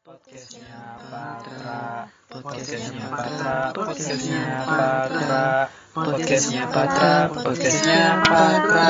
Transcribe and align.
Podcastnya 0.00 0.96
Patra, 1.12 2.08
podcastnya 2.32 3.04
Patra, 3.12 3.68
podcastnya 3.76 4.44
Patra, 4.64 5.44
podcastnya 5.92 6.64
Patra, 6.72 7.12
podcastnya 7.28 8.00
Patra, 8.24 8.88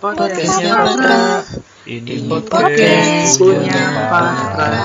podcastnya 0.00 0.72
Patra. 0.72 1.20
Ini 1.84 2.24
podcast 2.32 3.36
punya 3.36 3.84
Patra. 4.08 4.80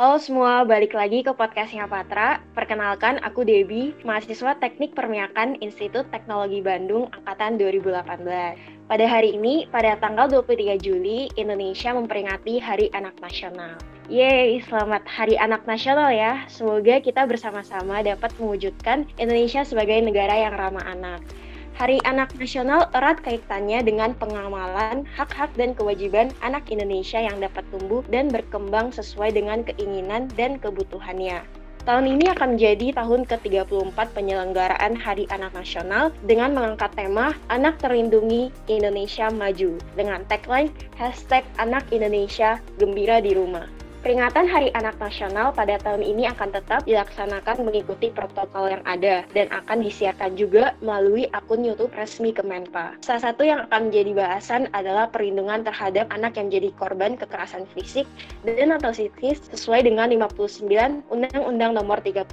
Halo 0.00 0.16
semua, 0.16 0.64
balik 0.64 0.96
lagi 0.96 1.20
ke 1.20 1.36
podcastnya 1.36 1.84
Patra. 1.84 2.40
Perkenalkan, 2.56 3.20
aku 3.20 3.44
Debbie, 3.44 3.92
mahasiswa 4.00 4.56
Teknik 4.56 4.96
Permiakan 4.96 5.60
Institut 5.60 6.08
Teknologi 6.08 6.64
Bandung 6.64 7.12
Angkatan 7.12 7.60
2018. 7.60 8.00
Pada 8.88 9.04
hari 9.04 9.36
ini, 9.36 9.68
pada 9.68 10.00
tanggal 10.00 10.24
23 10.32 10.80
Juli, 10.80 11.28
Indonesia 11.36 11.92
memperingati 11.92 12.56
Hari 12.64 12.88
Anak 12.96 13.20
Nasional. 13.20 13.95
Yeay, 14.06 14.62
selamat 14.62 15.02
Hari 15.02 15.34
Anak 15.34 15.66
Nasional 15.66 16.14
ya. 16.14 16.46
Semoga 16.46 17.02
kita 17.02 17.26
bersama-sama 17.26 18.06
dapat 18.06 18.30
mewujudkan 18.38 19.02
Indonesia 19.18 19.66
sebagai 19.66 19.98
negara 19.98 20.30
yang 20.30 20.54
ramah 20.54 20.86
anak. 20.86 21.26
Hari 21.74 21.98
Anak 22.06 22.30
Nasional 22.38 22.86
erat 22.94 23.18
kaitannya 23.26 23.82
dengan 23.82 24.14
pengamalan 24.14 25.02
hak-hak 25.10 25.50
dan 25.58 25.74
kewajiban 25.74 26.30
anak 26.46 26.70
Indonesia 26.70 27.18
yang 27.18 27.42
dapat 27.42 27.66
tumbuh 27.74 28.06
dan 28.06 28.30
berkembang 28.30 28.94
sesuai 28.94 29.34
dengan 29.34 29.66
keinginan 29.66 30.30
dan 30.38 30.62
kebutuhannya. 30.62 31.42
Tahun 31.82 32.06
ini 32.06 32.30
akan 32.30 32.54
menjadi 32.54 32.94
tahun 32.94 33.26
ke-34 33.26 33.98
penyelenggaraan 34.14 34.94
Hari 34.94 35.26
Anak 35.34 35.50
Nasional 35.50 36.14
dengan 36.22 36.54
mengangkat 36.54 36.94
tema 36.94 37.34
Anak 37.50 37.82
Terlindungi 37.82 38.54
Indonesia 38.70 39.34
Maju 39.34 39.82
dengan 39.98 40.22
tagline 40.30 40.70
Hashtag 40.94 41.42
Anak 41.58 41.90
Indonesia 41.90 42.62
Gembira 42.78 43.18
di 43.18 43.34
Rumah. 43.34 43.75
Peringatan 44.06 44.46
Hari 44.46 44.70
Anak 44.78 45.02
Nasional 45.02 45.50
pada 45.50 45.82
tahun 45.82 45.98
ini 45.98 46.30
akan 46.30 46.54
tetap 46.54 46.86
dilaksanakan 46.86 47.66
mengikuti 47.66 48.14
protokol 48.14 48.70
yang 48.70 48.78
ada 48.86 49.26
dan 49.34 49.50
akan 49.50 49.82
disiarkan 49.82 50.38
juga 50.38 50.78
melalui 50.78 51.26
akun 51.34 51.66
YouTube 51.66 51.90
resmi 51.98 52.30
Kemenpa. 52.30 52.94
Salah 53.02 53.34
satu 53.34 53.42
yang 53.42 53.66
akan 53.66 53.90
menjadi 53.90 54.14
bahasan 54.14 54.70
adalah 54.78 55.10
perlindungan 55.10 55.66
terhadap 55.66 56.06
anak 56.14 56.38
yang 56.38 56.54
menjadi 56.54 56.70
korban 56.78 57.18
kekerasan 57.18 57.66
fisik 57.74 58.06
dan 58.46 58.78
atau 58.78 58.94
psikis 58.94 59.42
sesuai 59.50 59.90
dengan 59.90 60.06
59 60.14 61.10
Undang-Undang 61.10 61.74
Nomor 61.74 61.98
35 61.98 62.30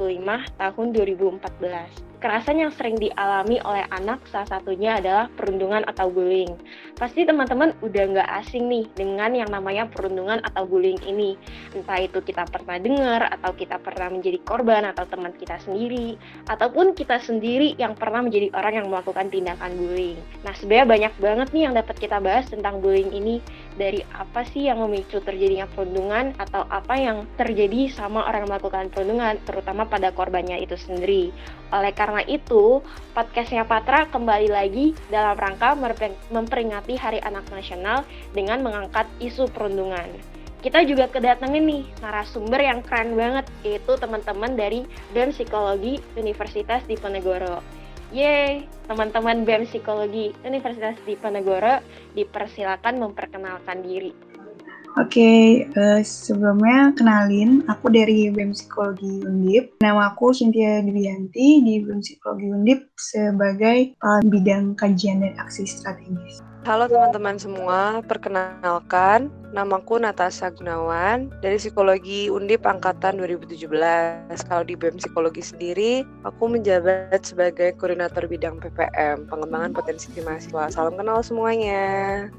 Tahun 0.61 0.87
2014 0.93 2.12
kekerasan 2.23 2.63
yang 2.63 2.71
sering 2.71 2.95
dialami 2.95 3.59
oleh 3.67 3.83
anak 3.91 4.23
salah 4.31 4.47
satunya 4.47 4.95
adalah 4.95 5.27
perundungan 5.35 5.83
atau 5.83 6.07
bullying. 6.07 6.55
Pasti 6.95 7.27
teman-teman 7.27 7.75
udah 7.83 8.03
nggak 8.15 8.29
asing 8.39 8.71
nih 8.71 8.87
dengan 8.95 9.35
yang 9.35 9.51
namanya 9.51 9.91
perundungan 9.91 10.39
atau 10.39 10.63
bullying 10.63 11.03
ini. 11.03 11.35
Entah 11.75 11.99
itu 11.99 12.23
kita 12.23 12.47
pernah 12.47 12.79
dengar 12.79 13.27
atau 13.27 13.51
kita 13.51 13.75
pernah 13.83 14.07
menjadi 14.07 14.39
korban 14.47 14.87
atau 14.87 15.03
teman 15.03 15.35
kita 15.35 15.59
sendiri 15.67 16.15
ataupun 16.47 16.95
kita 16.95 17.19
sendiri 17.19 17.75
yang 17.75 17.91
pernah 17.91 18.23
menjadi 18.23 18.55
orang 18.55 18.79
yang 18.79 18.87
melakukan 18.87 19.27
tindakan 19.27 19.75
bullying. 19.75 20.15
Nah 20.47 20.55
sebenarnya 20.55 20.87
banyak 20.87 21.13
banget 21.19 21.47
nih 21.51 21.63
yang 21.67 21.75
dapat 21.75 21.99
kita 21.99 22.23
bahas 22.23 22.47
tentang 22.47 22.79
bullying 22.79 23.11
ini 23.11 23.43
dari 23.77 24.05
apa 24.13 24.45
sih 24.45 24.69
yang 24.69 24.81
memicu 24.81 25.19
terjadinya 25.21 25.65
perundungan 25.69 26.33
atau 26.37 26.65
apa 26.69 26.97
yang 26.97 27.25
terjadi 27.35 27.89
sama 27.89 28.25
orang 28.25 28.45
melakukan 28.45 28.93
perundungan 28.93 29.37
terutama 29.43 29.89
pada 29.89 30.13
korbannya 30.13 30.61
itu 30.61 30.77
sendiri. 30.77 31.33
Oleh 31.73 31.93
karena 31.93 32.21
itu, 32.29 32.85
podcastnya 33.17 33.65
Patra 33.65 34.05
kembali 34.09 34.49
lagi 34.49 34.93
dalam 35.09 35.33
rangka 35.33 35.73
memperingati 36.29 36.93
Hari 36.97 37.19
Anak 37.25 37.49
Nasional 37.49 38.05
dengan 38.37 38.61
mengangkat 38.61 39.09
isu 39.17 39.49
perundungan. 39.49 40.05
Kita 40.63 40.79
juga 40.87 41.11
kedatangan 41.11 41.59
nih 41.59 41.83
narasumber 41.99 42.63
yang 42.63 42.79
keren 42.87 43.19
banget, 43.19 43.43
yaitu 43.67 43.99
teman-teman 43.99 44.55
dari 44.55 44.87
BEM 45.11 45.35
Psikologi 45.35 45.99
Universitas 46.15 46.87
Diponegoro. 46.87 47.82
Yeay, 48.13 48.69
teman-teman 48.85 49.41
BEM 49.41 49.65
Psikologi 49.65 50.37
Universitas 50.45 50.93
Diponegoro 51.01 51.81
dipersilakan 52.13 53.01
memperkenalkan 53.01 53.81
diri. 53.81 54.32
Oke, 54.93 55.17
okay, 55.17 55.41
uh, 55.73 55.97
eh, 55.97 56.01
sebelumnya 56.05 56.93
kenalin, 56.93 57.65
aku 57.65 57.89
dari 57.89 58.29
BEM 58.29 58.53
Psikologi 58.53 59.25
Undip. 59.25 59.73
Nama 59.81 60.13
aku 60.13 60.37
Cynthia 60.37 60.85
Dwianti 60.85 61.65
di 61.65 61.81
BEM 61.81 61.97
Psikologi 61.97 62.53
Undip 62.53 62.93
sebagai 63.01 63.97
uh, 64.05 64.21
bidang 64.21 64.77
kajian 64.77 65.25
dan 65.25 65.33
aksi 65.41 65.65
strategis. 65.65 66.45
Halo 66.69 66.85
teman-teman 66.85 67.41
semua, 67.41 68.05
perkenalkan, 68.05 69.33
namaku 69.49 69.97
Natasha 69.97 70.53
Gunawan 70.53 71.33
dari 71.41 71.57
Psikologi 71.57 72.29
Undip 72.29 72.61
Angkatan 72.61 73.17
2017. 73.17 73.65
Kalau 74.45 74.61
di 74.61 74.77
BEM 74.77 75.01
Psikologi 75.01 75.41
sendiri, 75.41 76.05
aku 76.21 76.53
menjabat 76.53 77.25
sebagai 77.25 77.73
koordinator 77.81 78.29
bidang 78.29 78.61
PPM, 78.61 79.25
pengembangan 79.25 79.73
potensi 79.73 80.13
mahasiswa. 80.21 80.69
Salam 80.69 80.93
kenal 80.93 81.25
semuanya 81.25 82.29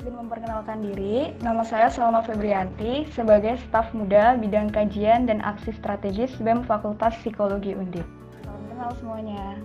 izin 0.00 0.16
memperkenalkan 0.16 0.80
diri. 0.80 1.36
Nama 1.44 1.60
saya 1.60 1.92
Salma 1.92 2.24
Febrianti 2.24 3.04
sebagai 3.12 3.60
staf 3.68 3.92
muda 3.92 4.32
bidang 4.40 4.72
kajian 4.72 5.28
dan 5.28 5.44
aksi 5.44 5.76
strategis 5.76 6.32
BEM 6.40 6.64
Fakultas 6.64 7.12
Psikologi 7.20 7.76
Undip. 7.76 8.08
Salam 8.40 8.64
kenal 8.72 8.90
semuanya. 8.96 9.60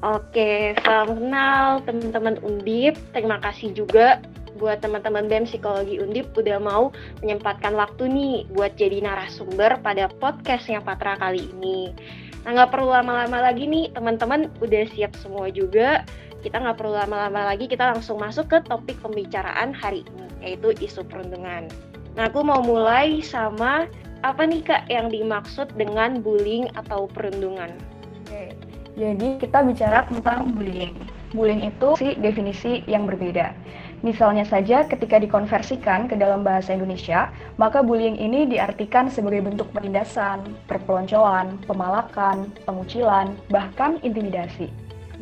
Oke, 0.00 0.72
salam 0.80 1.20
kenal 1.20 1.84
teman-teman 1.84 2.40
Undip. 2.40 2.96
Terima 3.12 3.36
kasih 3.44 3.76
juga 3.76 4.24
buat 4.56 4.80
teman-teman 4.80 5.28
BEM 5.28 5.44
Psikologi 5.44 6.00
Undip 6.00 6.32
udah 6.32 6.56
mau 6.56 6.88
menyempatkan 7.20 7.76
waktu 7.76 8.08
nih 8.08 8.48
buat 8.56 8.72
jadi 8.80 9.04
narasumber 9.04 9.84
pada 9.84 10.08
podcastnya 10.16 10.80
Patra 10.80 11.12
kali 11.20 11.44
ini. 11.60 11.92
Nah, 12.48 12.56
nggak 12.56 12.72
perlu 12.72 12.88
lama-lama 12.88 13.52
lagi 13.52 13.68
nih, 13.68 13.92
teman-teman 13.92 14.48
udah 14.64 14.88
siap 14.96 15.12
semua 15.20 15.52
juga 15.52 16.08
kita 16.46 16.62
nggak 16.62 16.78
perlu 16.78 16.94
lama-lama 16.94 17.50
lagi, 17.50 17.66
kita 17.66 17.90
langsung 17.90 18.22
masuk 18.22 18.46
ke 18.46 18.62
topik 18.70 18.94
pembicaraan 19.02 19.74
hari 19.74 20.06
ini, 20.06 20.26
yaitu 20.38 20.70
isu 20.78 21.02
perundungan. 21.02 21.66
Nah, 22.14 22.30
aku 22.30 22.46
mau 22.46 22.62
mulai 22.62 23.18
sama 23.18 23.90
apa 24.22 24.46
nih 24.46 24.62
Kak 24.62 24.86
yang 24.86 25.10
dimaksud 25.10 25.74
dengan 25.74 26.22
bullying 26.22 26.70
atau 26.78 27.10
perundungan? 27.10 27.74
Oke, 28.22 28.54
jadi 28.94 29.42
kita 29.42 29.66
bicara 29.66 30.06
tentang 30.06 30.54
bullying. 30.54 30.94
Bullying 31.34 31.66
itu 31.66 31.98
sih 31.98 32.14
definisi 32.14 32.86
yang 32.86 33.10
berbeda. 33.10 33.50
Misalnya 34.06 34.46
saja 34.46 34.86
ketika 34.86 35.18
dikonversikan 35.18 36.06
ke 36.06 36.14
dalam 36.14 36.46
bahasa 36.46 36.78
Indonesia, 36.78 37.26
maka 37.58 37.82
bullying 37.82 38.14
ini 38.14 38.46
diartikan 38.46 39.10
sebagai 39.10 39.42
bentuk 39.42 39.66
penindasan, 39.74 40.46
perpeloncoan, 40.70 41.58
pemalakan, 41.66 42.54
pengucilan, 42.62 43.34
bahkan 43.50 43.98
intimidasi 44.06 44.70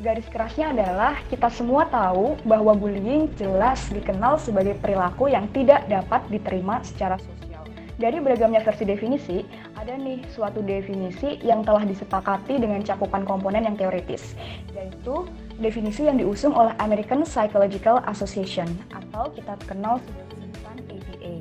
garis 0.04 0.28
kerasnya 0.28 0.76
adalah 0.76 1.16
kita 1.32 1.48
semua 1.48 1.88
tahu 1.88 2.36
bahwa 2.44 2.76
bullying 2.76 3.32
jelas 3.40 3.88
dikenal 3.88 4.36
sebagai 4.36 4.76
perilaku 4.76 5.32
yang 5.32 5.48
tidak 5.56 5.88
dapat 5.88 6.20
diterima 6.28 6.84
secara 6.84 7.16
sosial. 7.16 7.64
Dari 7.96 8.20
beragamnya 8.20 8.60
versi 8.60 8.84
definisi, 8.84 9.48
ada 9.72 9.96
nih 9.96 10.20
suatu 10.28 10.60
definisi 10.60 11.40
yang 11.40 11.64
telah 11.64 11.88
disepakati 11.88 12.60
dengan 12.60 12.84
cakupan 12.84 13.24
komponen 13.24 13.64
yang 13.64 13.80
teoritis, 13.80 14.36
yaitu 14.76 15.24
definisi 15.56 16.04
yang 16.04 16.20
diusung 16.20 16.52
oleh 16.52 16.76
American 16.84 17.24
Psychological 17.24 18.04
Association 18.04 18.68
atau 18.92 19.32
kita 19.32 19.56
kenal 19.64 20.04
sebagai 20.04 20.52
APA. 20.90 21.34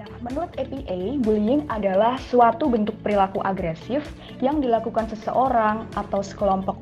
Nah, 0.00 0.08
menurut 0.24 0.50
APA, 0.56 0.98
bullying 1.20 1.68
adalah 1.68 2.16
suatu 2.30 2.72
bentuk 2.72 2.96
perilaku 3.04 3.42
agresif 3.44 4.06
yang 4.40 4.62
dilakukan 4.62 5.10
seseorang 5.12 5.84
atau 5.98 6.22
sekelompok 6.22 6.81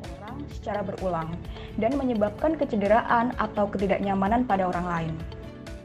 secara 0.61 0.85
berulang 0.85 1.33
dan 1.81 1.97
menyebabkan 1.97 2.53
kecederaan 2.61 3.33
atau 3.41 3.65
ketidaknyamanan 3.73 4.45
pada 4.45 4.69
orang 4.69 4.87
lain. 4.87 5.15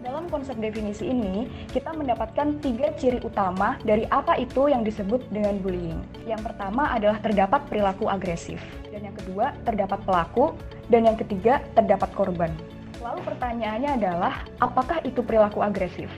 Dalam 0.05 0.29
konsep 0.29 0.53
definisi 0.61 1.09
ini, 1.09 1.49
kita 1.73 1.89
mendapatkan 1.89 2.61
tiga 2.61 2.93
ciri 2.93 3.17
utama 3.25 3.81
dari 3.81 4.05
apa 4.13 4.37
itu 4.37 4.69
yang 4.69 4.85
disebut 4.85 5.17
dengan 5.33 5.57
bullying. 5.63 5.97
Yang 6.29 6.45
pertama 6.51 6.93
adalah 6.93 7.17
terdapat 7.25 7.65
perilaku 7.65 8.05
agresif, 8.05 8.61
dan 8.93 9.01
yang 9.09 9.17
kedua 9.17 9.57
terdapat 9.65 9.97
pelaku, 10.05 10.53
dan 10.93 11.09
yang 11.09 11.17
ketiga 11.17 11.57
terdapat 11.73 12.13
korban. 12.13 12.53
Lalu 13.01 13.25
pertanyaannya 13.25 13.91
adalah, 13.97 14.45
apakah 14.61 15.01
itu 15.01 15.25
perilaku 15.25 15.65
agresif? 15.65 16.13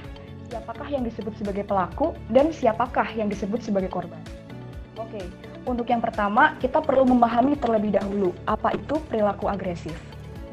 Siapakah 0.51 0.91
yang 0.91 1.07
disebut 1.07 1.39
sebagai 1.39 1.63
pelaku, 1.63 2.11
dan 2.27 2.51
siapakah 2.51 3.07
yang 3.15 3.31
disebut 3.31 3.63
sebagai 3.63 3.87
korban? 3.87 4.19
Oke, 4.99 5.23
untuk 5.67 5.91
yang 5.91 5.99
pertama, 5.99 6.55
kita 6.63 6.79
perlu 6.79 7.03
memahami 7.03 7.59
terlebih 7.59 7.99
dahulu 7.99 8.31
apa 8.47 8.71
itu 8.71 9.03
perilaku 9.11 9.51
agresif. 9.51 9.93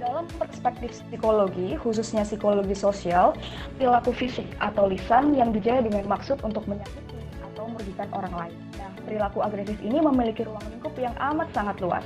Dalam 0.03 0.27
perspektif 0.37 1.01
psikologi, 1.07 1.79
khususnya 1.79 2.27
psikologi 2.27 2.75
sosial, 2.75 3.33
perilaku 3.79 4.11
fisik 4.11 4.45
atau 4.59 4.91
lisan 4.91 5.33
yang 5.39 5.55
dijaya 5.55 5.81
dengan 5.87 6.05
maksud 6.11 6.43
untuk 6.43 6.67
menyakiti 6.67 7.17
atau 7.41 7.71
merugikan 7.71 8.11
orang 8.11 8.35
lain. 8.35 8.59
Nah, 8.77 8.91
perilaku 9.07 9.39
agresif 9.41 9.79
ini 9.81 10.03
memiliki 10.03 10.45
ruang 10.45 10.67
lingkup 10.67 10.93
yang 10.99 11.15
amat 11.17 11.49
sangat 11.55 11.79
luas. 11.79 12.05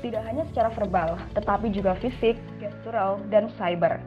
Tidak 0.00 0.24
hanya 0.24 0.48
secara 0.50 0.72
verbal, 0.72 1.20
tetapi 1.36 1.70
juga 1.70 1.92
fisik, 2.00 2.40
gestural, 2.58 3.20
dan 3.28 3.52
cyber. 3.60 4.00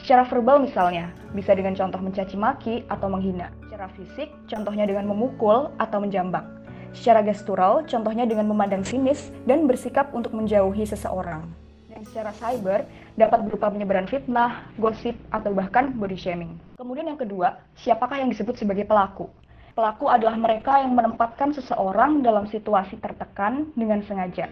Secara 0.00 0.26
verbal 0.26 0.64
misalnya, 0.64 1.12
bisa 1.36 1.54
dengan 1.54 1.78
contoh 1.78 2.00
mencaci 2.02 2.34
maki 2.34 2.74
atau 2.90 3.06
menghina. 3.06 3.54
Secara 3.68 3.86
fisik, 3.94 4.32
contohnya 4.50 4.88
dengan 4.88 5.06
memukul 5.06 5.70
atau 5.78 6.02
menjambak. 6.02 6.63
Secara 6.94 7.26
gestural, 7.26 7.82
contohnya 7.90 8.22
dengan 8.22 8.46
memandang 8.46 8.86
sinis 8.86 9.34
dan 9.44 9.66
bersikap 9.66 10.14
untuk 10.14 10.30
menjauhi 10.30 10.86
seseorang. 10.86 11.42
Dan 11.90 12.06
secara 12.06 12.30
cyber, 12.38 12.86
dapat 13.18 13.42
berupa 13.50 13.70
penyebaran 13.70 14.06
fitnah, 14.06 14.70
gosip, 14.78 15.18
atau 15.34 15.50
bahkan 15.50 15.90
body 15.98 16.14
shaming. 16.14 16.54
Kemudian 16.78 17.10
yang 17.10 17.18
kedua, 17.18 17.58
siapakah 17.74 18.22
yang 18.22 18.30
disebut 18.30 18.54
sebagai 18.58 18.86
pelaku? 18.86 19.26
Pelaku 19.74 20.06
adalah 20.06 20.38
mereka 20.38 20.78
yang 20.86 20.94
menempatkan 20.94 21.50
seseorang 21.50 22.22
dalam 22.22 22.46
situasi 22.46 22.94
tertekan 23.02 23.74
dengan 23.74 23.98
sengaja, 24.06 24.46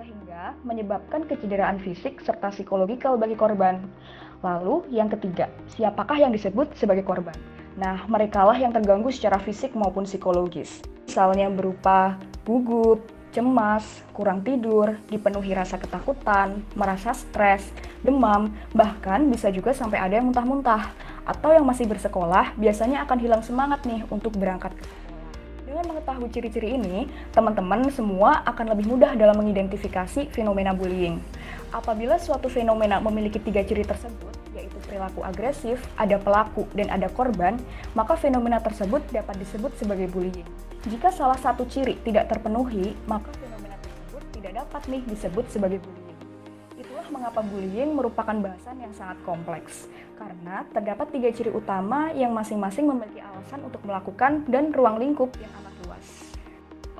sehingga 0.00 0.56
menyebabkan 0.64 1.28
kecederaan 1.28 1.76
fisik 1.84 2.24
serta 2.24 2.48
psikologikal 2.48 3.20
bagi 3.20 3.36
korban. 3.36 3.84
Lalu 4.40 4.88
yang 4.88 5.12
ketiga, 5.12 5.52
siapakah 5.68 6.16
yang 6.16 6.32
disebut 6.32 6.72
sebagai 6.80 7.04
korban? 7.04 7.36
Nah, 7.74 8.06
merekalah 8.06 8.54
yang 8.54 8.70
terganggu 8.70 9.10
secara 9.10 9.42
fisik 9.42 9.74
maupun 9.74 10.06
psikologis. 10.06 10.78
Misalnya 11.10 11.50
berupa 11.50 12.14
gugup, 12.46 13.02
cemas, 13.34 13.82
kurang 14.14 14.46
tidur, 14.46 14.94
dipenuhi 15.10 15.58
rasa 15.58 15.74
ketakutan, 15.74 16.62
merasa 16.78 17.10
stres, 17.10 17.66
demam, 18.06 18.54
bahkan 18.70 19.26
bisa 19.26 19.50
juga 19.50 19.74
sampai 19.74 19.98
ada 19.98 20.22
yang 20.22 20.30
muntah-muntah. 20.30 20.94
Atau 21.26 21.50
yang 21.50 21.66
masih 21.66 21.90
bersekolah 21.90 22.54
biasanya 22.54 23.02
akan 23.02 23.18
hilang 23.18 23.42
semangat 23.42 23.82
nih 23.82 24.06
untuk 24.06 24.38
berangkat 24.38 24.70
ke 24.78 24.84
sekolah. 24.86 25.02
Dengan 25.64 25.84
mengetahui 25.90 26.30
ciri-ciri 26.30 26.78
ini, 26.78 27.10
teman-teman 27.34 27.90
semua 27.90 28.46
akan 28.46 28.78
lebih 28.78 28.94
mudah 28.94 29.18
dalam 29.18 29.34
mengidentifikasi 29.42 30.30
fenomena 30.30 30.70
bullying. 30.70 31.18
Apabila 31.74 32.14
suatu 32.22 32.46
fenomena 32.46 33.02
memiliki 33.02 33.42
tiga 33.42 33.66
ciri 33.66 33.82
tersebut, 33.82 34.43
perilaku 34.94 35.26
agresif, 35.26 35.82
ada 35.98 36.22
pelaku, 36.22 36.70
dan 36.78 36.86
ada 36.86 37.10
korban, 37.10 37.58
maka 37.98 38.14
fenomena 38.14 38.62
tersebut 38.62 39.02
dapat 39.10 39.34
disebut 39.42 39.74
sebagai 39.74 40.06
bullying. 40.14 40.46
Jika 40.86 41.10
salah 41.10 41.34
satu 41.34 41.66
ciri 41.66 41.98
tidak 42.06 42.30
terpenuhi, 42.30 42.94
maka 43.10 43.26
fenomena 43.34 43.74
tersebut 43.82 44.22
tidak 44.38 44.62
dapat 44.62 44.82
nih 44.86 45.02
disebut 45.10 45.50
sebagai 45.50 45.82
bullying. 45.82 46.18
Itulah 46.78 47.10
mengapa 47.10 47.42
bullying 47.42 47.90
merupakan 47.90 48.38
bahasan 48.38 48.78
yang 48.78 48.94
sangat 48.94 49.18
kompleks, 49.26 49.90
karena 50.14 50.62
terdapat 50.70 51.10
tiga 51.10 51.34
ciri 51.34 51.50
utama 51.50 52.14
yang 52.14 52.30
masing-masing 52.30 52.86
memiliki 52.86 53.18
alasan 53.18 53.66
untuk 53.66 53.82
melakukan 53.82 54.46
dan 54.46 54.70
ruang 54.70 55.02
lingkup 55.02 55.34
yang 55.42 55.50
amat 55.58 55.74
luas. 55.82 56.06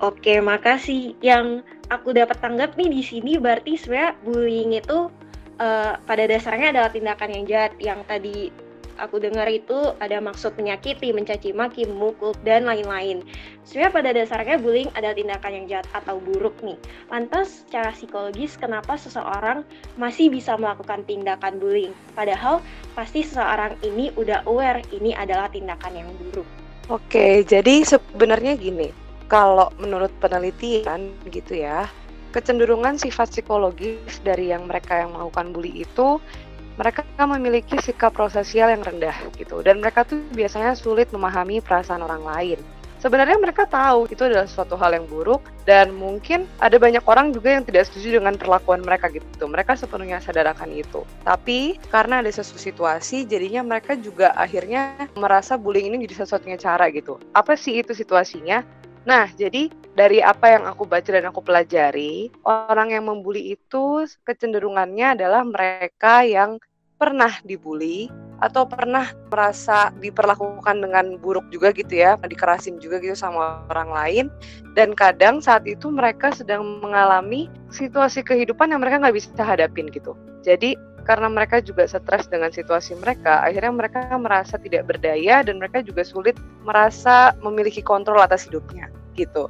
Oke, 0.02 0.42
makasih. 0.42 1.14
Yang 1.22 1.62
aku 1.86 2.10
dapat 2.10 2.42
tanggap 2.42 2.74
nih 2.74 2.90
di 2.90 3.06
sini 3.06 3.38
berarti 3.38 3.78
sebenarnya 3.78 4.18
bullying 4.26 4.82
itu 4.82 5.14
uh, 5.58 5.98
pada 6.06 6.24
dasarnya 6.26 6.74
adalah 6.74 6.90
tindakan 6.90 7.30
yang 7.30 7.44
jahat 7.46 7.72
yang 7.78 8.00
tadi 8.06 8.50
aku 8.98 9.18
dengar 9.18 9.50
itu 9.50 9.94
ada 9.98 10.22
maksud 10.22 10.54
menyakiti, 10.54 11.10
mencaci 11.10 11.50
maki, 11.50 11.86
memukul, 11.86 12.34
dan 12.46 12.66
lain-lain. 12.66 13.26
Sebenarnya 13.66 13.92
pada 13.92 14.10
dasarnya 14.14 14.56
bullying 14.60 14.90
adalah 14.94 15.14
tindakan 15.18 15.52
yang 15.52 15.66
jahat 15.66 15.86
atau 15.94 16.22
buruk 16.22 16.54
nih. 16.62 16.78
Lantas 17.10 17.66
secara 17.66 17.90
psikologis 17.90 18.54
kenapa 18.54 18.94
seseorang 18.94 19.66
masih 19.98 20.30
bisa 20.30 20.54
melakukan 20.54 21.02
tindakan 21.06 21.58
bullying? 21.58 21.94
Padahal 22.14 22.62
pasti 22.94 23.26
seseorang 23.26 23.74
ini 23.82 24.14
udah 24.14 24.46
aware 24.46 24.82
ini 24.94 25.10
adalah 25.16 25.50
tindakan 25.50 25.92
yang 26.04 26.08
buruk. 26.18 26.46
Oke, 26.92 27.40
jadi 27.48 27.80
sebenarnya 27.80 28.60
gini, 28.60 28.92
kalau 29.32 29.72
menurut 29.80 30.12
penelitian 30.20 31.16
gitu 31.32 31.56
ya, 31.56 31.88
kecenderungan 32.34 32.98
sifat 32.98 33.30
psikologis 33.30 34.18
dari 34.26 34.50
yang 34.50 34.66
mereka 34.66 35.06
yang 35.06 35.14
melakukan 35.14 35.54
bully 35.54 35.86
itu 35.86 36.18
mereka 36.74 37.06
memiliki 37.22 37.78
sikap 37.78 38.18
prosesial 38.18 38.66
yang 38.74 38.82
rendah 38.82 39.14
gitu 39.38 39.62
dan 39.62 39.78
mereka 39.78 40.02
tuh 40.02 40.18
biasanya 40.34 40.74
sulit 40.74 41.06
memahami 41.14 41.62
perasaan 41.62 42.02
orang 42.02 42.26
lain. 42.26 42.58
Sebenarnya 42.98 43.36
mereka 43.36 43.68
tahu 43.68 44.08
itu 44.08 44.24
adalah 44.24 44.48
suatu 44.48 44.80
hal 44.80 44.96
yang 44.96 45.04
buruk 45.04 45.44
dan 45.68 45.92
mungkin 45.92 46.48
ada 46.56 46.80
banyak 46.80 47.04
orang 47.04 47.36
juga 47.36 47.52
yang 47.52 47.60
tidak 47.68 47.84
setuju 47.92 48.16
dengan 48.16 48.32
perlakuan 48.40 48.80
mereka 48.80 49.12
gitu. 49.12 49.44
Mereka 49.44 49.76
sepenuhnya 49.76 50.24
sadar 50.24 50.48
akan 50.48 50.72
itu. 50.72 51.04
Tapi 51.20 51.76
karena 51.92 52.24
ada 52.24 52.32
sesuatu 52.32 52.56
situasi 52.56 53.28
jadinya 53.28 53.60
mereka 53.60 53.92
juga 53.92 54.32
akhirnya 54.32 54.96
merasa 55.20 55.60
bullying 55.60 55.92
ini 55.92 56.08
jadi 56.08 56.24
sesuatunya 56.24 56.56
cara 56.56 56.88
gitu. 56.88 57.20
Apa 57.36 57.60
sih 57.60 57.76
itu 57.76 57.92
situasinya? 57.92 58.64
Nah, 59.04 59.28
jadi 59.36 59.68
dari 59.94 60.18
apa 60.18 60.58
yang 60.58 60.66
aku 60.66 60.84
baca 60.84 61.06
dan 61.06 61.30
aku 61.30 61.40
pelajari, 61.40 62.28
orang 62.42 62.90
yang 62.90 63.06
membuli 63.06 63.54
itu 63.54 64.06
kecenderungannya 64.26 65.14
adalah 65.14 65.46
mereka 65.46 66.26
yang 66.26 66.58
pernah 66.98 67.30
dibully 67.46 68.10
atau 68.42 68.66
pernah 68.66 69.14
merasa 69.30 69.94
diperlakukan 70.02 70.82
dengan 70.82 71.16
buruk 71.22 71.46
juga 71.54 71.70
gitu 71.70 71.94
ya, 71.94 72.18
dikerasin 72.18 72.82
juga 72.82 72.98
gitu 72.98 73.14
sama 73.14 73.62
orang 73.70 73.90
lain. 73.94 74.24
Dan 74.74 74.98
kadang 74.98 75.38
saat 75.38 75.62
itu 75.64 75.88
mereka 75.88 76.34
sedang 76.34 76.82
mengalami 76.82 77.46
situasi 77.70 78.26
kehidupan 78.26 78.74
yang 78.74 78.82
mereka 78.82 78.98
nggak 78.98 79.16
bisa 79.16 79.30
hadapin 79.46 79.86
gitu. 79.94 80.18
Jadi 80.42 80.74
karena 81.06 81.28
mereka 81.30 81.60
juga 81.60 81.86
stres 81.86 82.26
dengan 82.26 82.50
situasi 82.50 82.96
mereka, 82.98 83.44
akhirnya 83.44 83.70
mereka 83.70 84.10
merasa 84.16 84.56
tidak 84.58 84.88
berdaya 84.88 85.44
dan 85.44 85.60
mereka 85.60 85.84
juga 85.84 86.02
sulit 86.02 86.34
merasa 86.64 87.36
memiliki 87.44 87.84
kontrol 87.84 88.18
atas 88.24 88.48
hidupnya 88.48 88.90
gitu. 89.14 89.46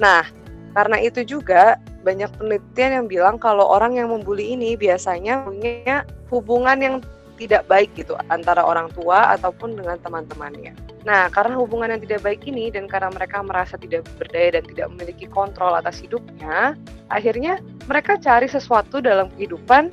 Nah, 0.00 0.24
karena 0.72 0.96
itu 1.00 1.20
juga 1.24 1.76
banyak 2.02 2.30
penelitian 2.38 3.02
yang 3.02 3.06
bilang 3.06 3.36
kalau 3.38 3.68
orang 3.68 4.00
yang 4.00 4.10
membuli 4.10 4.56
ini 4.56 4.74
biasanya 4.74 5.44
punya 5.46 6.02
hubungan 6.32 6.78
yang 6.80 6.96
tidak 7.40 7.66
baik 7.66 7.90
gitu 7.98 8.14
antara 8.30 8.62
orang 8.62 8.86
tua 8.94 9.34
ataupun 9.34 9.74
dengan 9.74 9.98
teman-temannya. 10.00 10.74
Nah, 11.02 11.26
karena 11.34 11.58
hubungan 11.58 11.90
yang 11.90 12.02
tidak 12.02 12.22
baik 12.22 12.46
ini 12.46 12.70
dan 12.70 12.86
karena 12.86 13.10
mereka 13.10 13.42
merasa 13.42 13.74
tidak 13.74 14.06
berdaya 14.14 14.58
dan 14.58 14.64
tidak 14.70 14.86
memiliki 14.94 15.26
kontrol 15.26 15.74
atas 15.74 15.98
hidupnya, 15.98 16.78
akhirnya 17.10 17.58
mereka 17.90 18.14
cari 18.22 18.46
sesuatu 18.46 19.02
dalam 19.02 19.26
kehidupan 19.34 19.90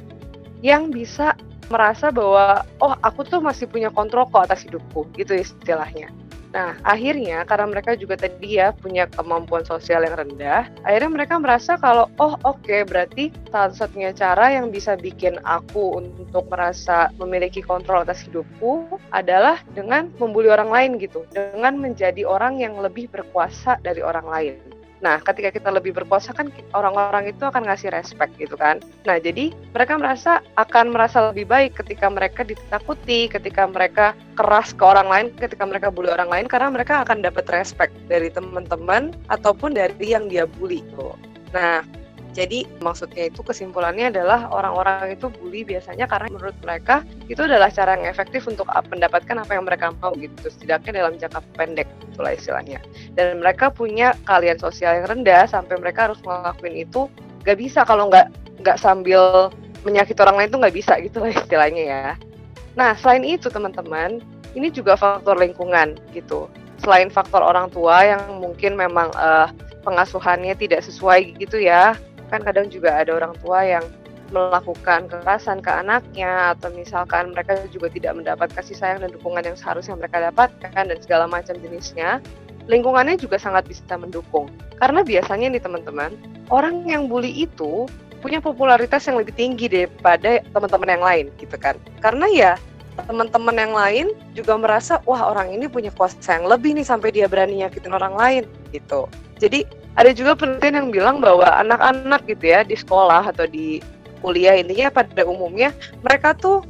yang 0.62 0.94
bisa 0.94 1.34
merasa 1.74 2.14
bahwa 2.14 2.66
oh 2.82 2.94
aku 3.02 3.26
tuh 3.26 3.42
masih 3.42 3.70
punya 3.70 3.90
kontrol 3.94 4.30
kok 4.30 4.50
atas 4.50 4.66
hidupku 4.66 5.10
gitu 5.18 5.34
istilahnya. 5.34 6.14
Nah, 6.50 6.74
akhirnya 6.82 7.46
karena 7.46 7.70
mereka 7.70 7.94
juga 7.94 8.18
tadi 8.18 8.58
ya 8.58 8.74
punya 8.74 9.06
kemampuan 9.06 9.62
sosial 9.62 10.02
yang 10.02 10.18
rendah, 10.18 10.66
akhirnya 10.82 11.12
mereka 11.14 11.38
merasa 11.38 11.78
kalau 11.78 12.10
oh 12.18 12.34
oke 12.42 12.66
okay, 12.66 12.82
berarti 12.82 13.30
satu-satunya 13.54 14.18
cara 14.18 14.58
yang 14.58 14.74
bisa 14.74 14.98
bikin 14.98 15.38
aku 15.46 16.02
untuk 16.02 16.50
merasa 16.50 17.14
memiliki 17.22 17.62
kontrol 17.62 18.02
atas 18.02 18.26
hidupku 18.26 18.98
adalah 19.14 19.62
dengan 19.78 20.10
membuli 20.18 20.50
orang 20.50 20.74
lain 20.74 20.92
gitu, 20.98 21.22
dengan 21.30 21.78
menjadi 21.78 22.26
orang 22.26 22.58
yang 22.58 22.82
lebih 22.82 23.14
berkuasa 23.14 23.78
dari 23.86 24.02
orang 24.02 24.26
lain. 24.26 24.79
Nah, 25.00 25.20
ketika 25.24 25.50
kita 25.56 25.70
lebih 25.72 25.96
berkuasa 25.96 26.36
kan 26.36 26.52
orang-orang 26.76 27.32
itu 27.32 27.44
akan 27.48 27.68
ngasih 27.68 27.92
respect 27.96 28.36
gitu 28.36 28.60
kan. 28.60 28.84
Nah, 29.08 29.16
jadi 29.16 29.56
mereka 29.72 29.96
merasa 29.96 30.44
akan 30.60 30.92
merasa 30.92 31.32
lebih 31.32 31.48
baik 31.48 31.80
ketika 31.80 32.12
mereka 32.12 32.44
ditakuti, 32.44 33.32
ketika 33.32 33.64
mereka 33.68 34.12
keras 34.36 34.76
ke 34.76 34.84
orang 34.84 35.08
lain, 35.08 35.28
ketika 35.40 35.64
mereka 35.64 35.88
bully 35.88 36.12
orang 36.12 36.28
lain 36.28 36.46
karena 36.52 36.68
mereka 36.72 37.04
akan 37.08 37.24
dapat 37.24 37.48
respect 37.52 37.96
dari 38.12 38.28
teman-teman 38.28 39.16
ataupun 39.32 39.76
dari 39.76 40.12
yang 40.12 40.28
dia 40.28 40.44
bully. 40.44 40.84
Gitu. 40.84 41.16
Nah, 41.56 41.82
jadi 42.40 42.64
maksudnya 42.80 43.28
itu 43.28 43.44
kesimpulannya 43.44 44.16
adalah 44.16 44.48
orang-orang 44.48 45.12
itu 45.12 45.28
bully 45.28 45.68
biasanya 45.68 46.08
karena 46.08 46.32
menurut 46.32 46.56
mereka 46.64 47.04
itu 47.28 47.44
adalah 47.44 47.68
cara 47.68 48.00
yang 48.00 48.08
efektif 48.08 48.48
untuk 48.48 48.64
mendapatkan 48.88 49.44
apa 49.44 49.52
yang 49.60 49.68
mereka 49.68 49.92
mau 50.00 50.16
gitu 50.16 50.48
setidaknya 50.48 51.04
dalam 51.04 51.20
jangka 51.20 51.44
pendek 51.60 51.92
itulah 52.08 52.32
istilahnya. 52.32 52.80
Dan 53.20 53.44
mereka 53.44 53.68
punya 53.68 54.16
kalian 54.24 54.56
sosial 54.56 55.04
yang 55.04 55.12
rendah 55.12 55.52
sampai 55.52 55.76
mereka 55.84 56.08
harus 56.08 56.24
ngelakuin 56.24 56.88
itu 56.88 57.12
gak 57.44 57.60
bisa 57.60 57.84
kalau 57.84 58.08
nggak 58.08 58.32
nggak 58.64 58.80
sambil 58.80 59.52
menyakiti 59.84 60.24
orang 60.24 60.40
lain 60.40 60.50
tuh 60.56 60.60
nggak 60.64 60.76
bisa 60.80 60.96
gitu 61.04 61.20
lah 61.20 61.36
istilahnya 61.36 61.84
ya. 61.84 62.06
Nah 62.80 62.96
selain 62.96 63.28
itu 63.28 63.52
teman-teman 63.52 64.24
ini 64.56 64.72
juga 64.72 64.96
faktor 64.96 65.36
lingkungan 65.36 66.00
gitu. 66.16 66.48
Selain 66.80 67.12
faktor 67.12 67.44
orang 67.44 67.68
tua 67.68 68.08
yang 68.08 68.40
mungkin 68.40 68.80
memang 68.80 69.12
uh, 69.20 69.52
pengasuhannya 69.84 70.56
tidak 70.56 70.88
sesuai 70.88 71.36
gitu 71.36 71.60
ya 71.60 72.00
kan 72.30 72.46
kadang 72.46 72.70
juga 72.70 72.96
ada 73.02 73.18
orang 73.18 73.34
tua 73.42 73.66
yang 73.66 73.86
melakukan 74.30 75.10
kekerasan 75.10 75.60
ke 75.60 75.72
anaknya 75.74 76.54
atau 76.54 76.70
misalkan 76.78 77.34
mereka 77.34 77.58
juga 77.74 77.90
tidak 77.90 78.14
mendapat 78.14 78.54
kasih 78.54 78.78
sayang 78.78 79.02
dan 79.02 79.10
dukungan 79.10 79.42
yang 79.42 79.58
seharusnya 79.58 79.98
mereka 79.98 80.22
dapatkan 80.22 80.84
dan 80.86 80.98
segala 81.02 81.26
macam 81.26 81.58
jenisnya 81.58 82.22
lingkungannya 82.70 83.18
juga 83.18 83.42
sangat 83.42 83.66
bisa 83.66 83.98
mendukung. 83.98 84.48
Karena 84.78 85.02
biasanya 85.02 85.50
nih 85.50 85.62
teman-teman 85.66 86.14
orang 86.54 86.86
yang 86.86 87.10
bully 87.10 87.34
itu 87.34 87.90
punya 88.22 88.38
popularitas 88.38 89.10
yang 89.10 89.18
lebih 89.18 89.34
tinggi 89.34 89.66
daripada 89.66 90.46
teman-teman 90.54 90.90
yang 90.94 91.04
lain 91.04 91.26
gitu 91.42 91.58
kan. 91.58 91.76
Karena 92.00 92.30
ya 92.30 92.52
teman-teman 93.10 93.56
yang 93.58 93.74
lain 93.74 94.08
juga 94.38 94.60
merasa 94.60 95.02
wah 95.10 95.32
orang 95.34 95.56
ini 95.56 95.66
punya 95.66 95.90
kuasa 95.90 96.38
yang 96.38 96.46
lebih 96.46 96.78
nih 96.78 96.86
sampai 96.86 97.10
dia 97.10 97.26
berani 97.26 97.66
nyakitin 97.66 97.96
orang 97.96 98.14
lain 98.14 98.44
gitu. 98.70 99.10
Jadi 99.42 99.66
ada 100.00 100.16
juga 100.16 100.32
penelitian 100.40 100.80
yang 100.80 100.90
bilang 100.96 101.16
bahwa 101.20 101.44
anak-anak 101.60 102.24
gitu 102.24 102.56
ya 102.56 102.64
di 102.64 102.80
sekolah 102.80 103.36
atau 103.36 103.44
di 103.44 103.84
kuliah 104.24 104.56
intinya 104.56 104.88
pada 104.88 105.28
umumnya 105.28 105.76
mereka 106.00 106.32
tuh 106.32 106.64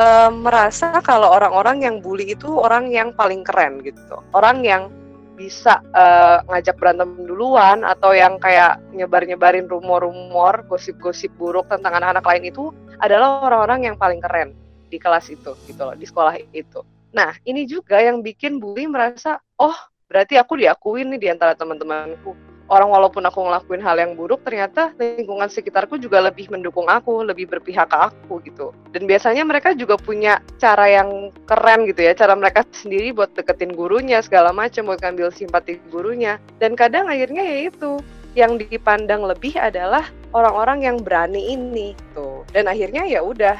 uh, 0.00 0.32
merasa 0.32 1.00
kalau 1.04 1.28
orang-orang 1.28 1.84
yang 1.84 1.96
bully 2.00 2.32
itu 2.32 2.48
orang 2.48 2.88
yang 2.88 3.12
paling 3.12 3.44
keren 3.44 3.84
gitu 3.84 4.20
orang 4.32 4.64
yang 4.64 4.88
bisa 5.34 5.82
uh, 5.92 6.40
ngajak 6.46 6.78
berantem 6.78 7.10
duluan 7.26 7.82
atau 7.82 8.14
yang 8.14 8.38
kayak 8.38 8.78
nyebar-nyebarin 8.94 9.66
rumor-rumor, 9.66 10.62
gosip-gosip 10.70 11.34
buruk 11.34 11.66
tentang 11.66 11.98
anak-anak 11.98 12.22
lain 12.22 12.44
itu 12.54 12.70
adalah 13.02 13.42
orang-orang 13.42 13.90
yang 13.90 13.96
paling 13.98 14.22
keren 14.22 14.54
di 14.86 14.96
kelas 14.96 15.26
itu 15.34 15.58
gitu 15.66 15.82
loh, 15.82 15.98
di 15.98 16.06
sekolah 16.06 16.38
itu. 16.54 16.80
Nah, 17.10 17.34
ini 17.42 17.66
juga 17.66 17.98
yang 17.98 18.22
bikin 18.22 18.62
bully 18.62 18.86
merasa, 18.86 19.42
"Oh, 19.58 19.74
berarti 20.06 20.38
aku 20.38 20.54
diakuin 20.54 21.10
nih 21.14 21.20
di 21.20 21.28
antara 21.30 21.58
teman-temanku." 21.58 22.53
Orang 22.68 22.88
walaupun 22.88 23.24
aku 23.24 23.44
ngelakuin 23.44 23.82
hal 23.84 23.96
yang 24.00 24.12
buruk 24.16 24.40
ternyata 24.44 24.92
lingkungan 24.96 25.48
sekitarku 25.48 26.00
juga 26.00 26.24
lebih 26.24 26.48
mendukung 26.48 26.88
aku 26.88 27.24
lebih 27.24 27.48
berpihak 27.50 27.90
ke 27.90 27.98
aku 27.98 28.40
gitu. 28.44 28.72
Dan 28.92 29.04
biasanya 29.04 29.44
mereka 29.44 29.76
juga 29.76 30.00
punya 30.00 30.40
cara 30.56 30.88
yang 30.88 31.28
keren 31.44 31.84
gitu 31.84 32.00
ya. 32.04 32.16
Cara 32.16 32.32
mereka 32.32 32.64
sendiri 32.72 33.12
buat 33.12 33.32
deketin 33.36 33.76
gurunya 33.76 34.24
segala 34.24 34.50
macam 34.52 34.88
buat 34.88 35.00
ngambil 35.00 35.28
simpati 35.34 35.76
gurunya. 35.92 36.40
Dan 36.56 36.76
kadang 36.78 37.08
akhirnya 37.08 37.44
ya 37.44 37.68
itu 37.68 38.00
yang 38.34 38.58
dipandang 38.58 39.22
lebih 39.22 39.54
adalah 39.54 40.10
orang-orang 40.34 40.82
yang 40.82 40.96
berani 40.98 41.54
ini 41.54 41.94
tuh 42.12 42.42
dan 42.50 42.66
akhirnya 42.66 43.06
ya 43.06 43.22
udah 43.22 43.54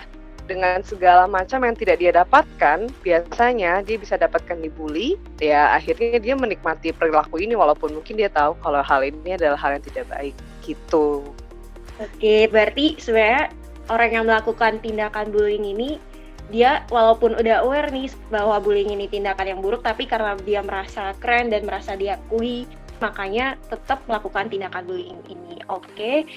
dengan 0.44 0.84
segala 0.84 1.24
macam 1.24 1.64
yang 1.64 1.76
tidak 1.76 1.96
dia 2.00 2.12
dapatkan, 2.12 2.88
biasanya 3.00 3.80
dia 3.80 3.96
bisa 3.96 4.20
dapatkan 4.20 4.60
dibully, 4.60 5.16
ya 5.40 5.72
akhirnya 5.72 6.20
dia 6.20 6.34
menikmati 6.36 6.92
perilaku 6.92 7.40
ini 7.40 7.56
walaupun 7.56 7.96
mungkin 7.96 8.20
dia 8.20 8.28
tahu 8.28 8.56
kalau 8.60 8.84
hal 8.84 9.00
ini 9.04 9.36
adalah 9.36 9.56
hal 9.56 9.80
yang 9.80 9.84
tidak 9.84 10.06
baik 10.12 10.36
gitu. 10.64 11.24
Oke, 11.96 12.50
berarti 12.50 12.98
sebenarnya 13.00 13.54
orang 13.88 14.10
yang 14.12 14.24
melakukan 14.26 14.80
tindakan 14.80 15.30
bullying 15.30 15.64
ini 15.64 15.96
dia 16.52 16.84
walaupun 16.92 17.40
udah 17.40 17.64
aware 17.64 17.88
nih 17.88 18.12
bahwa 18.28 18.60
bullying 18.60 18.92
ini 18.92 19.08
tindakan 19.08 19.56
yang 19.56 19.60
buruk 19.64 19.80
tapi 19.80 20.04
karena 20.04 20.36
dia 20.44 20.60
merasa 20.60 21.16
keren 21.16 21.48
dan 21.48 21.64
merasa 21.64 21.96
diakui 21.96 22.68
makanya 23.00 23.56
tetap 23.72 24.04
melakukan 24.04 24.52
tindakan 24.52 24.84
bullying 24.84 25.20
ini. 25.32 25.64
Oke. 25.72 26.28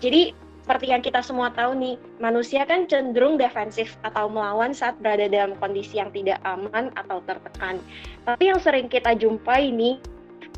Jadi 0.00 0.32
seperti 0.60 0.92
yang 0.92 1.02
kita 1.02 1.24
semua 1.24 1.48
tahu 1.56 1.72
nih, 1.72 1.96
manusia 2.20 2.68
kan 2.68 2.84
cenderung 2.84 3.40
defensif 3.40 3.96
atau 4.04 4.28
melawan 4.28 4.76
saat 4.76 4.94
berada 5.00 5.24
dalam 5.26 5.56
kondisi 5.56 5.96
yang 5.96 6.12
tidak 6.12 6.36
aman 6.44 6.92
atau 7.00 7.24
tertekan. 7.24 7.80
Tapi 8.28 8.52
yang 8.52 8.60
sering 8.60 8.86
kita 8.86 9.16
jumpai 9.16 9.72
ini 9.72 9.96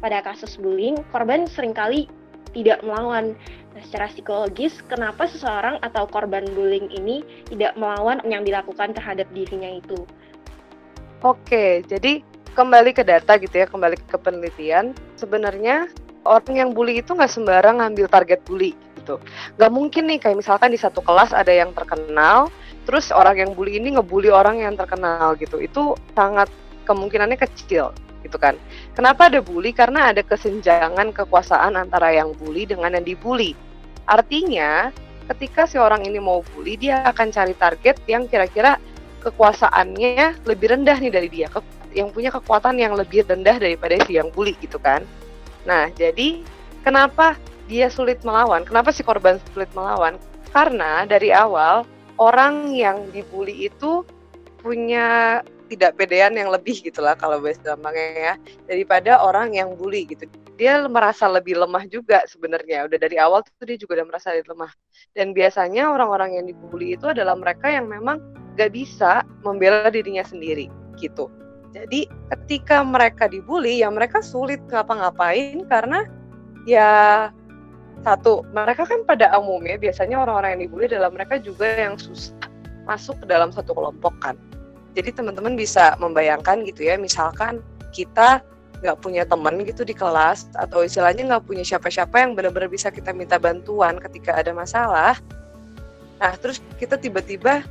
pada 0.03 0.19
kasus 0.21 0.59
bullying, 0.59 0.99
korban 1.15 1.47
sering 1.47 1.71
kali 1.71 2.11
tidak 2.53 2.83
melawan. 2.83 3.39
Nah, 3.73 3.83
secara 3.89 4.11
psikologis, 4.13 4.85
kenapa 4.91 5.25
seseorang 5.25 5.81
atau 5.81 6.05
korban 6.05 6.45
bullying 6.53 6.93
ini 6.93 7.25
tidak 7.49 7.73
melawan 7.79 8.21
yang 8.29 8.45
dilakukan 8.45 8.93
terhadap 8.93 9.25
dirinya 9.33 9.71
itu? 9.71 10.05
Oke, 11.25 11.87
jadi 11.87 12.21
kembali 12.53 12.93
ke 12.93 13.07
data 13.07 13.39
gitu 13.39 13.55
ya, 13.55 13.71
kembali 13.71 13.97
ke 13.97 14.19
penelitian. 14.21 14.93
Sebenarnya 15.17 15.89
orang 16.29 16.53
yang 16.53 16.71
bully 16.75 17.01
itu 17.01 17.15
nggak 17.15 17.33
sembarang 17.33 17.81
ngambil 17.81 18.11
target 18.11 18.43
bully 18.45 18.77
gitu. 19.03 19.19
Gak 19.59 19.71
mungkin 19.75 20.07
nih 20.07 20.23
kayak 20.23 20.39
misalkan 20.39 20.71
di 20.71 20.79
satu 20.79 21.03
kelas 21.03 21.35
ada 21.35 21.51
yang 21.51 21.75
terkenal, 21.75 22.49
terus 22.87 23.11
orang 23.11 23.43
yang 23.43 23.51
bully 23.53 23.83
ini 23.83 23.99
ngebully 23.99 24.31
orang 24.31 24.63
yang 24.63 24.79
terkenal 24.79 25.35
gitu. 25.37 25.59
Itu 25.59 25.99
sangat 26.15 26.47
kemungkinannya 26.87 27.37
kecil 27.37 27.91
gitu 28.23 28.39
kan. 28.39 28.55
Kenapa 28.95 29.27
ada 29.27 29.43
bully? 29.43 29.75
Karena 29.75 30.15
ada 30.15 30.23
kesenjangan 30.23 31.11
kekuasaan 31.11 31.75
antara 31.75 32.15
yang 32.15 32.31
bully 32.39 32.65
dengan 32.71 32.95
yang 32.95 33.03
dibully. 33.03 33.59
Artinya, 34.07 34.95
ketika 35.35 35.67
si 35.67 35.79
orang 35.79 36.07
ini 36.07 36.23
mau 36.23 36.47
bully, 36.55 36.79
dia 36.79 37.03
akan 37.03 37.35
cari 37.35 37.55
target 37.59 37.99
yang 38.07 38.31
kira-kira 38.31 38.79
kekuasaannya 39.23 40.47
lebih 40.47 40.75
rendah 40.75 40.99
nih 40.99 41.13
dari 41.15 41.29
dia, 41.31 41.47
yang 41.95 42.11
punya 42.11 42.35
kekuatan 42.35 42.79
yang 42.79 42.99
lebih 42.99 43.23
rendah 43.23 43.59
daripada 43.59 43.99
si 44.07 44.19
yang 44.19 44.31
bully 44.35 44.59
gitu 44.59 44.83
kan. 44.83 45.07
Nah, 45.63 45.91
jadi 45.95 46.43
kenapa 46.83 47.39
dia 47.67 47.91
sulit 47.91 48.23
melawan. 48.27 48.67
Kenapa 48.67 48.91
si 48.91 49.03
korban 49.03 49.39
sulit 49.53 49.71
melawan? 49.77 50.19
Karena 50.51 51.07
dari 51.09 51.33
awal 51.33 51.87
orang 52.21 52.75
yang 52.77 53.09
dibully 53.11 53.69
itu 53.71 54.05
punya 54.61 55.41
tidak 55.73 55.97
pedean 55.97 56.37
yang 56.37 56.53
lebih 56.53 56.85
gitulah 56.85 57.17
kalau 57.17 57.41
bahasa 57.41 57.65
gampangnya 57.65 58.09
ya 58.13 58.35
daripada 58.69 59.25
orang 59.25 59.57
yang 59.57 59.73
bully 59.73 60.05
gitu. 60.05 60.29
Dia 60.61 60.85
merasa 60.85 61.25
lebih 61.33 61.57
lemah 61.57 61.89
juga 61.89 62.21
sebenarnya. 62.29 62.85
Udah 62.85 62.99
dari 63.01 63.17
awal 63.17 63.41
tuh 63.41 63.65
dia 63.65 63.81
juga 63.81 64.05
udah 64.05 64.07
merasa 64.13 64.37
lebih 64.37 64.53
lemah. 64.53 64.73
Dan 65.17 65.33
biasanya 65.33 65.89
orang-orang 65.89 66.37
yang 66.37 66.45
dibully 66.45 66.93
itu 66.93 67.09
adalah 67.09 67.33
mereka 67.33 67.73
yang 67.73 67.89
memang 67.89 68.21
gak 68.61 68.77
bisa 68.77 69.25
membela 69.41 69.89
dirinya 69.89 70.21
sendiri 70.21 70.69
gitu. 71.01 71.33
Jadi 71.73 72.05
ketika 72.29 72.85
mereka 72.85 73.33
dibully 73.33 73.81
ya 73.81 73.89
mereka 73.89 74.21
sulit 74.21 74.61
ngapa-ngapain 74.69 75.65
karena 75.73 76.05
ya 76.69 76.91
satu 78.03 78.43
mereka 78.51 78.85
kan 78.85 79.07
pada 79.07 79.33
umumnya 79.39 79.79
biasanya 79.79 80.21
orang-orang 80.23 80.59
yang 80.59 80.63
dibully 80.69 80.87
adalah 80.91 81.11
mereka 81.15 81.39
juga 81.39 81.67
yang 81.67 81.95
susah 81.97 82.35
masuk 82.83 83.23
ke 83.23 83.27
dalam 83.31 83.55
satu 83.55 83.73
kelompok 83.73 84.15
kan. 84.19 84.35
Jadi 84.93 85.15
teman-teman 85.15 85.57
bisa 85.57 85.97
membayangkan 85.97 86.67
gitu 86.69 86.85
ya 86.85 86.99
misalkan 87.01 87.63
kita 87.95 88.43
nggak 88.83 88.99
punya 88.99 89.23
teman 89.23 89.63
gitu 89.63 89.87
di 89.87 89.95
kelas 89.95 90.51
atau 90.59 90.83
istilahnya 90.83 91.23
nggak 91.31 91.47
punya 91.47 91.63
siapa-siapa 91.63 92.19
yang 92.19 92.35
benar-benar 92.35 92.67
bisa 92.67 92.91
kita 92.91 93.15
minta 93.15 93.39
bantuan 93.39 93.97
ketika 94.03 94.35
ada 94.35 94.51
masalah. 94.51 95.15
Nah 96.19 96.35
terus 96.43 96.59
kita 96.83 96.99
tiba-tiba 96.99 97.63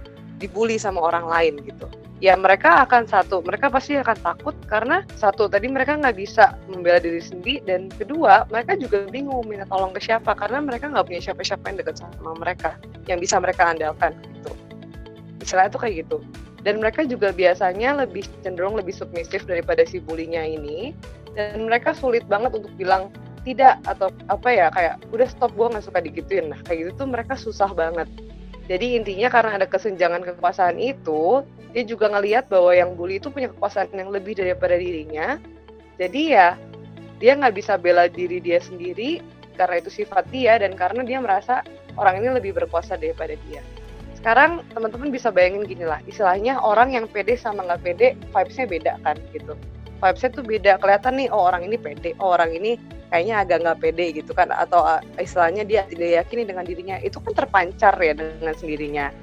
dibully 0.41 0.81
sama 0.81 0.98
orang 1.00 1.29
lain 1.29 1.53
gitu. 1.62 1.86
Ya 2.21 2.38
mereka 2.38 2.86
akan 2.86 3.10
satu 3.10 3.41
mereka 3.41 3.74
pasti 3.74 3.98
akan 3.98 4.17
takut 4.21 4.53
karena 4.69 5.01
satu 5.17 5.50
tadi 5.50 5.65
mereka 5.65 5.98
nggak 5.98 6.17
bisa 6.17 6.53
membela 6.69 7.01
diri 7.01 7.17
sendiri 7.17 7.65
dan 7.65 7.89
kedua 7.89 8.45
mereka 8.53 8.77
juga 8.77 9.10
bingung 9.10 9.45
minta 9.50 9.65
tolong 9.65 9.89
ke 9.93 10.01
siapa 10.01 10.38
karena 10.38 10.62
mereka 10.62 10.89
nggak 10.89 11.05
punya 11.10 11.21
siapa-siapa 11.21 11.74
yang 11.74 11.77
dekat 11.81 11.98
sama 11.98 12.38
mereka 12.38 12.77
yang 13.10 13.17
bisa 13.17 13.41
mereka 13.41 13.74
andalkan 13.74 14.13
gitu. 14.38 14.53
Istilahnya 15.41 15.74
tuh 15.74 15.81
kayak 15.81 16.05
gitu. 16.05 16.17
Dan 16.62 16.77
mereka 16.77 17.01
juga 17.10 17.33
biasanya 17.33 18.05
lebih 18.05 18.21
cenderung 18.45 18.77
lebih 18.77 18.93
submisif 18.93 19.50
daripada 19.50 19.81
si 19.81 19.98
bulinya 19.98 20.45
ini 20.45 20.93
dan 21.33 21.65
mereka 21.65 21.98
sulit 21.98 22.21
banget 22.29 22.53
untuk 22.53 22.69
bilang 22.77 23.10
tidak 23.41 23.81
atau 23.89 24.13
apa 24.29 24.50
ya 24.53 24.69
kayak 24.69 25.01
udah 25.10 25.25
stop 25.25 25.50
gue 25.57 25.74
nggak 25.74 25.86
suka 25.89 26.05
digituin. 26.05 26.53
Nah 26.53 26.62
kayak 26.69 26.86
gitu 26.86 26.91
tuh 27.01 27.10
mereka 27.10 27.33
susah 27.33 27.74
banget 27.74 28.05
jadi 28.71 28.95
intinya 28.95 29.27
karena 29.27 29.59
ada 29.59 29.67
kesenjangan 29.67 30.23
kekuasaan 30.23 30.79
itu 30.79 31.43
dia 31.75 31.83
juga 31.83 32.07
ngelihat 32.07 32.47
bahwa 32.47 32.71
yang 32.71 32.95
bully 32.95 33.19
itu 33.19 33.27
punya 33.27 33.51
kekuasaan 33.51 33.91
yang 33.91 34.07
lebih 34.07 34.39
daripada 34.39 34.79
dirinya. 34.79 35.35
Jadi 35.99 36.31
ya 36.31 36.55
dia 37.19 37.35
nggak 37.35 37.51
bisa 37.51 37.75
bela 37.75 38.07
diri 38.07 38.39
dia 38.39 38.63
sendiri 38.63 39.19
karena 39.59 39.83
itu 39.83 39.91
sifat 39.91 40.23
dia 40.31 40.55
dan 40.55 40.79
karena 40.79 41.03
dia 41.03 41.19
merasa 41.19 41.67
orang 41.99 42.23
ini 42.23 42.31
lebih 42.31 42.55
berkuasa 42.63 42.95
daripada 42.95 43.35
dia. 43.43 43.59
Sekarang 44.15 44.63
teman-teman 44.71 45.11
bisa 45.11 45.35
bayangin 45.35 45.67
gini 45.67 45.83
lah 45.83 45.99
istilahnya 46.07 46.55
orang 46.63 46.95
yang 46.95 47.11
pede 47.11 47.35
sama 47.35 47.67
nggak 47.67 47.83
pede 47.83 48.07
vibesnya 48.31 48.65
beda 48.71 48.93
kan 49.03 49.19
gitu 49.35 49.51
vibesnya 50.01 50.29
tuh 50.34 50.43
beda. 50.43 50.81
Kelihatan 50.81 51.13
nih 51.22 51.29
oh 51.29 51.46
orang 51.46 51.63
ini 51.70 51.77
pede 51.77 52.17
oh 52.17 52.34
orang 52.34 52.51
ini 52.58 52.75
kayaknya 53.13 53.36
agak 53.46 53.58
nggak 53.62 53.79
pede 53.79 54.05
gitu 54.17 54.34
kan. 54.34 54.50
Atau 54.50 54.81
uh, 54.81 55.00
istilahnya 55.22 55.63
dia 55.63 55.86
tidak 55.86 56.25
yakini 56.25 56.43
dengan 56.50 56.65
dirinya. 56.65 56.98
Itu 57.00 57.22
kan 57.22 57.38
terpancar 57.38 57.93
ya 58.01 58.17
dengan 58.17 58.53
sendirinya. 58.58 59.13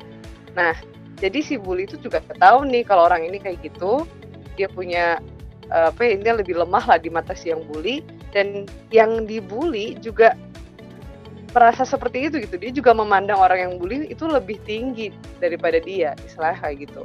Nah 0.54 0.72
jadi 1.18 1.42
si 1.42 1.58
bully 1.58 1.90
itu 1.90 1.98
juga 1.98 2.22
tahu 2.38 2.62
nih 2.70 2.86
kalau 2.86 3.10
orang 3.10 3.26
ini 3.26 3.42
kayak 3.42 3.58
gitu. 3.66 4.06
Dia 4.54 4.70
punya 4.70 5.18
uh, 5.74 5.90
apa 5.90 6.00
ya 6.06 6.14
dia 6.22 6.32
lebih 6.38 6.54
lemah 6.54 6.86
lah 6.86 6.98
di 7.02 7.10
mata 7.10 7.34
si 7.34 7.50
yang 7.50 7.66
bully. 7.66 8.06
Dan 8.30 8.68
yang 8.94 9.24
dibully 9.24 9.96
juga 10.04 10.36
merasa 11.56 11.82
seperti 11.82 12.28
itu 12.28 12.44
gitu. 12.44 12.60
Dia 12.60 12.70
juga 12.70 12.92
memandang 12.92 13.40
orang 13.40 13.58
yang 13.58 13.72
bully 13.80 14.06
itu 14.06 14.28
lebih 14.28 14.60
tinggi 14.68 15.10
daripada 15.40 15.80
dia 15.80 16.12
istilahnya 16.28 16.60
kayak 16.60 16.76
gitu 16.86 17.02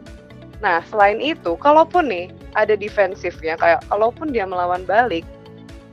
nah 0.64 0.80
selain 0.88 1.20
itu 1.20 1.60
kalaupun 1.60 2.08
nih 2.08 2.32
ada 2.56 2.80
defensifnya 2.80 3.60
kayak 3.60 3.84
kalaupun 3.92 4.32
dia 4.32 4.48
melawan 4.48 4.88
balik 4.88 5.28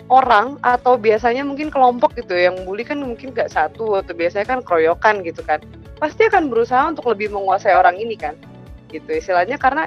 orang 0.07 0.59
atau 0.62 0.95
biasanya 0.95 1.43
mungkin 1.43 1.75
kelompok 1.75 2.15
gitu 2.15 2.39
yang 2.39 2.55
bully 2.62 2.87
kan 2.87 3.03
mungkin 3.03 3.35
gak 3.35 3.50
satu 3.50 3.99
atau 3.99 4.15
biasanya 4.15 4.47
kan 4.47 4.61
keroyokan 4.62 5.27
gitu 5.27 5.43
kan 5.43 5.59
pasti 6.00 6.25
akan 6.27 6.49
berusaha 6.49 6.89
untuk 6.89 7.12
lebih 7.12 7.29
menguasai 7.29 7.77
orang 7.77 8.00
ini 8.00 8.17
kan 8.17 8.33
gitu 8.89 9.07
istilahnya. 9.12 9.61
Karena 9.61 9.87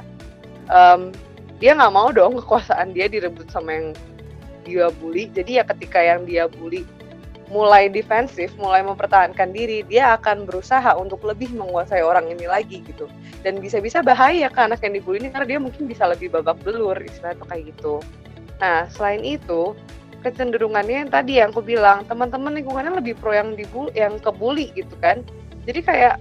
um, 0.70 1.10
dia 1.58 1.74
nggak 1.74 1.94
mau 1.94 2.14
dong 2.14 2.38
kekuasaan 2.40 2.94
dia 2.94 3.10
direbut 3.10 3.50
sama 3.50 3.74
yang 3.74 3.88
dia 4.64 4.88
bully. 5.02 5.28
Jadi 5.34 5.60
ya 5.60 5.64
ketika 5.68 6.00
yang 6.00 6.24
dia 6.24 6.46
bully 6.48 6.86
mulai 7.52 7.92
defensif 7.92 8.54
mulai 8.56 8.80
mempertahankan 8.86 9.52
diri 9.52 9.84
dia 9.84 10.16
akan 10.16 10.48
berusaha 10.48 10.96
untuk 10.96 11.24
lebih 11.28 11.52
menguasai 11.52 12.00
orang 12.00 12.32
ini 12.32 12.48
lagi 12.48 12.80
gitu. 12.86 13.10
Dan 13.44 13.60
bisa-bisa 13.60 14.00
bahaya 14.00 14.48
ke 14.48 14.60
anak 14.60 14.84
yang 14.86 14.96
dibully 14.96 15.20
ini 15.20 15.30
karena 15.34 15.58
dia 15.58 15.60
mungkin 15.60 15.90
bisa 15.90 16.08
lebih 16.08 16.32
babak 16.32 16.62
belur 16.64 16.96
istilahnya 17.02 17.42
tuh 17.44 17.48
kayak 17.52 17.64
gitu. 17.76 17.94
Nah 18.64 18.88
selain 18.94 19.24
itu 19.26 19.76
kecenderungannya 20.24 21.08
yang 21.08 21.12
tadi 21.12 21.44
yang 21.44 21.52
aku 21.52 21.60
bilang 21.60 22.08
teman-teman 22.08 22.56
lingkungannya 22.56 22.96
lebih 22.96 23.20
pro 23.20 23.36
yang 23.36 23.60
dibully 23.60 23.92
yang 23.92 24.16
kebuli 24.24 24.72
gitu 24.74 24.96
kan. 25.04 25.26
Jadi 25.68 25.80
kayak 25.84 26.16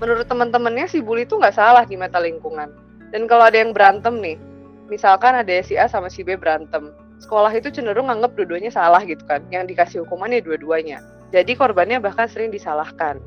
menurut 0.00 0.26
teman-temannya 0.26 0.86
si 0.88 1.04
bully 1.04 1.28
itu 1.28 1.36
nggak 1.36 1.54
salah 1.54 1.84
di 1.84 1.98
mata 1.98 2.22
lingkungan. 2.22 2.72
Dan 3.10 3.26
kalau 3.26 3.50
ada 3.50 3.58
yang 3.58 3.74
berantem 3.74 4.22
nih, 4.22 4.38
misalkan 4.86 5.34
ada 5.34 5.50
si 5.66 5.74
A 5.74 5.90
sama 5.90 6.06
si 6.06 6.22
B 6.22 6.38
berantem, 6.38 6.94
sekolah 7.20 7.52
itu 7.52 7.68
cenderung 7.68 8.08
nganggap 8.08 8.32
dua-duanya 8.34 8.72
salah 8.72 9.04
gitu 9.04 9.22
kan, 9.28 9.44
yang 9.52 9.68
dikasih 9.68 10.02
hukumannya 10.08 10.40
dua-duanya. 10.40 11.04
Jadi 11.30 11.54
korbannya 11.54 12.02
bahkan 12.02 12.26
sering 12.26 12.50
disalahkan. 12.50 13.20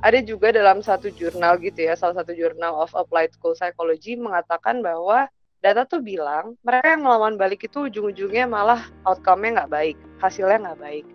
Ada 0.00 0.20
juga 0.24 0.52
dalam 0.52 0.80
satu 0.80 1.12
jurnal 1.12 1.60
gitu 1.60 1.84
ya, 1.84 1.96
salah 1.98 2.22
satu 2.22 2.32
jurnal 2.32 2.76
of 2.76 2.92
applied 2.96 3.32
school 3.32 3.56
psychology 3.56 4.16
mengatakan 4.16 4.80
bahwa 4.84 5.28
data 5.64 5.88
tuh 5.88 6.04
bilang 6.04 6.60
mereka 6.60 6.92
yang 6.92 7.08
melawan 7.08 7.40
balik 7.40 7.64
itu 7.64 7.88
ujung-ujungnya 7.88 8.44
malah 8.44 8.84
outcome-nya 9.08 9.64
nggak 9.64 9.72
baik, 9.72 9.96
hasilnya 10.20 10.60
nggak 10.60 10.80
baik. 10.80 11.06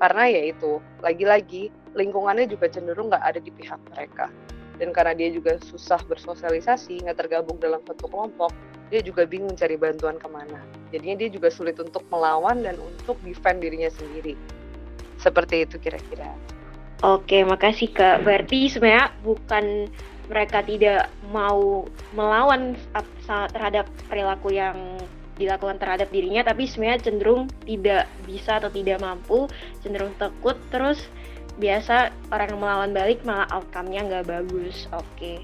Karena 0.00 0.24
ya 0.26 0.42
itu, 0.50 0.80
lagi-lagi 1.04 1.68
lingkungannya 1.92 2.48
juga 2.48 2.66
cenderung 2.72 3.12
nggak 3.12 3.24
ada 3.24 3.40
di 3.40 3.52
pihak 3.52 3.80
mereka. 3.92 4.32
Dan 4.80 4.90
karena 4.90 5.14
dia 5.14 5.30
juga 5.30 5.60
susah 5.62 6.00
bersosialisasi, 6.08 7.04
nggak 7.04 7.28
tergabung 7.28 7.60
dalam 7.60 7.84
satu 7.84 8.10
kelompok, 8.10 8.50
dia 8.92 9.00
juga 9.00 9.24
bingung 9.24 9.56
cari 9.56 9.76
bantuan 9.76 10.16
ke 10.20 10.28
mana. 10.28 10.60
Jadinya 10.92 11.24
dia 11.24 11.28
juga 11.32 11.48
sulit 11.48 11.80
untuk 11.80 12.04
melawan 12.12 12.62
dan 12.62 12.76
untuk 12.80 13.18
defend 13.24 13.64
dirinya 13.64 13.88
sendiri. 13.90 14.36
Seperti 15.18 15.64
itu 15.64 15.80
kira-kira. 15.80 16.28
Oke, 17.04 17.44
makasih 17.44 17.92
Kak. 17.92 18.24
Berarti 18.24 18.68
sebenarnya 18.70 19.12
bukan 19.24 19.88
mereka 20.28 20.64
tidak 20.64 21.12
mau 21.28 21.84
melawan 22.16 22.78
terhadap 23.52 23.84
perilaku 24.08 24.56
yang 24.56 24.96
dilakukan 25.34 25.82
terhadap 25.82 26.08
dirinya 26.14 26.46
tapi 26.46 26.70
sebenarnya 26.70 27.10
cenderung 27.10 27.50
tidak 27.66 28.06
bisa 28.22 28.62
atau 28.62 28.70
tidak 28.70 29.02
mampu 29.02 29.50
cenderung 29.82 30.14
takut 30.14 30.54
terus 30.70 31.10
biasa 31.58 32.14
orang 32.30 32.54
melawan 32.58 32.90
balik 32.94 33.22
malah 33.22 33.46
outcome-nya 33.50 34.06
nggak 34.06 34.26
bagus. 34.26 34.90
Oke. 34.90 35.42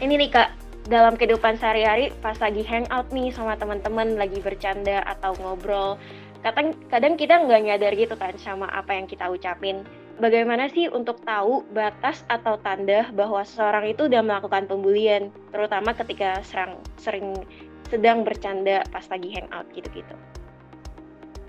Ini 0.00 0.16
nih 0.16 0.30
kak, 0.32 0.50
dalam 0.88 1.18
kehidupan 1.18 1.60
sehari-hari 1.60 2.14
pas 2.24 2.38
lagi 2.40 2.64
hangout 2.64 3.10
nih 3.12 3.28
sama 3.34 3.58
teman-teman 3.58 4.16
lagi 4.16 4.40
bercanda 4.40 5.04
atau 5.04 5.36
ngobrol, 5.42 6.00
kadang 6.40 6.72
kadang 6.88 7.14
kita 7.20 7.36
nggak 7.36 7.60
nyadar 7.66 7.92
gitu 7.92 8.16
kan 8.16 8.32
sama 8.40 8.70
apa 8.72 8.96
yang 8.96 9.04
kita 9.04 9.28
ucapin. 9.28 9.84
Bagaimana 10.20 10.68
sih 10.68 10.84
untuk 10.92 11.24
tahu 11.24 11.64
batas 11.72 12.28
atau 12.28 12.60
tanda 12.60 13.08
bahwa 13.16 13.40
seseorang 13.40 13.88
itu 13.88 14.04
udah 14.04 14.20
melakukan 14.20 14.68
pembulian, 14.68 15.32
terutama 15.48 15.96
ketika 15.96 16.44
serang, 16.44 16.76
sering 17.00 17.40
sedang 17.88 18.20
bercanda 18.20 18.84
pas 18.92 19.08
lagi 19.08 19.32
hangout 19.32 19.64
gitu-gitu? 19.72 20.12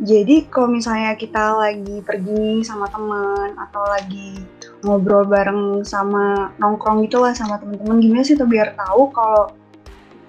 Jadi 0.02 0.50
kalau 0.50 0.74
misalnya 0.74 1.14
kita 1.14 1.54
lagi 1.54 2.02
pergi 2.02 2.66
sama 2.66 2.90
teman 2.90 3.54
atau 3.54 3.86
lagi 3.86 4.42
ngobrol 4.82 5.26
bareng 5.26 5.86
sama 5.86 6.54
nongkrong 6.58 7.06
gitu 7.06 7.22
lah 7.22 7.34
sama 7.38 7.62
teman-teman 7.62 8.02
gimana 8.02 8.24
sih 8.26 8.34
tuh 8.38 8.50
biar 8.50 8.74
tahu 8.74 9.14
kalau 9.14 9.54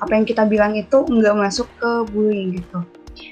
apa 0.03 0.13
yang 0.19 0.27
kita 0.27 0.43
bilang 0.45 0.75
itu 0.75 1.07
nggak 1.07 1.37
masuk 1.39 1.69
ke 1.79 1.91
bullying 2.11 2.59
gitu. 2.59 2.83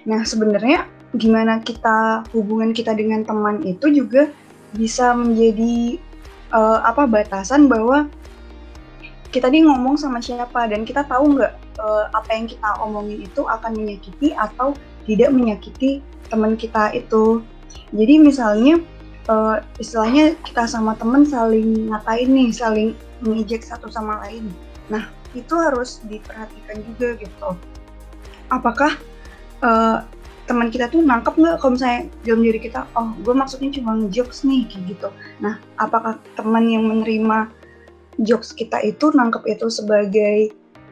Nah 0.07 0.23
sebenarnya 0.23 0.87
gimana 1.19 1.59
kita 1.59 2.23
hubungan 2.31 2.71
kita 2.71 2.95
dengan 2.95 3.27
teman 3.27 3.59
itu 3.67 3.91
juga 3.91 4.31
bisa 4.71 5.11
menjadi 5.19 5.99
uh, 6.55 6.79
apa 6.87 7.11
batasan 7.11 7.67
bahwa 7.67 8.07
kita 9.35 9.51
nih 9.51 9.67
ngomong 9.67 9.99
sama 9.99 10.23
siapa 10.23 10.71
dan 10.71 10.87
kita 10.87 11.07
tahu 11.07 11.39
nggak 11.39 11.55
uh, 11.79 12.07
apa 12.15 12.31
yang 12.35 12.47
kita 12.47 12.71
omongin 12.83 13.27
itu 13.27 13.43
akan 13.47 13.75
menyakiti 13.75 14.35
atau 14.35 14.75
tidak 15.07 15.31
menyakiti 15.35 16.03
teman 16.31 16.55
kita 16.55 16.95
itu. 16.95 17.43
Jadi 17.91 18.23
misalnya 18.23 18.79
uh, 19.29 19.61
istilahnya 19.77 20.39
kita 20.47 20.65
sama 20.65 20.97
teman 20.97 21.27
saling 21.27 21.91
ngatain 21.91 22.31
nih, 22.31 22.49
saling 22.55 22.89
mengejek 23.21 23.67
satu 23.67 23.91
sama 23.93 24.23
lain. 24.25 24.49
Nah 24.89 25.11
itu 25.37 25.53
harus 25.59 26.01
diperhatikan 26.09 26.81
juga 26.87 27.09
gitu. 27.21 27.49
Apakah 28.49 28.97
uh, 29.61 30.07
teman 30.49 30.73
kita 30.73 30.91
tuh 30.91 31.05
nangkep 31.05 31.39
nggak 31.39 31.63
kalau 31.63 31.77
misalnya 31.77 32.11
dalam 32.27 32.43
diri 32.43 32.59
kita, 32.59 32.87
oh 32.99 33.15
gue 33.23 33.35
maksudnya 33.37 33.71
cuma 33.75 33.99
jokes 34.11 34.43
nih 34.43 34.67
gitu. 34.67 35.13
Nah 35.39 35.61
apakah 35.79 36.19
teman 36.35 36.67
yang 36.67 36.89
menerima 36.89 37.51
jokes 38.25 38.53
kita 38.53 38.83
itu 38.83 39.13
nangkep 39.15 39.47
itu 39.47 39.67
sebagai 39.71 40.51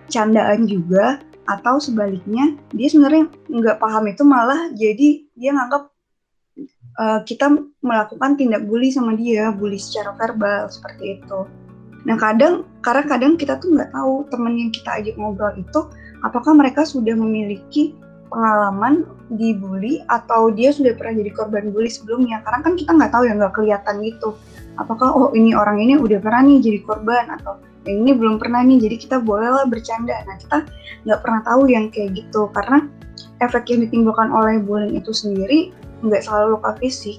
candaan 0.09 0.64
juga 0.64 1.21
atau 1.49 1.81
sebaliknya 1.81 2.57
dia 2.77 2.88
sebenarnya 2.93 3.33
nggak 3.49 3.81
paham 3.81 4.05
itu 4.09 4.23
malah 4.25 4.69
jadi 4.77 5.25
dia 5.33 5.51
nganggap 5.57 5.88
uh, 6.99 7.21
kita 7.25 7.49
melakukan 7.81 8.37
tindak 8.37 8.67
bully 8.67 8.91
sama 8.91 9.15
dia 9.15 9.55
bully 9.55 9.79
secara 9.79 10.13
verbal 10.19 10.69
seperti 10.69 11.23
itu. 11.23 11.47
Nah 12.05 12.17
kadang 12.19 12.67
karena 12.83 13.03
kadang 13.07 13.33
kita 13.39 13.59
tuh 13.63 13.75
nggak 13.75 13.91
tahu 13.95 14.27
temen 14.29 14.55
yang 14.59 14.71
kita 14.75 14.91
ajak 15.03 15.15
ngobrol 15.17 15.55
itu 15.57 15.81
apakah 16.27 16.53
mereka 16.55 16.83
sudah 16.83 17.15
memiliki 17.15 17.95
pengalaman 18.29 19.09
dibully 19.33 20.05
atau 20.13 20.53
dia 20.53 20.69
sudah 20.69 20.93
pernah 20.93 21.17
jadi 21.17 21.31
korban 21.33 21.73
bully 21.73 21.89
sebelumnya? 21.89 22.45
Karena 22.45 22.61
kan 22.61 22.75
kita 22.77 22.91
nggak 22.93 23.13
tahu 23.15 23.23
ya 23.25 23.33
nggak 23.39 23.55
kelihatan 23.55 23.95
gitu. 24.05 24.37
Apakah 24.79 25.11
oh 25.11 25.29
ini 25.35 25.57
orang 25.57 25.83
ini 25.83 25.99
udah 25.99 26.19
pernah 26.23 26.45
nih 26.45 26.59
jadi 26.63 26.79
korban 26.87 27.25
atau 27.35 27.59
yang 27.89 28.05
ini 28.05 28.13
belum 28.13 28.37
pernah 28.37 28.61
nih 28.63 28.79
jadi 28.85 28.97
kita 29.01 29.17
bolehlah 29.25 29.65
bercanda. 29.67 30.23
Nah 30.29 30.37
kita 30.39 30.59
nggak 31.09 31.21
pernah 31.25 31.41
tahu 31.43 31.63
yang 31.73 31.89
kayak 31.89 32.15
gitu 32.15 32.47
karena 32.53 32.85
efek 33.43 33.71
yang 33.71 33.87
ditimbulkan 33.87 34.29
oleh 34.31 34.63
bullying 34.63 34.99
itu 34.99 35.11
sendiri 35.11 35.73
nggak 36.05 36.23
selalu 36.25 36.59
luka 36.59 36.77
fisik. 36.79 37.19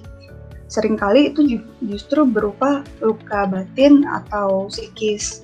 Seringkali 0.69 1.33
itu 1.33 1.59
justru 1.81 2.29
berupa 2.29 2.85
luka 3.01 3.49
batin 3.49 4.05
atau 4.05 4.69
psikis. 4.69 5.41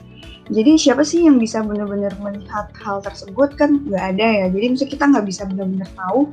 Jadi 0.53 0.77
siapa 0.77 1.01
sih 1.01 1.25
yang 1.25 1.41
bisa 1.41 1.65
benar-benar 1.65 2.13
melihat 2.21 2.69
hal 2.85 3.01
tersebut? 3.01 3.57
Kan 3.57 3.89
nggak 3.89 4.05
ada 4.13 4.27
ya. 4.45 4.45
Jadi 4.53 4.65
misalnya 4.69 4.91
kita 4.93 5.05
nggak 5.09 5.25
bisa 5.25 5.41
benar-benar 5.49 5.89
tahu 5.97 6.29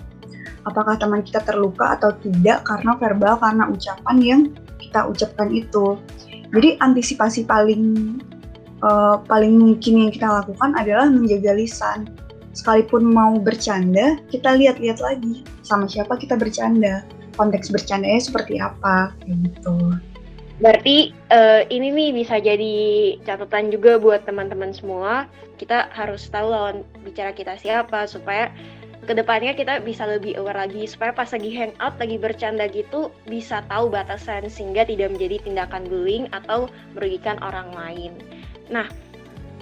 apakah 0.68 0.94
teman 1.00 1.24
kita 1.24 1.40
terluka 1.42 1.98
atau 1.98 2.14
tidak 2.22 2.62
karena 2.68 2.92
verbal 3.00 3.34
karena 3.40 3.64
ucapan 3.72 4.16
yang 4.20 4.40
kita 4.78 5.08
ucapkan 5.08 5.48
itu. 5.50 5.98
Jadi 6.52 6.76
antisipasi 6.84 7.48
paling 7.48 8.20
uh, 8.84 9.16
paling 9.24 9.56
mungkin 9.56 10.06
yang 10.06 10.10
kita 10.12 10.28
lakukan 10.28 10.76
adalah 10.76 11.08
menjaga 11.08 11.56
lisan. 11.56 12.12
Sekalipun 12.52 13.12
mau 13.12 13.40
bercanda, 13.40 14.20
kita 14.28 14.56
lihat-lihat 14.60 15.00
lagi 15.00 15.40
sama 15.64 15.88
siapa 15.88 16.20
kita 16.20 16.36
bercanda, 16.36 17.00
konteks 17.40 17.72
bercandanya 17.72 18.20
seperti 18.20 18.60
apa, 18.60 19.16
gitu. 19.24 19.96
Berarti 20.60 21.10
uh, 21.32 21.64
ini 21.72 21.90
nih 21.90 22.10
bisa 22.12 22.38
jadi 22.38 22.74
catatan 23.24 23.72
juga 23.72 23.96
buat 23.98 24.28
teman-teman 24.28 24.70
semua. 24.70 25.26
Kita 25.56 25.90
harus 25.90 26.28
tahu 26.28 26.52
lawan 26.52 26.84
bicara 27.02 27.32
kita 27.34 27.56
siapa 27.58 28.04
supaya 28.04 28.52
ke 29.02 29.18
depannya 29.18 29.50
kita 29.58 29.82
bisa 29.82 30.06
lebih 30.06 30.38
aware 30.38 30.62
lagi 30.62 30.86
supaya 30.86 31.10
pas 31.10 31.26
lagi 31.34 31.50
hangout 31.50 31.98
lagi 31.98 32.16
bercanda 32.22 32.70
gitu 32.70 33.10
bisa 33.26 33.66
tahu 33.66 33.90
batasan 33.90 34.46
sehingga 34.46 34.86
tidak 34.86 35.10
menjadi 35.10 35.42
tindakan 35.42 35.82
bullying 35.90 36.30
atau 36.30 36.70
merugikan 36.94 37.34
orang 37.42 37.74
lain. 37.74 38.14
Nah, 38.70 38.86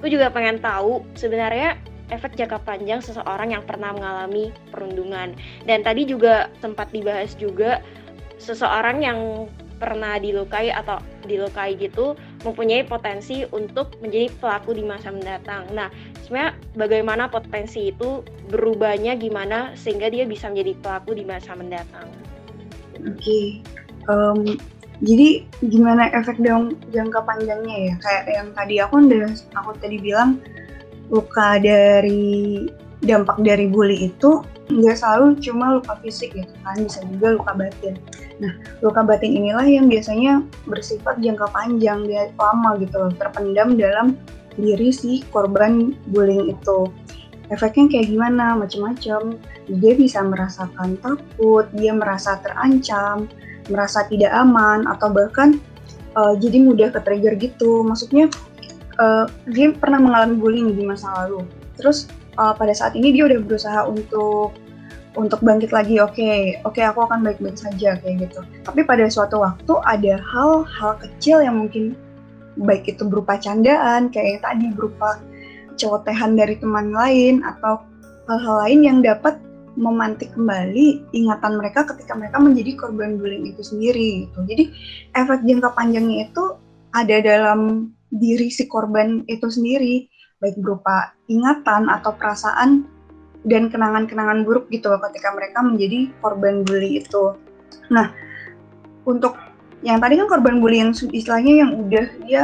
gue 0.05 0.12
juga 0.12 0.29
pengen 0.29 0.61
tahu 0.61 1.00
sebenarnya 1.16 1.81
efek 2.11 2.37
jangka 2.37 2.62
panjang 2.62 3.01
seseorang 3.01 3.55
yang 3.55 3.64
pernah 3.64 3.94
mengalami 3.94 4.55
perundungan. 4.70 5.35
Dan 5.64 5.83
tadi 5.87 6.07
juga 6.07 6.51
sempat 6.59 6.90
dibahas 6.90 7.35
juga 7.38 7.81
seseorang 8.40 9.03
yang 9.03 9.18
pernah 9.81 10.20
dilukai 10.20 10.68
atau 10.68 11.01
dilukai 11.25 11.73
gitu 11.81 12.12
mempunyai 12.44 12.85
potensi 12.85 13.49
untuk 13.49 13.96
menjadi 14.05 14.29
pelaku 14.37 14.77
di 14.77 14.85
masa 14.85 15.09
mendatang. 15.09 15.64
Nah, 15.73 15.88
sebenarnya 16.20 16.53
bagaimana 16.77 17.33
potensi 17.33 17.88
itu 17.88 18.20
berubahnya 18.53 19.16
gimana 19.16 19.73
sehingga 19.73 20.12
dia 20.12 20.29
bisa 20.29 20.53
menjadi 20.53 20.77
pelaku 20.85 21.16
di 21.16 21.25
masa 21.25 21.57
mendatang? 21.57 22.12
Oke, 23.01 23.16
okay. 23.16 23.46
um, 24.12 24.61
jadi 25.01 25.49
gimana 25.64 26.12
efek 26.12 26.37
dalam 26.44 26.77
jangka 26.92 27.25
panjangnya 27.25 27.77
ya 27.88 27.94
kayak 28.05 28.25
yang 28.29 28.49
tadi 28.53 28.75
aku 28.85 28.94
udah 29.09 29.29
aku 29.57 29.70
tadi 29.81 29.96
bilang 29.96 30.37
luka 31.11 31.59
dari 31.59 32.66
dampak 33.03 33.40
dari 33.42 33.66
bully 33.66 34.12
itu 34.12 34.44
nggak 34.70 34.96
selalu 35.03 35.35
cuma 35.42 35.81
luka 35.81 35.99
fisik 35.99 36.31
gitu 36.31 36.55
kan 36.62 36.79
bisa 36.79 37.03
juga 37.11 37.35
luka 37.35 37.53
batin. 37.59 37.99
Nah 38.38 38.55
luka 38.81 39.03
batin 39.03 39.35
inilah 39.35 39.66
yang 39.66 39.90
biasanya 39.90 40.46
bersifat 40.70 41.18
jangka 41.18 41.51
panjang 41.51 42.07
dia 42.07 42.31
lama 42.38 42.79
gitu 42.79 43.11
terpendam 43.18 43.75
dalam 43.75 44.14
diri 44.55 44.94
si 44.94 45.27
korban 45.35 45.99
bullying 46.14 46.55
itu. 46.55 46.87
Efeknya 47.51 47.90
kayak 47.90 48.14
gimana? 48.14 48.55
Macam-macam. 48.55 49.35
Dia 49.66 49.92
bisa 49.99 50.23
merasakan 50.23 50.94
takut 51.03 51.66
dia 51.75 51.90
merasa 51.90 52.38
terancam 52.38 53.27
merasa 53.70 54.03
tidak 54.11 54.35
aman 54.35 54.85
atau 54.90 55.14
bahkan 55.14 55.62
uh, 56.18 56.35
jadi 56.37 56.59
mudah 56.61 56.88
ke 56.90 57.01
trigger 57.07 57.38
gitu. 57.38 57.87
Maksudnya 57.87 58.27
uh, 59.00 59.24
dia 59.48 59.72
pernah 59.72 59.98
mengalami 59.98 60.36
bullying 60.36 60.76
di 60.76 60.84
masa 60.84 61.08
lalu. 61.24 61.42
Terus 61.80 62.06
uh, 62.36 62.52
pada 62.52 62.76
saat 62.76 62.92
ini 62.94 63.16
dia 63.16 63.26
udah 63.26 63.40
berusaha 63.40 63.80
untuk 63.88 64.54
untuk 65.18 65.42
bangkit 65.42 65.74
lagi 65.74 65.98
oke 65.98 66.14
okay, 66.14 66.62
oke 66.62 66.78
okay, 66.78 66.86
aku 66.86 67.02
akan 67.02 67.26
baik-baik 67.26 67.58
saja 67.58 67.98
kayak 67.98 68.30
gitu 68.30 68.46
tapi 68.62 68.86
pada 68.86 69.10
suatu 69.10 69.42
waktu 69.42 69.74
ada 69.82 70.22
hal-hal 70.22 70.92
kecil 71.02 71.42
yang 71.42 71.66
mungkin 71.66 71.98
baik 72.62 72.86
itu 72.86 73.02
berupa 73.02 73.34
candaan 73.34 74.06
kayak 74.14 74.46
tadi 74.46 74.70
berupa 74.70 75.18
celotehan 75.74 76.38
dari 76.38 76.54
teman 76.62 76.94
lain 76.94 77.42
atau 77.42 77.82
hal-hal 78.30 78.54
lain 78.68 78.80
yang 78.86 78.98
dapat 79.02 79.34
memantik 79.78 80.30
kembali 80.36 81.02
ingatan 81.16 81.56
mereka 81.56 81.86
ketika 81.88 82.12
mereka 82.12 82.36
menjadi 82.42 82.76
korban 82.76 83.16
bullying 83.16 83.48
itu 83.48 83.62
sendiri 83.62 84.26
gitu. 84.26 84.38
Jadi 84.44 84.64
efek 85.16 85.46
jangka 85.46 85.72
panjangnya 85.72 86.28
itu 86.28 86.44
ada 86.92 87.16
dalam 87.22 87.90
diri 88.11 88.51
si 88.51 88.66
korban 88.66 89.23
itu 89.31 89.46
sendiri, 89.46 90.11
baik 90.42 90.59
berupa 90.59 91.14
ingatan 91.31 91.87
atau 91.87 92.14
perasaan 92.14 92.87
dan 93.46 93.73
kenangan-kenangan 93.73 94.44
buruk 94.44 94.68
gitu 94.68 94.92
ketika 95.09 95.33
mereka 95.33 95.64
menjadi 95.64 96.12
korban 96.20 96.66
bully 96.66 97.01
itu. 97.01 97.38
Nah, 97.88 98.12
untuk 99.09 99.38
yang 99.81 99.96
tadi 99.96 100.20
kan 100.20 100.29
korban 100.29 100.61
bully 100.61 100.85
yang 100.85 100.92
istilahnya 100.92 101.64
yang 101.64 101.70
udah 101.88 102.07
dia 102.29 102.42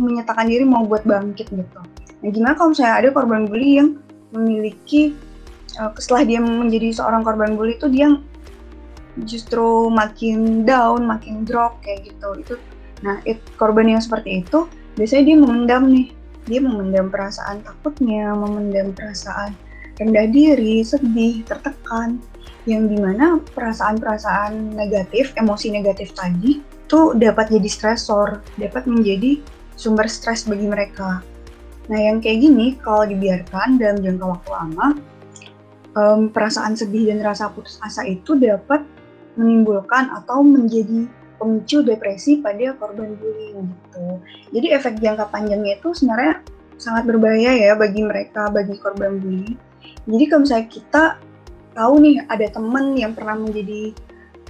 menyatakan 0.00 0.48
diri 0.48 0.64
mau 0.64 0.86
buat 0.88 1.04
bangkit 1.04 1.52
gitu. 1.52 1.80
Nah, 2.20 2.28
gimana 2.32 2.56
kalau 2.56 2.72
misalnya 2.72 2.94
ada 3.04 3.08
korban 3.12 3.44
bully 3.44 3.80
yang 3.80 3.88
memiliki 4.32 5.12
uh, 5.76 5.92
setelah 6.00 6.24
dia 6.24 6.40
menjadi 6.40 6.96
seorang 6.96 7.20
korban 7.20 7.58
bully 7.58 7.76
itu 7.76 7.90
dia 7.92 8.08
justru 9.26 9.90
makin 9.92 10.64
down, 10.64 11.04
makin 11.04 11.44
drop 11.44 11.76
kayak 11.84 12.08
gitu. 12.08 12.28
Itu 12.40 12.54
nah, 13.04 13.20
it, 13.28 13.44
korban 13.60 13.92
yang 13.92 14.00
seperti 14.00 14.40
itu 14.40 14.64
biasanya 14.94 15.24
dia 15.34 15.36
memendam 15.38 15.82
nih. 15.90 16.08
Dia 16.48 16.60
memendam 16.64 17.12
perasaan 17.12 17.62
takutnya, 17.62 18.32
memendam 18.34 18.90
perasaan 18.96 19.54
rendah 20.00 20.26
diri, 20.32 20.80
sedih, 20.80 21.44
tertekan, 21.44 22.18
yang 22.64 22.88
di 22.88 22.96
mana 22.96 23.40
perasaan-perasaan 23.52 24.72
negatif, 24.72 25.36
emosi 25.36 25.72
negatif 25.72 26.16
tadi 26.16 26.60
itu 26.90 27.14
dapat 27.14 27.54
jadi 27.54 27.68
stresor, 27.70 28.42
dapat 28.58 28.82
menjadi 28.88 29.38
sumber 29.78 30.10
stres 30.10 30.42
bagi 30.48 30.66
mereka. 30.66 31.22
Nah, 31.86 31.98
yang 31.98 32.18
kayak 32.18 32.42
gini 32.42 32.74
kalau 32.82 33.06
dibiarkan 33.06 33.78
dalam 33.78 34.02
jangka 34.02 34.26
waktu 34.26 34.50
lama, 34.50 34.86
um, 35.94 36.20
perasaan 36.34 36.74
sedih 36.74 37.14
dan 37.14 37.22
rasa 37.22 37.46
putus 37.54 37.78
asa 37.78 38.02
itu 38.02 38.34
dapat 38.34 38.82
menimbulkan 39.38 40.10
atau 40.18 40.42
menjadi 40.42 41.06
pemicu 41.40 41.80
depresi 41.80 42.44
pada 42.44 42.76
korban 42.76 43.16
bullying 43.16 43.64
gitu. 43.64 44.04
Jadi 44.52 44.66
efek 44.76 45.00
jangka 45.00 45.32
panjangnya 45.32 45.80
itu 45.80 45.96
sebenarnya 45.96 46.44
sangat 46.76 47.08
berbahaya 47.08 47.56
ya 47.56 47.72
bagi 47.74 48.04
mereka, 48.04 48.52
bagi 48.52 48.76
korban 48.76 49.16
bullying 49.16 49.56
jadi 50.08 50.24
kalau 50.28 50.42
misalnya 50.44 50.68
kita 50.70 51.04
tahu 51.76 51.94
nih 52.02 52.16
ada 52.26 52.46
temen 52.50 52.84
yang 52.96 53.12
pernah 53.12 53.36
menjadi 53.36 53.94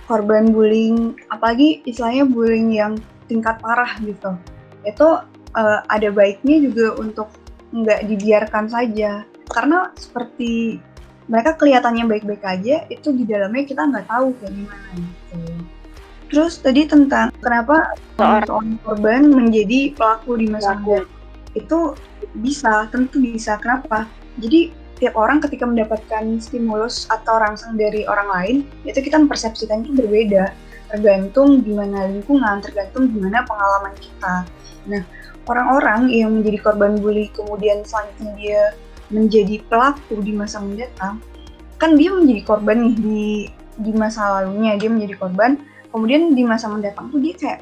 korban 0.06 0.50
bullying, 0.50 1.14
apalagi 1.30 1.82
istilahnya 1.86 2.26
bullying 2.26 2.74
yang 2.74 2.98
tingkat 3.30 3.62
parah 3.62 3.94
gitu, 4.02 4.34
itu 4.82 5.08
uh, 5.54 5.80
ada 5.86 6.08
baiknya 6.10 6.66
juga 6.66 6.98
untuk 6.98 7.28
nggak 7.70 8.10
dibiarkan 8.10 8.66
saja. 8.66 9.22
Karena 9.50 9.90
seperti 9.94 10.82
mereka 11.30 11.54
kelihatannya 11.54 12.10
baik-baik 12.10 12.42
aja, 12.42 12.86
itu 12.90 13.14
di 13.14 13.22
dalamnya 13.22 13.62
kita 13.66 13.86
nggak 13.86 14.06
tahu 14.10 14.34
kayak 14.42 14.54
gimana 14.54 14.88
gitu. 14.98 15.38
Terus 16.30 16.62
tadi 16.62 16.86
tentang 16.86 17.34
kenapa 17.42 17.98
seorang 18.14 18.78
korban 18.86 19.26
menjadi 19.34 19.92
pelaku 19.98 20.38
di 20.38 20.46
masa 20.46 20.78
muda 20.78 21.02
itu 21.58 21.98
bisa, 22.38 22.86
tentu 22.94 23.18
bisa. 23.18 23.58
Kenapa? 23.58 24.06
Jadi 24.38 24.70
tiap 25.02 25.18
orang 25.18 25.42
ketika 25.42 25.66
mendapatkan 25.66 26.38
stimulus 26.38 27.10
atau 27.10 27.42
rangsang 27.42 27.74
dari 27.74 28.06
orang 28.06 28.28
lain, 28.30 28.56
itu 28.86 29.02
kita 29.02 29.18
mempersepsikan 29.18 29.82
itu 29.82 29.96
berbeda, 29.96 30.54
tergantung 30.92 31.66
gimana 31.66 32.06
lingkungan, 32.06 32.62
tergantung 32.62 33.10
gimana 33.10 33.42
pengalaman 33.42 33.94
kita. 33.98 34.46
Nah, 34.86 35.02
orang-orang 35.50 36.12
yang 36.12 36.30
menjadi 36.38 36.62
korban 36.62 37.00
bully 37.00 37.32
kemudian 37.32 37.82
selanjutnya 37.82 38.32
dia 38.38 38.62
menjadi 39.10 39.58
pelaku 39.66 40.22
di 40.22 40.36
masa 40.36 40.62
mendatang, 40.62 41.18
kan 41.80 41.98
dia 41.98 42.14
menjadi 42.14 42.42
korban 42.46 42.86
nih 42.86 42.94
di 43.00 43.24
di 43.80 43.92
masa 43.96 44.38
lalunya 44.38 44.76
dia 44.76 44.92
menjadi 44.92 45.16
korban, 45.16 45.56
kemudian 45.90 46.34
di 46.34 46.42
masa 46.46 46.70
mendatang 46.70 47.10
tuh 47.10 47.20
dia 47.22 47.34
kayak 47.36 47.60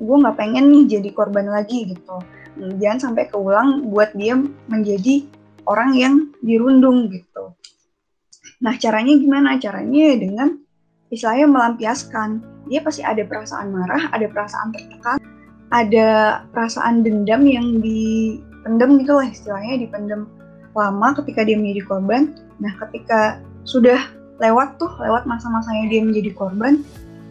gue 0.00 0.16
nggak 0.20 0.36
pengen 0.36 0.70
nih 0.70 0.98
jadi 0.98 1.08
korban 1.14 1.48
lagi 1.48 1.88
gitu. 1.90 2.16
Jangan 2.54 3.10
sampai 3.10 3.26
keulang 3.30 3.90
buat 3.90 4.14
dia 4.14 4.38
menjadi 4.70 5.26
orang 5.66 5.90
yang 5.96 6.14
dirundung 6.44 7.10
gitu. 7.10 7.56
Nah, 8.62 8.78
caranya 8.78 9.14
gimana? 9.18 9.58
Caranya 9.58 10.14
dengan 10.14 10.48
istilahnya 11.10 11.50
melampiaskan. 11.50 12.42
Dia 12.70 12.80
pasti 12.80 13.04
ada 13.04 13.20
perasaan 13.26 13.74
marah, 13.74 14.08
ada 14.14 14.24
perasaan 14.30 14.72
tertekan, 14.72 15.18
ada 15.68 16.40
perasaan 16.54 17.04
dendam 17.04 17.44
yang 17.44 17.82
dipendam 17.82 18.96
gitu 19.02 19.12
lah 19.18 19.28
istilahnya, 19.28 19.84
dipendam 19.84 20.30
lama 20.72 21.08
ketika 21.20 21.44
dia 21.44 21.60
menjadi 21.60 21.82
korban. 21.84 22.32
Nah, 22.62 22.72
ketika 22.86 23.42
sudah 23.68 24.00
lewat 24.40 24.80
tuh, 24.80 24.90
lewat 24.96 25.28
masa-masanya 25.28 25.90
dia 25.92 26.00
menjadi 26.00 26.30
korban, 26.32 26.80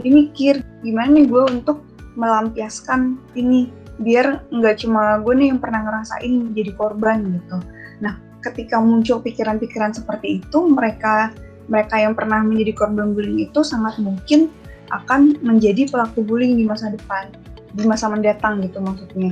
mikir 0.02 0.64
gimana 0.82 1.14
nih 1.14 1.26
gue 1.30 1.44
untuk 1.54 1.86
melampiaskan 2.18 3.18
ini 3.38 3.70
biar 4.02 4.50
nggak 4.50 4.82
cuma 4.82 5.22
gue 5.22 5.34
nih 5.38 5.48
yang 5.54 5.60
pernah 5.62 5.86
ngerasain 5.86 6.54
jadi 6.58 6.72
korban 6.74 7.22
gitu. 7.38 7.58
Nah, 8.02 8.18
ketika 8.42 8.82
muncul 8.82 9.22
pikiran-pikiran 9.22 9.94
seperti 9.94 10.42
itu, 10.42 10.58
mereka 10.66 11.30
mereka 11.70 11.96
yang 12.02 12.18
pernah 12.18 12.44
menjadi 12.44 12.76
korban 12.76 13.16
bullying 13.16 13.48
itu 13.48 13.64
sangat 13.64 13.96
mungkin 14.02 14.52
akan 14.92 15.40
menjadi 15.40 15.88
pelaku 15.88 16.26
bullying 16.26 16.60
di 16.60 16.66
masa 16.68 16.92
depan, 16.92 17.32
di 17.74 17.86
masa 17.88 18.12
mendatang 18.12 18.60
gitu 18.66 18.84
maksudnya. 18.84 19.32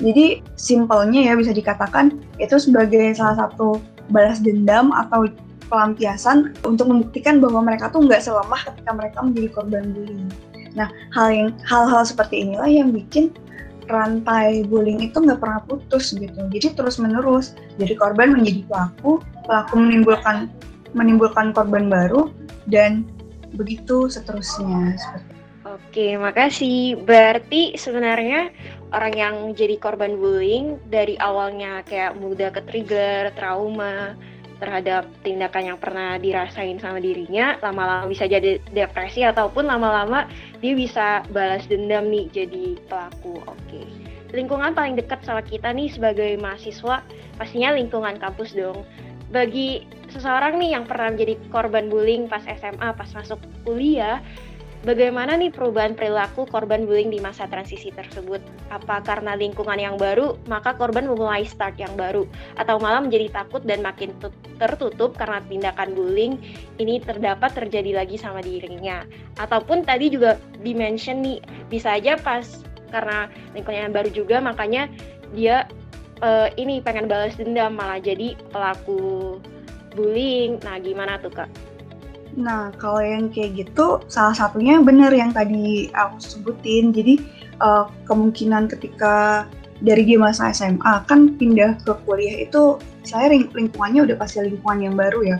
Jadi 0.00 0.40
simpelnya 0.56 1.20
ya 1.20 1.34
bisa 1.36 1.52
dikatakan 1.52 2.16
itu 2.40 2.56
sebagai 2.56 3.12
salah 3.18 3.46
satu 3.46 3.82
balas 4.08 4.40
dendam 4.40 4.90
atau 4.94 5.28
pelampiasan 5.72 6.52
untuk 6.68 6.92
membuktikan 6.92 7.40
bahwa 7.40 7.64
mereka 7.64 7.88
tuh 7.88 8.04
nggak 8.04 8.20
selemah 8.20 8.60
ketika 8.68 8.92
mereka 8.92 9.18
menjadi 9.24 9.48
korban 9.56 9.96
bullying. 9.96 10.28
Nah, 10.76 10.92
hal 11.16 11.32
yang 11.32 11.48
hal-hal 11.64 12.04
seperti 12.04 12.44
inilah 12.44 12.68
yang 12.68 12.92
bikin 12.92 13.32
rantai 13.88 14.68
bullying 14.68 15.00
itu 15.00 15.16
nggak 15.16 15.40
pernah 15.40 15.64
putus 15.64 16.12
gitu. 16.12 16.36
Jadi 16.52 16.76
terus 16.76 17.00
menerus. 17.00 17.56
Jadi 17.80 17.96
korban 17.96 18.36
menjadi 18.36 18.60
pelaku, 18.68 19.24
pelaku 19.48 19.74
menimbulkan 19.80 20.52
menimbulkan 20.92 21.56
korban 21.56 21.88
baru 21.88 22.28
dan 22.68 23.08
begitu 23.56 24.12
seterusnya. 24.12 24.96
Oke, 25.72 26.20
makasih. 26.20 27.00
Berarti 27.00 27.80
sebenarnya 27.80 28.52
orang 28.92 29.14
yang 29.16 29.34
jadi 29.56 29.80
korban 29.80 30.20
bullying 30.20 30.76
dari 30.92 31.16
awalnya 31.16 31.80
kayak 31.88 32.20
mudah 32.20 32.52
ke 32.52 32.60
trigger, 32.68 33.32
trauma, 33.32 34.12
terhadap 34.62 35.10
tindakan 35.26 35.74
yang 35.74 35.78
pernah 35.82 36.14
dirasain 36.22 36.78
sama 36.78 37.02
dirinya, 37.02 37.58
lama-lama 37.58 38.06
bisa 38.06 38.30
jadi 38.30 38.62
depresi 38.70 39.26
ataupun 39.26 39.66
lama-lama 39.66 40.30
dia 40.62 40.78
bisa 40.78 41.26
balas 41.34 41.66
dendam 41.66 42.06
nih 42.06 42.30
jadi 42.30 42.78
pelaku. 42.86 43.42
Oke. 43.42 43.82
Lingkungan 44.30 44.70
paling 44.72 44.94
dekat 44.94 45.26
sama 45.26 45.42
kita 45.42 45.74
nih 45.74 45.90
sebagai 45.90 46.38
mahasiswa 46.38 47.02
pastinya 47.34 47.74
lingkungan 47.74 48.22
kampus 48.22 48.54
dong. 48.54 48.86
Bagi 49.34 49.82
seseorang 50.14 50.62
nih 50.62 50.78
yang 50.78 50.84
pernah 50.86 51.10
menjadi 51.10 51.34
korban 51.50 51.90
bullying 51.90 52.30
pas 52.30 52.46
SMA, 52.46 52.94
pas 52.94 53.10
masuk 53.18 53.42
kuliah, 53.66 54.22
Bagaimana 54.82 55.38
nih 55.38 55.54
perubahan 55.54 55.94
perilaku 55.94 56.42
korban 56.50 56.90
bullying 56.90 57.14
di 57.14 57.22
masa 57.22 57.46
transisi 57.46 57.94
tersebut? 57.94 58.42
Apa 58.66 58.98
karena 59.06 59.38
lingkungan 59.38 59.78
yang 59.78 59.94
baru, 59.94 60.34
maka 60.50 60.74
korban 60.74 61.06
memulai 61.06 61.46
start 61.46 61.78
yang 61.78 61.94
baru? 61.94 62.26
Atau 62.58 62.82
malah 62.82 62.98
menjadi 62.98 63.30
takut 63.30 63.62
dan 63.62 63.78
makin 63.78 64.10
tertutup 64.58 65.14
karena 65.14 65.38
tindakan 65.46 65.94
bullying 65.94 66.34
ini 66.82 66.98
terdapat 66.98 67.54
terjadi 67.54 68.02
lagi 68.02 68.18
sama 68.18 68.42
dirinya? 68.42 69.06
Ataupun 69.38 69.86
tadi 69.86 70.10
juga 70.10 70.34
dimention 70.66 71.22
nih, 71.22 71.38
bisa 71.70 71.94
aja 71.94 72.18
pas 72.18 72.42
karena 72.90 73.30
lingkungan 73.54 73.86
yang 73.86 73.94
baru 73.94 74.10
juga, 74.10 74.42
makanya 74.42 74.90
dia 75.30 75.70
uh, 76.26 76.50
ini 76.58 76.82
pengen 76.82 77.06
balas 77.06 77.38
dendam 77.38 77.78
malah 77.78 78.02
jadi 78.02 78.34
pelaku 78.50 79.38
bullying. 79.94 80.58
Nah, 80.66 80.82
gimana 80.82 81.22
tuh 81.22 81.30
kak? 81.30 81.71
Nah, 82.32 82.72
kalau 82.80 83.04
yang 83.04 83.28
kayak 83.28 83.60
gitu, 83.60 84.00
salah 84.08 84.32
satunya 84.32 84.80
benar 84.80 85.12
yang 85.12 85.36
tadi 85.36 85.92
aku 85.92 86.16
sebutin. 86.16 86.88
Jadi, 86.92 87.20
uh, 87.60 87.88
kemungkinan 88.08 88.72
ketika 88.72 89.44
dari 89.82 90.06
dia 90.06 90.16
masa 90.16 90.48
SMA 90.54 91.04
kan 91.04 91.36
pindah 91.36 91.76
ke 91.84 91.92
kuliah 92.08 92.48
itu, 92.48 92.80
saya 93.04 93.28
lingkungannya 93.34 94.06
udah 94.08 94.16
pasti 94.16 94.40
lingkungan 94.40 94.80
yang 94.80 94.96
baru 94.96 95.20
ya. 95.26 95.36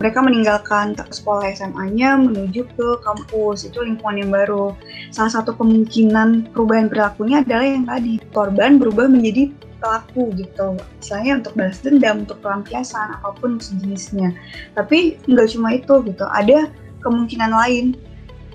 Mereka 0.00 0.18
meninggalkan 0.26 0.96
sekolah 0.96 1.54
SMA-nya 1.54 2.18
menuju 2.18 2.66
ke 2.74 2.88
kampus, 3.02 3.68
itu 3.68 3.78
lingkungan 3.82 4.26
yang 4.26 4.30
baru. 4.32 4.74
Salah 5.14 5.32
satu 5.40 5.54
kemungkinan 5.54 6.50
perubahan 6.50 6.90
perilakunya 6.90 7.44
adalah 7.44 7.66
yang 7.66 7.86
tadi, 7.86 8.18
korban 8.34 8.80
berubah 8.80 9.06
menjadi 9.06 9.54
pelaku 9.84 10.32
gitu 10.32 10.80
misalnya 10.96 11.44
untuk 11.44 11.52
balas 11.52 11.78
dendam 11.84 12.24
untuk 12.24 12.40
pelampiasan 12.40 13.20
apa 13.20 13.36
pun 13.36 13.60
sejenisnya 13.60 14.32
tapi 14.72 15.20
nggak 15.28 15.48
cuma 15.52 15.76
itu 15.76 16.00
gitu 16.08 16.24
ada 16.32 16.72
kemungkinan 17.04 17.52
lain 17.52 17.92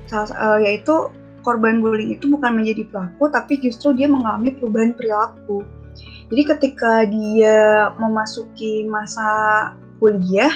uh, 0.10 0.58
yaitu 0.58 1.14
korban 1.42 1.80
bullying 1.80 2.16
itu 2.16 2.30
bukan 2.30 2.62
menjadi 2.62 2.86
pelaku, 2.92 3.32
tapi 3.32 3.58
justru 3.60 3.96
dia 3.96 4.08
mengalami 4.12 4.54
perubahan 4.56 4.94
perilaku. 4.94 5.64
Jadi 6.30 6.42
ketika 6.46 7.10
dia 7.10 7.90
memasuki 7.98 8.86
masa 8.86 9.28
kuliah, 9.98 10.54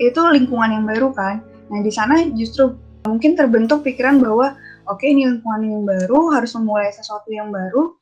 itu 0.00 0.16
lingkungan 0.16 0.80
yang 0.80 0.84
baru 0.88 1.12
kan. 1.12 1.44
Nah 1.68 1.84
di 1.84 1.92
sana 1.92 2.24
justru 2.32 2.72
mungkin 3.04 3.36
terbentuk 3.36 3.84
pikiran 3.84 4.16
bahwa 4.16 4.56
oke 4.88 5.04
okay, 5.04 5.12
ini 5.12 5.28
lingkungan 5.28 5.60
yang 5.60 5.84
baru, 5.84 6.32
harus 6.32 6.56
memulai 6.56 6.88
sesuatu 6.88 7.28
yang 7.28 7.52
baru. 7.52 7.99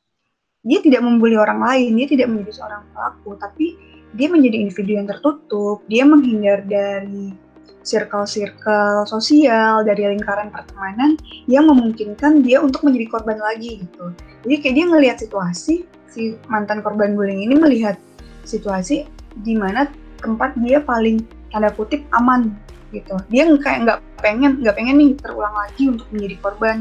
Dia 0.69 0.79
tidak 0.85 1.01
membuli 1.01 1.33
orang 1.33 1.65
lain, 1.65 1.97
dia 1.97 2.05
tidak 2.05 2.29
menjadi 2.29 2.61
seorang 2.61 2.85
pelaku, 2.93 3.33
tapi 3.41 3.73
dia 4.13 4.29
menjadi 4.29 4.69
individu 4.69 4.91
yang 5.01 5.09
tertutup, 5.09 5.81
dia 5.89 6.05
menghindar 6.05 6.61
dari 6.69 7.33
circle-circle 7.81 9.09
sosial, 9.09 9.81
dari 9.81 10.05
lingkaran 10.05 10.53
pertemanan 10.53 11.17
yang 11.49 11.65
memungkinkan 11.65 12.45
dia 12.45 12.61
untuk 12.61 12.85
menjadi 12.85 13.09
korban 13.09 13.41
lagi 13.41 13.81
gitu. 13.81 14.13
Jadi 14.45 14.55
kayak 14.61 14.75
dia 14.77 14.85
ngelihat 14.85 15.17
situasi, 15.17 15.73
si 16.05 16.37
mantan 16.45 16.85
korban 16.85 17.17
bullying 17.17 17.49
ini 17.49 17.57
melihat 17.57 17.97
situasi 18.45 19.09
di 19.41 19.53
mana 19.57 19.89
tempat 20.21 20.53
dia 20.61 20.81
paling 20.83 21.25
tanda 21.49 21.73
kutip 21.73 22.05
aman 22.13 22.53
gitu. 22.93 23.17
Dia 23.33 23.49
kayak 23.57 23.79
nggak 23.89 23.99
pengen 24.21 24.61
nggak 24.61 24.75
pengen 24.77 24.95
nih 25.01 25.11
terulang 25.17 25.55
lagi 25.55 25.89
untuk 25.89 26.05
menjadi 26.13 26.35
korban, 26.45 26.77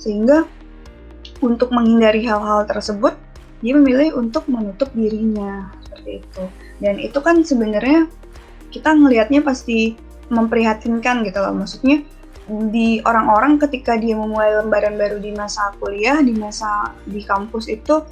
sehingga 0.00 0.48
untuk 1.44 1.68
menghindari 1.68 2.24
hal-hal 2.24 2.64
tersebut 2.64 3.12
dia 3.66 3.74
memilih 3.74 4.14
untuk 4.14 4.46
menutup 4.46 4.86
dirinya 4.94 5.74
seperti 5.82 6.22
itu. 6.22 6.44
Dan 6.78 7.02
itu 7.02 7.18
kan 7.18 7.42
sebenarnya 7.42 8.06
kita 8.70 8.94
ngelihatnya 8.94 9.42
pasti 9.42 9.98
memprihatinkan 10.30 11.26
gitu 11.26 11.42
loh. 11.42 11.50
Maksudnya 11.50 12.06
di 12.70 13.02
orang-orang 13.02 13.58
ketika 13.58 13.98
dia 13.98 14.14
memulai 14.14 14.54
lembaran 14.62 14.94
baru 14.94 15.18
di 15.18 15.34
masa 15.34 15.74
kuliah, 15.82 16.22
di 16.22 16.30
masa 16.30 16.94
di 17.02 17.26
kampus 17.26 17.66
itu 17.66 18.06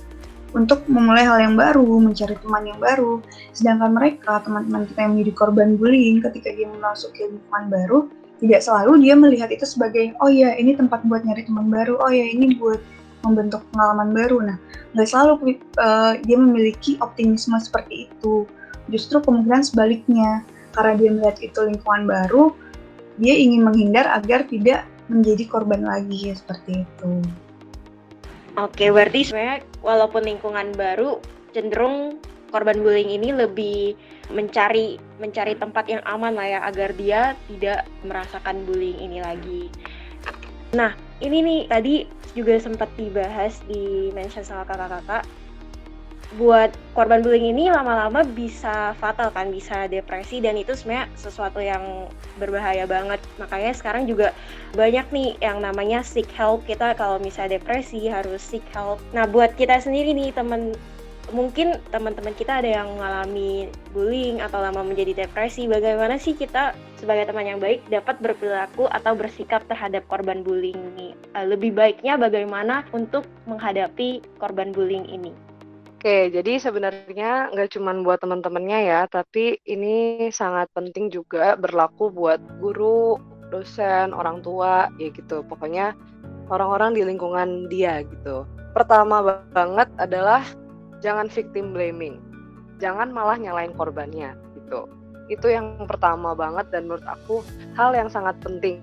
untuk 0.55 0.87
memulai 0.91 1.23
hal 1.23 1.39
yang 1.39 1.55
baru, 1.55 1.87
mencari 2.03 2.35
teman 2.43 2.67
yang 2.67 2.79
baru. 2.83 3.23
Sedangkan 3.55 3.95
mereka, 3.95 4.43
teman-teman 4.43 4.91
kita 4.91 5.07
yang 5.07 5.13
menjadi 5.15 5.33
korban 5.39 5.79
bullying 5.79 6.19
ketika 6.19 6.51
dia 6.51 6.67
memasuki 6.67 7.31
lingkungan 7.31 7.65
baru, 7.71 7.99
tidak 8.43 8.61
selalu 8.63 9.07
dia 9.07 9.15
melihat 9.15 9.51
itu 9.51 9.67
sebagai, 9.67 10.15
oh 10.19 10.31
ya 10.31 10.55
ini 10.59 10.75
tempat 10.75 11.03
buat 11.07 11.23
nyari 11.27 11.47
teman 11.47 11.71
baru, 11.71 11.99
oh 12.03 12.11
ya 12.11 12.27
ini 12.27 12.55
buat 12.59 12.79
membentuk 13.25 13.65
pengalaman 13.73 14.13
baru. 14.13 14.39
Nah, 14.45 14.57
nggak 14.93 15.09
selalu 15.09 15.59
uh, 15.81 16.15
dia 16.21 16.37
memiliki 16.37 17.01
optimisme 17.01 17.57
seperti 17.59 18.13
itu. 18.13 18.45
Justru 18.93 19.25
kemungkinan 19.25 19.65
sebaliknya, 19.65 20.45
karena 20.77 20.93
dia 21.01 21.11
melihat 21.11 21.39
itu 21.41 21.59
lingkungan 21.65 22.05
baru, 22.05 22.53
dia 23.17 23.35
ingin 23.35 23.65
menghindar 23.65 24.05
agar 24.13 24.45
tidak 24.45 24.85
menjadi 25.09 25.45
korban 25.49 25.85
lagi 25.85 26.33
seperti 26.37 26.85
itu. 26.85 27.13
Oke, 28.55 28.93
berarti 28.93 29.27
sebenarnya 29.27 29.67
walaupun 29.83 30.23
lingkungan 30.23 30.71
baru 30.79 31.19
cenderung 31.51 32.23
korban 32.55 32.79
bullying 32.87 33.11
ini 33.11 33.35
lebih 33.35 33.99
mencari 34.31 34.95
mencari 35.19 35.59
tempat 35.59 35.91
yang 35.91 36.03
aman 36.07 36.39
lah 36.39 36.47
ya 36.47 36.61
agar 36.71 36.95
dia 36.95 37.35
tidak 37.51 37.83
merasakan 38.07 38.63
bullying 38.63 38.99
ini 39.03 39.19
lagi. 39.19 39.63
Nah, 40.71 40.95
ini 41.19 41.43
nih 41.43 41.61
tadi 41.67 41.95
juga 42.35 42.59
sempat 42.59 42.91
dibahas 42.99 43.63
di 43.71 44.11
mention 44.13 44.43
sama 44.43 44.67
kakak-kakak 44.67 45.25
buat 46.35 46.75
korban 46.99 47.23
bullying 47.23 47.55
ini 47.55 47.71
lama-lama 47.71 48.27
bisa 48.27 48.91
fatal 48.99 49.31
kan, 49.31 49.55
bisa 49.55 49.87
depresi 49.87 50.43
dan 50.43 50.59
itu 50.59 50.75
sebenarnya 50.75 51.07
sesuatu 51.15 51.63
yang 51.63 52.11
berbahaya 52.43 52.91
banget. 52.91 53.23
Makanya 53.39 53.71
sekarang 53.71 54.11
juga 54.11 54.35
banyak 54.75 55.07
nih 55.15 55.31
yang 55.39 55.63
namanya 55.63 56.03
seek 56.03 56.27
help. 56.35 56.67
Kita 56.67 56.99
kalau 56.99 57.23
misalnya 57.23 57.63
depresi 57.63 58.11
harus 58.11 58.43
seek 58.43 58.67
help. 58.75 58.99
Nah, 59.15 59.31
buat 59.31 59.55
kita 59.55 59.79
sendiri 59.79 60.11
nih 60.11 60.35
temen 60.35 60.75
mungkin 61.33 61.81
teman-teman 61.89 62.37
kita 62.37 62.61
ada 62.61 62.83
yang 62.83 62.89
mengalami 62.99 63.73
bullying 63.97 64.43
atau 64.45 64.61
lama 64.61 64.85
menjadi 64.85 65.25
depresi. 65.25 65.65
Bagaimana 65.65 66.21
sih 66.21 66.37
kita 66.37 66.77
sebagai 67.01 67.31
teman 67.31 67.49
yang 67.49 67.61
baik 67.63 67.81
dapat 67.89 68.21
berperilaku 68.21 68.91
atau 68.91 69.17
bersikap 69.17 69.65
terhadap 69.71 70.05
korban 70.11 70.45
bullying 70.45 70.77
ini? 70.97 71.17
Eh, 71.33 71.47
lebih 71.49 71.73
baiknya 71.73 72.21
bagaimana 72.21 72.85
untuk 72.93 73.25
menghadapi 73.49 74.21
korban 74.37 74.75
bullying 74.75 75.09
ini? 75.09 75.33
Oke, 76.05 76.29
jadi 76.29 76.61
sebenarnya 76.61 77.49
nggak 77.57 77.81
cuma 77.81 77.97
buat 78.05 78.21
teman-temannya 78.21 78.93
ya, 78.93 79.01
tapi 79.09 79.57
ini 79.65 80.29
sangat 80.29 80.69
penting 80.77 81.09
juga 81.09 81.57
berlaku 81.57 82.13
buat 82.13 82.37
guru, 82.61 83.17
dosen, 83.49 84.13
orang 84.13 84.45
tua, 84.45 84.93
ya 85.01 85.09
gitu. 85.09 85.41
Pokoknya 85.49 85.97
orang-orang 86.53 86.93
di 86.93 87.09
lingkungan 87.09 87.73
dia 87.73 88.05
gitu. 88.05 88.45
Pertama 88.77 89.41
banget 89.57 89.89
adalah 89.97 90.45
jangan 91.05 91.29
victim 91.29 91.77
blaming. 91.77 92.17
Jangan 92.81 93.13
malah 93.13 93.37
nyalain 93.37 93.77
korbannya 93.77 94.33
gitu. 94.57 94.89
Itu 95.29 95.53
yang 95.53 95.85
pertama 95.85 96.33
banget 96.33 96.73
dan 96.73 96.89
menurut 96.89 97.05
aku 97.05 97.45
hal 97.77 97.93
yang 97.93 98.09
sangat 98.09 98.41
penting. 98.41 98.81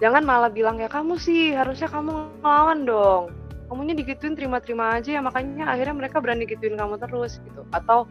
Jangan 0.00 0.24
malah 0.24 0.48
bilang 0.48 0.80
ya 0.80 0.88
kamu 0.88 1.20
sih 1.20 1.52
harusnya 1.52 1.92
kamu 1.92 2.40
ngelawan 2.40 2.88
dong 2.88 3.24
kamunya 3.68 3.96
digituin 3.96 4.36
terima-terima 4.36 5.00
aja 5.00 5.18
ya 5.18 5.22
makanya 5.24 5.72
akhirnya 5.72 5.96
mereka 5.96 6.20
berani 6.20 6.44
gituin 6.46 6.76
kamu 6.76 7.00
terus 7.00 7.40
gitu 7.42 7.64
atau 7.72 8.06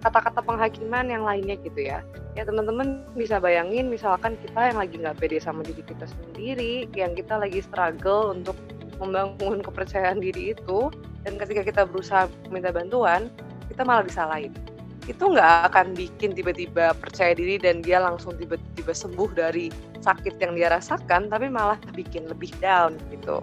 kata-kata 0.00 0.40
penghakiman 0.40 1.10
yang 1.10 1.24
lainnya 1.24 1.58
gitu 1.60 1.80
ya 1.82 2.00
ya 2.38 2.46
teman-teman 2.46 3.04
bisa 3.18 3.36
bayangin 3.42 3.90
misalkan 3.90 4.38
kita 4.40 4.72
yang 4.72 4.78
lagi 4.80 4.94
nggak 4.96 5.18
pede 5.20 5.42
sama 5.42 5.66
diri 5.66 5.82
kita 5.84 6.06
sendiri 6.06 6.88
yang 6.96 7.12
kita 7.18 7.36
lagi 7.36 7.60
struggle 7.60 8.32
untuk 8.32 8.56
membangun 9.00 9.64
kepercayaan 9.64 10.20
diri 10.20 10.54
itu 10.54 10.92
dan 11.24 11.36
ketika 11.36 11.62
kita 11.64 11.82
berusaha 11.84 12.26
minta 12.48 12.72
bantuan 12.72 13.28
kita 13.68 13.82
malah 13.84 14.04
disalahin. 14.04 14.52
Itu 15.08 15.32
nggak 15.32 15.72
akan 15.72 15.96
bikin 15.96 16.36
tiba-tiba 16.36 16.92
percaya 16.94 17.32
diri 17.34 17.56
dan 17.56 17.80
dia 17.80 17.98
langsung 17.98 18.36
tiba-tiba 18.36 18.92
sembuh 18.92 19.30
dari 19.32 19.72
sakit 20.00 20.40
yang 20.40 20.56
dia 20.56 20.68
rasakan 20.72 21.28
tapi 21.28 21.48
malah 21.48 21.80
bikin 21.96 22.28
lebih 22.28 22.52
down 22.60 22.96
gitu. 23.12 23.40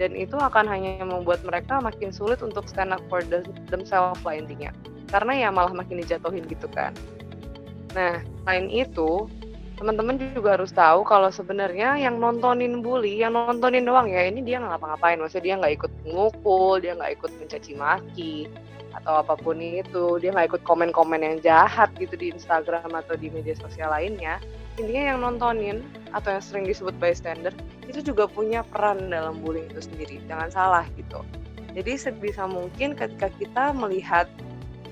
Dan 0.00 0.16
itu 0.16 0.36
akan 0.36 0.64
hanya 0.64 1.04
membuat 1.04 1.44
mereka 1.44 1.76
makin 1.76 2.08
sulit 2.08 2.40
untuk 2.40 2.64
stand 2.64 2.92
up 2.92 3.02
for 3.12 3.20
themselves 3.68 4.20
lah 4.24 4.34
intinya. 4.36 4.72
Karena 5.12 5.32
ya 5.36 5.48
malah 5.52 5.74
makin 5.76 6.00
dijatuhin 6.00 6.46
gitu 6.48 6.68
kan. 6.72 6.96
Nah 7.92 8.22
selain 8.44 8.70
itu 8.70 9.28
teman-teman 9.80 10.20
juga 10.36 10.60
harus 10.60 10.76
tahu 10.76 11.08
kalau 11.08 11.32
sebenarnya 11.32 11.96
yang 11.96 12.20
nontonin 12.20 12.84
bully 12.84 13.24
yang 13.24 13.32
nontonin 13.32 13.88
doang 13.88 14.12
ya 14.12 14.28
ini 14.28 14.44
dia 14.44 14.60
nggak 14.60 14.76
ngapa-ngapain. 14.76 15.16
Maksudnya 15.16 15.44
dia 15.48 15.54
nggak 15.56 15.74
ikut 15.80 15.92
ngukul 16.04 16.84
dia 16.84 16.92
nggak 16.92 17.12
ikut 17.16 17.30
mencaci 17.40 17.72
maki 17.80 18.36
atau 18.92 19.24
apa 19.24 19.40
pun 19.40 19.56
itu. 19.56 20.20
Dia 20.20 20.36
nggak 20.36 20.52
ikut 20.52 20.62
komen-komen 20.68 21.24
yang 21.24 21.40
jahat 21.40 21.88
gitu 21.96 22.12
di 22.12 22.28
Instagram 22.28 22.92
atau 22.92 23.16
di 23.16 23.32
media 23.32 23.56
sosial 23.56 23.88
lainnya. 23.88 24.36
Intinya 24.76 25.16
yang 25.16 25.18
nontonin 25.24 25.80
atau 26.12 26.36
yang 26.36 26.44
sering 26.44 26.68
disebut 26.68 26.92
bystander 27.00 27.56
itu 27.88 28.04
juga 28.04 28.28
punya 28.28 28.60
peran 28.60 29.08
dalam 29.08 29.40
bullying 29.40 29.72
itu 29.72 29.80
sendiri. 29.80 30.20
Jangan 30.28 30.52
salah 30.52 30.84
gitu. 31.00 31.24
Jadi 31.72 31.96
sebisa 31.96 32.44
mungkin 32.44 32.92
ketika 32.92 33.32
kita 33.40 33.72
melihat 33.72 34.28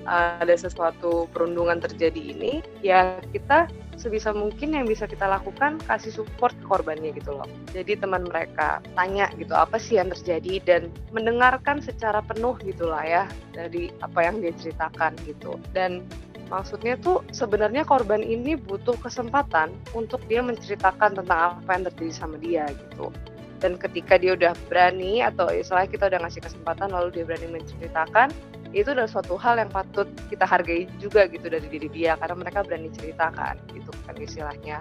ada 0.09 0.55
sesuatu 0.57 1.29
perundungan 1.29 1.77
terjadi 1.77 2.33
ini 2.33 2.65
ya 2.81 3.21
kita 3.29 3.69
sebisa 3.99 4.31
mungkin 4.31 4.73
yang 4.73 4.87
bisa 4.87 5.05
kita 5.05 5.27
lakukan 5.27 5.77
kasih 5.85 6.09
support 6.09 6.55
korbannya 6.65 7.13
gitu 7.13 7.35
loh. 7.35 7.45
Jadi 7.75 7.99
teman 7.99 8.25
mereka 8.25 8.79
tanya 8.95 9.27
gitu 9.35 9.51
apa 9.53 9.75
sih 9.77 9.99
yang 9.99 10.09
terjadi? 10.15 10.63
Dan 10.63 10.81
mendengarkan 11.11 11.83
secara 11.83 12.23
penuh 12.23 12.55
gitulah 12.63 13.03
ya 13.03 13.23
dari 13.51 13.91
apa 13.99 14.23
yang 14.23 14.39
dia 14.39 14.55
ceritakan 14.55 15.13
gitu. 15.27 15.59
Dan 15.75 16.07
Maksudnya 16.49 16.97
tuh 16.97 17.21
sebenarnya 17.29 17.85
korban 17.85 18.25
ini 18.25 18.57
butuh 18.57 18.97
kesempatan 18.97 19.69
untuk 19.93 20.17
dia 20.25 20.41
menceritakan 20.41 21.21
tentang 21.21 21.61
apa 21.61 21.69
yang 21.77 21.83
terjadi 21.93 22.13
sama 22.13 22.35
dia 22.41 22.65
gitu. 22.73 23.13
Dan 23.61 23.77
ketika 23.77 24.17
dia 24.17 24.33
udah 24.33 24.57
berani 24.65 25.21
atau 25.21 25.51
istilahnya 25.53 25.93
kita 25.93 26.09
udah 26.09 26.19
ngasih 26.25 26.41
kesempatan 26.41 26.89
lalu 26.89 27.21
dia 27.21 27.23
berani 27.27 27.59
menceritakan, 27.61 28.33
itu 28.71 28.93
adalah 28.93 29.09
suatu 29.09 29.33
hal 29.39 29.57
yang 29.57 29.71
patut 29.71 30.05
kita 30.29 30.45
hargai 30.45 30.85
juga 31.01 31.25
gitu 31.25 31.49
dari 31.49 31.65
diri 31.65 31.89
dia 31.89 32.13
karena 32.21 32.35
mereka 32.37 32.61
berani 32.61 32.93
ceritakan 32.93 33.57
gitu 33.73 33.89
kan 34.05 34.15
istilahnya 34.17 34.77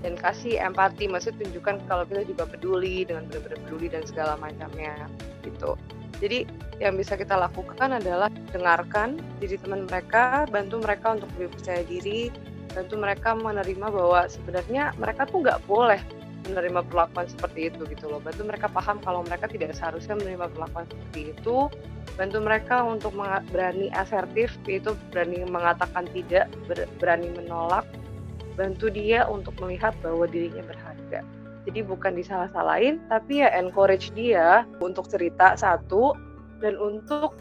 dan 0.00 0.16
kasih 0.16 0.60
empati 0.60 1.08
maksud 1.08 1.36
tunjukkan 1.40 1.84
kalau 1.88 2.04
kita 2.08 2.24
juga 2.24 2.44
peduli 2.48 3.04
dengan 3.04 3.28
benar-benar 3.28 3.58
peduli 3.64 3.86
dan 3.88 4.02
segala 4.04 4.36
macamnya 4.40 5.08
gitu 5.44 5.76
jadi 6.20 6.44
yang 6.80 7.00
bisa 7.00 7.16
kita 7.16 7.32
lakukan 7.32 7.96
adalah 7.96 8.28
dengarkan 8.52 9.16
diri 9.40 9.56
teman 9.56 9.88
mereka, 9.88 10.44
bantu 10.52 10.84
mereka 10.84 11.16
untuk 11.16 11.32
lebih 11.40 11.56
percaya 11.56 11.82
diri, 11.84 12.28
bantu 12.76 12.94
mereka 13.00 13.32
menerima 13.32 13.86
bahwa 13.88 14.28
sebenarnya 14.28 14.92
mereka 15.00 15.24
tuh 15.24 15.40
nggak 15.40 15.64
boleh 15.64 16.00
menerima 16.48 16.80
perlakuan 16.88 17.28
seperti 17.28 17.72
itu 17.72 17.88
gitu 17.88 18.12
loh. 18.12 18.20
Bantu 18.20 18.44
mereka 18.44 18.68
paham 18.68 19.00
kalau 19.00 19.24
mereka 19.24 19.48
tidak 19.48 19.72
seharusnya 19.72 20.16
menerima 20.20 20.52
perlakuan 20.52 20.84
seperti 20.92 21.20
itu. 21.32 21.56
Bantu 22.20 22.36
mereka 22.44 22.84
untuk 22.84 23.16
berani 23.48 23.88
asertif, 23.96 24.52
yaitu 24.68 24.92
berani 25.08 25.40
mengatakan 25.48 26.04
tidak, 26.12 26.52
berani 27.00 27.32
menolak. 27.32 27.88
Bantu 28.60 28.92
dia 28.92 29.24
untuk 29.24 29.56
melihat 29.56 29.96
bahwa 30.04 30.28
dirinya 30.28 30.60
berharga. 30.68 31.24
Jadi 31.64 31.80
bukan 31.80 32.12
disalah-salahin, 32.20 33.00
tapi 33.08 33.40
ya 33.40 33.48
encourage 33.56 34.12
dia 34.12 34.68
untuk 34.84 35.08
cerita 35.08 35.56
satu 35.56 36.12
dan 36.60 36.76
untuk 36.76 37.40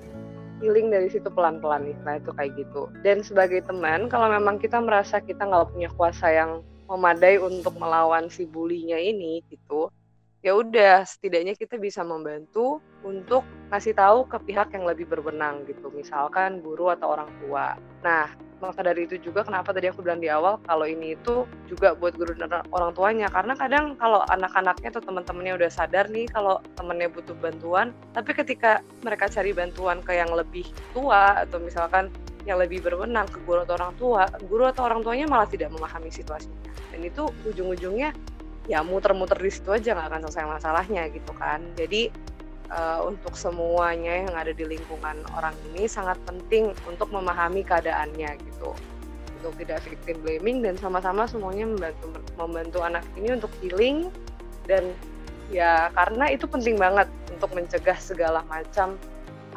healing 0.64 0.88
dari 0.88 1.12
situ 1.12 1.28
pelan-pelan. 1.28 1.92
Nah 2.08 2.16
itu 2.16 2.32
kayak 2.32 2.56
gitu. 2.56 2.88
Dan 3.04 3.20
sebagai 3.20 3.60
teman, 3.68 4.08
kalau 4.08 4.32
memang 4.32 4.64
kita 4.64 4.80
merasa 4.80 5.20
kita 5.20 5.44
nggak 5.44 5.76
punya 5.76 5.92
kuasa 6.00 6.32
yang 6.32 6.64
memadai 6.88 7.36
untuk 7.36 7.76
melawan 7.76 8.32
si 8.32 8.48
bulinya 8.48 8.96
ini 8.96 9.44
gitu, 9.52 9.92
ya 10.40 10.56
udah 10.56 11.04
setidaknya 11.04 11.52
kita 11.56 11.76
bisa 11.76 12.00
membantu 12.00 12.80
untuk 13.04 13.44
ngasih 13.72 13.92
tahu 13.96 14.24
ke 14.28 14.38
pihak 14.48 14.72
yang 14.72 14.88
lebih 14.88 15.08
berwenang 15.08 15.68
gitu 15.68 15.92
misalkan 15.92 16.64
guru 16.64 16.92
atau 16.92 17.16
orang 17.16 17.32
tua. 17.44 17.76
Nah 18.04 18.32
maka 18.60 18.84
dari 18.84 19.08
itu 19.08 19.16
juga 19.20 19.48
kenapa 19.48 19.72
tadi 19.72 19.88
aku 19.88 20.04
bilang 20.04 20.20
di 20.20 20.28
awal 20.28 20.60
kalau 20.68 20.84
ini 20.84 21.16
itu 21.16 21.48
juga 21.68 21.96
buat 21.96 22.16
guru 22.16 22.36
dan 22.36 22.64
orang 22.72 22.92
tuanya. 22.92 23.28
Karena 23.32 23.56
kadang 23.56 23.96
kalau 23.96 24.24
anak-anaknya 24.28 24.92
atau 24.96 25.04
teman-temannya 25.04 25.54
udah 25.60 25.72
sadar 25.72 26.08
nih 26.12 26.28
kalau 26.32 26.60
temennya 26.76 27.08
butuh 27.12 27.36
bantuan 27.40 27.96
tapi 28.16 28.32
ketika 28.36 28.84
mereka 29.04 29.32
cari 29.32 29.52
bantuan 29.52 30.04
ke 30.04 30.16
yang 30.16 30.32
lebih 30.32 30.68
tua 30.92 31.44
atau 31.44 31.60
misalkan 31.60 32.12
yang 32.48 32.60
lebih 32.60 32.80
berwenang 32.80 33.28
ke 33.28 33.40
guru 33.44 33.68
atau 33.68 33.76
orang 33.76 33.94
tua 34.00 34.24
guru 34.48 34.72
atau 34.72 34.88
orang 34.88 35.04
tuanya 35.04 35.28
malah 35.28 35.48
tidak 35.48 35.72
memahami 35.76 36.12
situasinya. 36.12 36.72
Dan 36.96 37.04
itu 37.04 37.28
ujung-ujungnya 37.48 38.12
ya 38.68 38.84
muter-muter 38.84 39.40
di 39.40 39.52
situ 39.54 39.70
aja 39.72 39.96
nggak 39.96 40.08
akan 40.12 40.22
selesai 40.28 40.46
masalahnya 40.50 41.08
gitu 41.14 41.32
kan. 41.38 41.64
Jadi 41.78 42.10
uh, 42.74 43.06
untuk 43.06 43.34
semuanya 43.34 44.26
yang 44.26 44.34
ada 44.36 44.54
di 44.54 44.66
lingkungan 44.66 45.22
orang 45.38 45.56
ini 45.72 45.90
sangat 45.90 46.18
penting 46.26 46.74
untuk 46.86 47.10
memahami 47.14 47.66
keadaannya 47.66 48.38
gitu. 48.46 48.74
Untuk 49.40 49.56
tidak 49.64 49.86
victim 49.88 50.20
blaming 50.20 50.60
dan 50.66 50.76
sama-sama 50.76 51.24
semuanya 51.24 51.64
membantu 51.70 52.06
membantu 52.36 52.80
anak 52.84 53.06
ini 53.16 53.40
untuk 53.40 53.52
healing 53.64 54.12
dan 54.68 54.92
ya 55.50 55.90
karena 55.96 56.30
itu 56.30 56.46
penting 56.46 56.76
banget 56.76 57.08
untuk 57.32 57.50
mencegah 57.56 57.98
segala 57.98 58.44
macam 58.52 59.00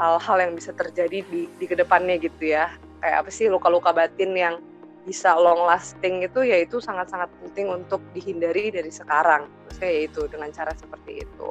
hal-hal 0.01 0.37
yang 0.41 0.53
bisa 0.57 0.73
terjadi 0.73 1.21
di 1.27 1.51
di 1.51 1.65
ke 1.67 1.75
depannya 1.75 2.17
gitu 2.17 2.55
ya. 2.55 2.73
Kayak 3.03 3.27
apa 3.27 3.31
sih 3.35 3.51
luka-luka 3.51 3.91
batin 3.91 4.33
yang 4.39 4.55
bisa 5.03 5.35
long 5.35 5.67
lasting 5.67 6.23
itu 6.23 6.47
ya 6.47 6.63
itu 6.63 6.79
sangat-sangat 6.79 7.27
penting 7.43 7.71
untuk 7.71 7.99
dihindari 8.15 8.71
dari 8.71 8.91
sekarang. 8.91 9.51
Maksudnya 9.67 9.91
yaitu 9.91 10.21
dengan 10.31 10.51
cara 10.55 10.73
seperti 10.79 11.27
itu. 11.27 11.49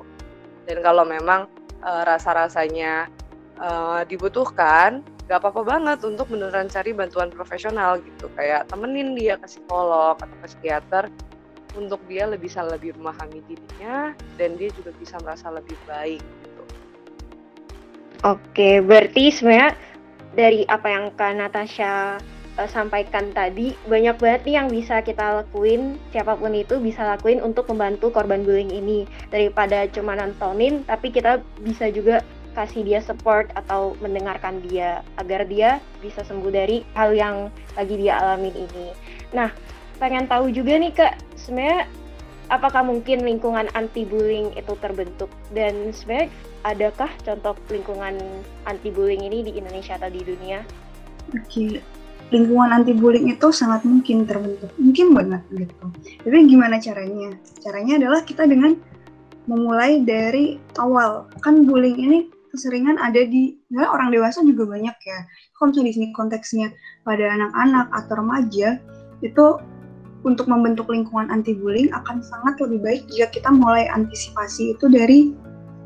Dan 0.67 0.79
kalau 0.79 1.03
memang 1.03 1.51
uh, 1.83 2.03
rasa-rasanya 2.07 3.11
uh, 3.59 4.01
dibutuhkan, 4.07 5.03
gak 5.27 5.43
apa-apa 5.43 5.61
banget 5.63 5.99
untuk 6.07 6.31
beneran 6.31 6.71
cari 6.71 6.95
bantuan 6.95 7.27
profesional 7.27 7.99
gitu. 7.99 8.31
Kayak 8.39 8.71
temenin 8.71 9.19
dia 9.19 9.35
ke 9.35 9.47
psikolog 9.47 10.15
atau 10.15 10.37
ke 10.43 10.47
psikiater 10.47 11.11
untuk 11.75 12.03
dia 12.07 12.27
bisa 12.35 12.63
lebih 12.67 12.95
memahami 12.99 13.39
dirinya 13.47 14.11
dan 14.35 14.59
dia 14.59 14.67
juga 14.75 14.91
bisa 14.99 15.15
merasa 15.23 15.47
lebih 15.51 15.75
baik 15.87 16.19
gitu. 16.19 16.63
Oke, 18.27 18.83
berarti 18.83 19.31
sebenarnya 19.31 19.71
dari 20.35 20.67
apa 20.67 20.87
yang 20.87 21.05
Kak 21.15 21.31
Natasha 21.35 22.19
uh, 22.62 22.69
sampaikan 22.69 23.34
tadi 23.34 23.74
banyak 23.89 24.21
banget 24.21 24.41
nih 24.45 24.56
yang 24.62 24.67
bisa 24.69 25.02
kita 25.02 25.41
lakuin 25.41 25.97
siapa 26.13 26.38
pun 26.38 26.54
itu 26.54 26.78
bisa 26.78 27.02
lakuin 27.02 27.41
untuk 27.41 27.65
membantu 27.74 28.13
korban 28.13 28.45
bullying 28.45 28.69
ini 28.69 29.10
daripada 29.34 29.89
cuma 29.89 30.13
nontonin 30.13 30.86
tapi 30.86 31.10
kita 31.10 31.41
bisa 31.65 31.89
juga 31.89 32.21
kasih 32.52 32.84
dia 32.84 33.00
support 33.00 33.47
atau 33.56 33.95
mendengarkan 34.04 34.60
dia 34.67 35.02
agar 35.15 35.47
dia 35.47 35.80
bisa 36.04 36.21
sembuh 36.21 36.52
dari 36.52 36.84
hal 36.93 37.15
yang 37.15 37.47
lagi 37.80 37.95
dia 37.95 38.19
alamin 38.19 38.67
ini. 38.67 38.91
Nah, 39.32 39.56
pengen 39.95 40.28
tahu 40.28 40.52
juga 40.52 40.76
nih 40.76 40.91
Kak, 40.91 41.15
sebenarnya 41.39 41.88
apakah 42.52 42.84
mungkin 42.84 43.24
lingkungan 43.24 43.71
anti 43.71 44.04
bullying 44.04 44.52
itu 44.60 44.76
terbentuk 44.84 45.32
dan 45.56 45.95
sebenarnya 45.95 46.28
adakah 46.67 47.12
contoh 47.24 47.56
lingkungan 47.71 48.19
anti 48.67 48.91
bullying 48.91 49.24
ini 49.24 49.47
di 49.47 49.52
Indonesia 49.56 49.95
atau 49.95 50.12
di 50.12 50.19
dunia? 50.19 50.60
Oke, 51.32 51.80
lingkungan 52.31 52.71
anti 52.71 52.95
bullying 52.95 53.27
itu 53.27 53.51
sangat 53.51 53.83
mungkin 53.83 54.23
terbentuk. 54.23 54.71
Mungkin 54.79 55.11
banget 55.11 55.43
gitu. 55.51 55.85
Tapi 56.23 56.37
gimana 56.47 56.79
caranya? 56.79 57.35
Caranya 57.59 57.93
adalah 57.99 58.23
kita 58.23 58.47
dengan 58.47 58.79
memulai 59.45 59.99
dari 60.01 60.55
awal. 60.79 61.27
Kan 61.43 61.67
bullying 61.67 61.99
ini 61.99 62.19
keseringan 62.51 62.99
ada 62.99 63.23
di 63.23 63.55
ya 63.71 63.87
orang 63.91 64.11
dewasa 64.11 64.43
juga 64.43 64.63
banyak 64.67 64.95
ya. 65.03 65.19
Kalau 65.55 65.71
misalnya 65.71 65.87
di 65.87 65.93
sini 65.95 66.07
konteksnya 66.15 66.67
pada 67.03 67.25
anak-anak 67.35 67.87
atau 67.95 68.13
remaja 68.19 68.79
itu 69.23 69.45
untuk 70.21 70.45
membentuk 70.47 70.87
lingkungan 70.87 71.27
anti 71.33 71.57
bullying 71.57 71.89
akan 71.91 72.21
sangat 72.21 72.61
lebih 72.61 72.79
baik 72.79 73.01
jika 73.09 73.27
kita 73.33 73.49
mulai 73.49 73.89
antisipasi 73.89 74.77
itu 74.77 74.85
dari 74.87 75.33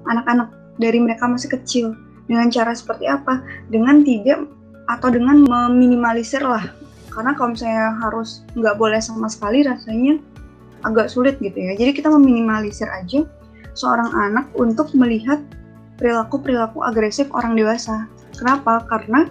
anak-anak 0.05 0.51
dari 0.77 1.01
mereka 1.01 1.25
masih 1.25 1.49
kecil. 1.57 1.97
Dengan 2.25 2.49
cara 2.49 2.73
seperti 2.73 3.05
apa? 3.05 3.45
Dengan 3.69 4.01
tidak 4.01 4.49
atau 4.85 5.09
dengan 5.09 5.41
meminimalisir 5.45 6.41
lah. 6.41 6.73
Karena 7.09 7.31
kalau 7.33 7.55
misalnya 7.55 7.95
harus 8.03 8.43
nggak 8.59 8.75
boleh 8.75 8.99
sama 8.99 9.31
sekali 9.31 9.63
rasanya 9.63 10.19
agak 10.83 11.07
sulit 11.09 11.39
gitu 11.39 11.55
ya. 11.55 11.73
Jadi 11.73 11.95
kita 11.95 12.11
meminimalisir 12.11 12.85
aja 12.91 13.23
seorang 13.73 14.11
anak 14.13 14.45
untuk 14.55 14.91
melihat 14.93 15.41
perilaku-perilaku 15.97 16.83
agresif 16.83 17.31
orang 17.31 17.55
dewasa. 17.55 18.05
Kenapa? 18.35 18.83
Karena 18.85 19.25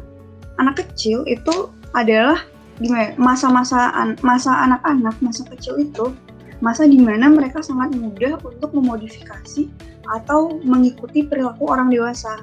anak 0.56 0.80
kecil 0.80 1.22
itu 1.28 1.70
adalah 1.92 2.40
gimana 2.82 3.12
ya, 3.12 3.20
masa-masa 3.20 3.94
masa 4.26 4.50
anak-anak 4.66 5.14
masa 5.22 5.46
kecil 5.54 5.78
itu 5.78 6.10
masa 6.58 6.88
di 6.88 6.98
mana 6.98 7.30
mereka 7.30 7.62
sangat 7.62 7.94
mudah 7.94 8.40
untuk 8.42 8.74
memodifikasi 8.74 9.70
atau 10.10 10.58
mengikuti 10.64 11.22
perilaku 11.22 11.70
orang 11.70 11.92
dewasa. 11.92 12.42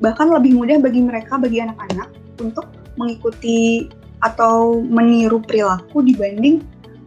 Bahkan 0.00 0.32
lebih 0.32 0.56
mudah 0.56 0.80
bagi 0.80 1.04
mereka 1.04 1.36
bagi 1.36 1.60
anak-anak 1.60 2.08
untuk 2.42 2.66
mengikuti 2.96 3.88
atau 4.20 4.80
meniru 4.84 5.40
perilaku 5.40 6.04
dibanding 6.04 6.60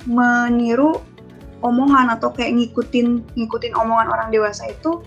meniru 0.10 0.98
omongan 1.64 2.12
atau 2.14 2.34
kayak 2.34 2.58
ngikutin 2.60 3.24
ngikutin 3.38 3.74
omongan 3.78 4.08
orang 4.12 4.28
dewasa 4.34 4.68
itu 4.70 5.00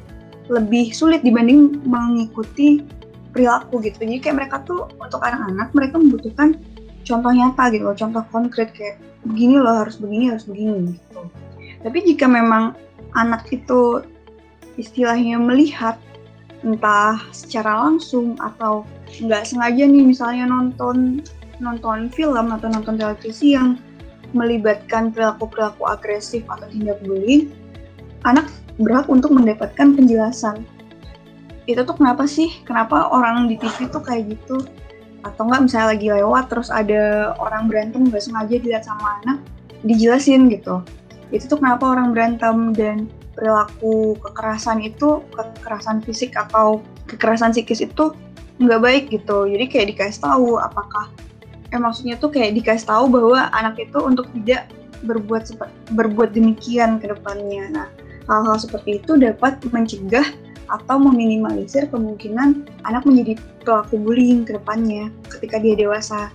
lebih 0.47 0.95
sulit 0.95 1.27
dibanding 1.27 1.83
mengikuti 1.85 2.81
perilaku 3.35 3.83
gitu. 3.85 4.07
Jadi 4.07 4.23
kayak 4.23 4.37
mereka 4.41 4.57
tuh 4.65 4.89
untuk 5.03 5.21
anak-anak 5.21 5.69
mereka 5.77 6.01
membutuhkan 6.01 6.57
contoh 7.07 7.31
nyata 7.31 7.71
gitu 7.71 7.87
contoh 7.95 8.23
konkret 8.35 8.75
kayak 8.75 8.99
begini 9.27 9.59
loh 9.61 9.85
harus 9.87 9.99
begini 10.01 10.33
harus 10.33 10.47
begini 10.49 10.97
gitu. 10.97 11.21
Tapi 11.85 11.99
jika 12.03 12.27
memang 12.27 12.75
anak 13.15 13.47
itu 13.53 14.03
istilahnya 14.81 15.37
melihat 15.37 16.01
entah 16.67 17.23
secara 17.31 17.87
langsung 17.87 18.35
atau 18.43 18.83
nggak 19.23 19.47
sengaja 19.47 19.87
nih 19.87 20.03
misalnya 20.03 20.51
nonton 20.51 21.23
nonton 21.63 22.11
film 22.13 22.53
atau 22.53 22.69
nonton 22.69 22.99
televisi 22.99 23.55
yang 23.55 23.79
melibatkan 24.35 25.15
perilaku-perilaku 25.15 25.87
agresif 25.87 26.43
atau 26.51 26.67
tindak 26.69 26.99
bullying, 27.07 27.55
anak 28.27 28.51
berhak 28.77 29.07
untuk 29.09 29.33
mendapatkan 29.33 29.97
penjelasan. 29.97 30.67
Itu 31.65 31.87
tuh 31.87 31.97
kenapa 31.97 32.27
sih? 32.29 32.51
Kenapa 32.67 33.09
orang 33.09 33.49
di 33.49 33.57
TV 33.57 33.89
tuh 33.89 34.03
kayak 34.03 34.37
gitu? 34.37 34.67
Atau 35.25 35.49
enggak 35.49 35.71
misalnya 35.71 35.89
lagi 35.97 36.09
lewat 36.13 36.45
terus 36.53 36.69
ada 36.69 37.35
orang 37.41 37.67
berantem 37.67 38.07
nggak 38.07 38.23
sengaja 38.23 38.55
dilihat 38.61 38.85
sama 38.85 39.23
anak, 39.25 39.39
dijelasin 39.83 40.53
gitu. 40.53 40.83
Itu 41.35 41.51
tuh 41.51 41.59
kenapa 41.59 41.91
orang 41.91 42.15
berantem 42.15 42.77
dan 42.77 43.11
perilaku 43.37 44.17
kekerasan 44.25 44.81
itu, 44.81 45.23
kekerasan 45.31 46.01
fisik 46.03 46.33
atau 46.35 46.81
kekerasan 47.07 47.53
psikis 47.53 47.85
itu 47.85 48.17
nggak 48.59 48.81
baik 48.81 49.05
gitu. 49.13 49.45
Jadi 49.45 49.65
kayak 49.69 49.87
dikasih 49.95 50.21
tahu 50.25 50.57
apakah 50.57 51.13
eh 51.71 51.81
maksudnya 51.81 52.17
tuh 52.17 52.33
kayak 52.33 52.57
dikasih 52.57 52.89
tahu 52.89 53.05
bahwa 53.11 53.53
anak 53.53 53.77
itu 53.77 53.99
untuk 54.01 54.27
tidak 54.33 54.71
berbuat 55.05 55.53
berbuat 55.93 56.33
demikian 56.33 56.97
ke 56.97 57.13
depannya. 57.13 57.69
Nah 57.71 57.89
hal-hal 58.27 58.57
seperti 58.57 59.05
itu 59.05 59.21
dapat 59.21 59.61
mencegah 59.71 60.25
atau 60.67 60.99
meminimalisir 60.99 61.87
kemungkinan 61.95 62.67
anak 62.89 63.07
menjadi 63.07 63.39
pelaku 63.63 64.03
bullying 64.03 64.43
ke 64.43 64.59
depannya 64.59 65.13
ketika 65.31 65.63
dia 65.63 65.79
dewasa. 65.79 66.33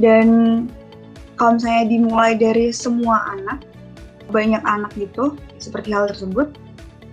Dan 0.00 0.64
kalau 1.36 1.60
misalnya 1.60 1.84
dimulai 1.88 2.32
dari 2.36 2.72
semua 2.72 3.20
anak 3.36 3.64
banyak 4.30 4.62
anak 4.66 4.92
gitu 4.98 5.38
seperti 5.58 5.94
hal 5.94 6.10
tersebut 6.10 6.52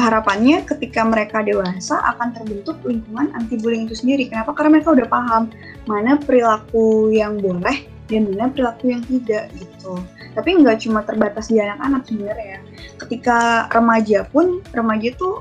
harapannya 0.03 0.68
ketika 0.68 1.07
mereka 1.07 1.39
dewasa 1.39 2.03
akan 2.16 2.36
terbentuk 2.36 2.76
lingkungan 2.84 3.32
anti 3.39 3.55
bullying 3.55 3.88
itu 3.88 3.95
sendiri. 3.95 4.28
Kenapa? 4.28 4.51
Karena 4.51 4.80
mereka 4.80 4.91
udah 4.91 5.07
paham 5.07 5.43
mana 5.88 6.20
perilaku 6.20 7.07
yang 7.16 7.39
boleh 7.39 7.88
dan 8.11 8.28
mana 8.36 8.51
perilaku 8.51 8.91
yang 8.91 9.03
tidak 9.07 9.47
gitu. 9.55 9.95
Tapi 10.36 10.49
nggak 10.59 10.84
cuma 10.84 11.07
terbatas 11.07 11.47
di 11.47 11.64
anak-anak 11.64 12.03
sebenarnya. 12.03 12.59
Ketika 12.99 13.70
remaja 13.72 14.28
pun, 14.28 14.59
remaja 14.76 15.14
itu 15.14 15.39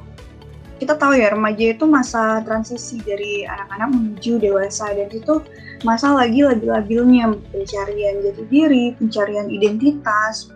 kita 0.78 0.98
tahu 0.98 1.14
ya 1.14 1.30
remaja 1.30 1.78
itu 1.78 1.86
masa 1.86 2.42
transisi 2.42 2.98
dari 3.06 3.46
anak-anak 3.46 3.88
menuju 3.94 4.42
dewasa 4.42 4.90
dan 4.90 5.10
itu 5.14 5.38
masa 5.86 6.10
lagi 6.14 6.42
labil-labilnya 6.42 7.34
pencarian 7.54 8.22
jati 8.22 8.44
diri, 8.50 8.84
pencarian 8.98 9.46
identitas, 9.46 10.50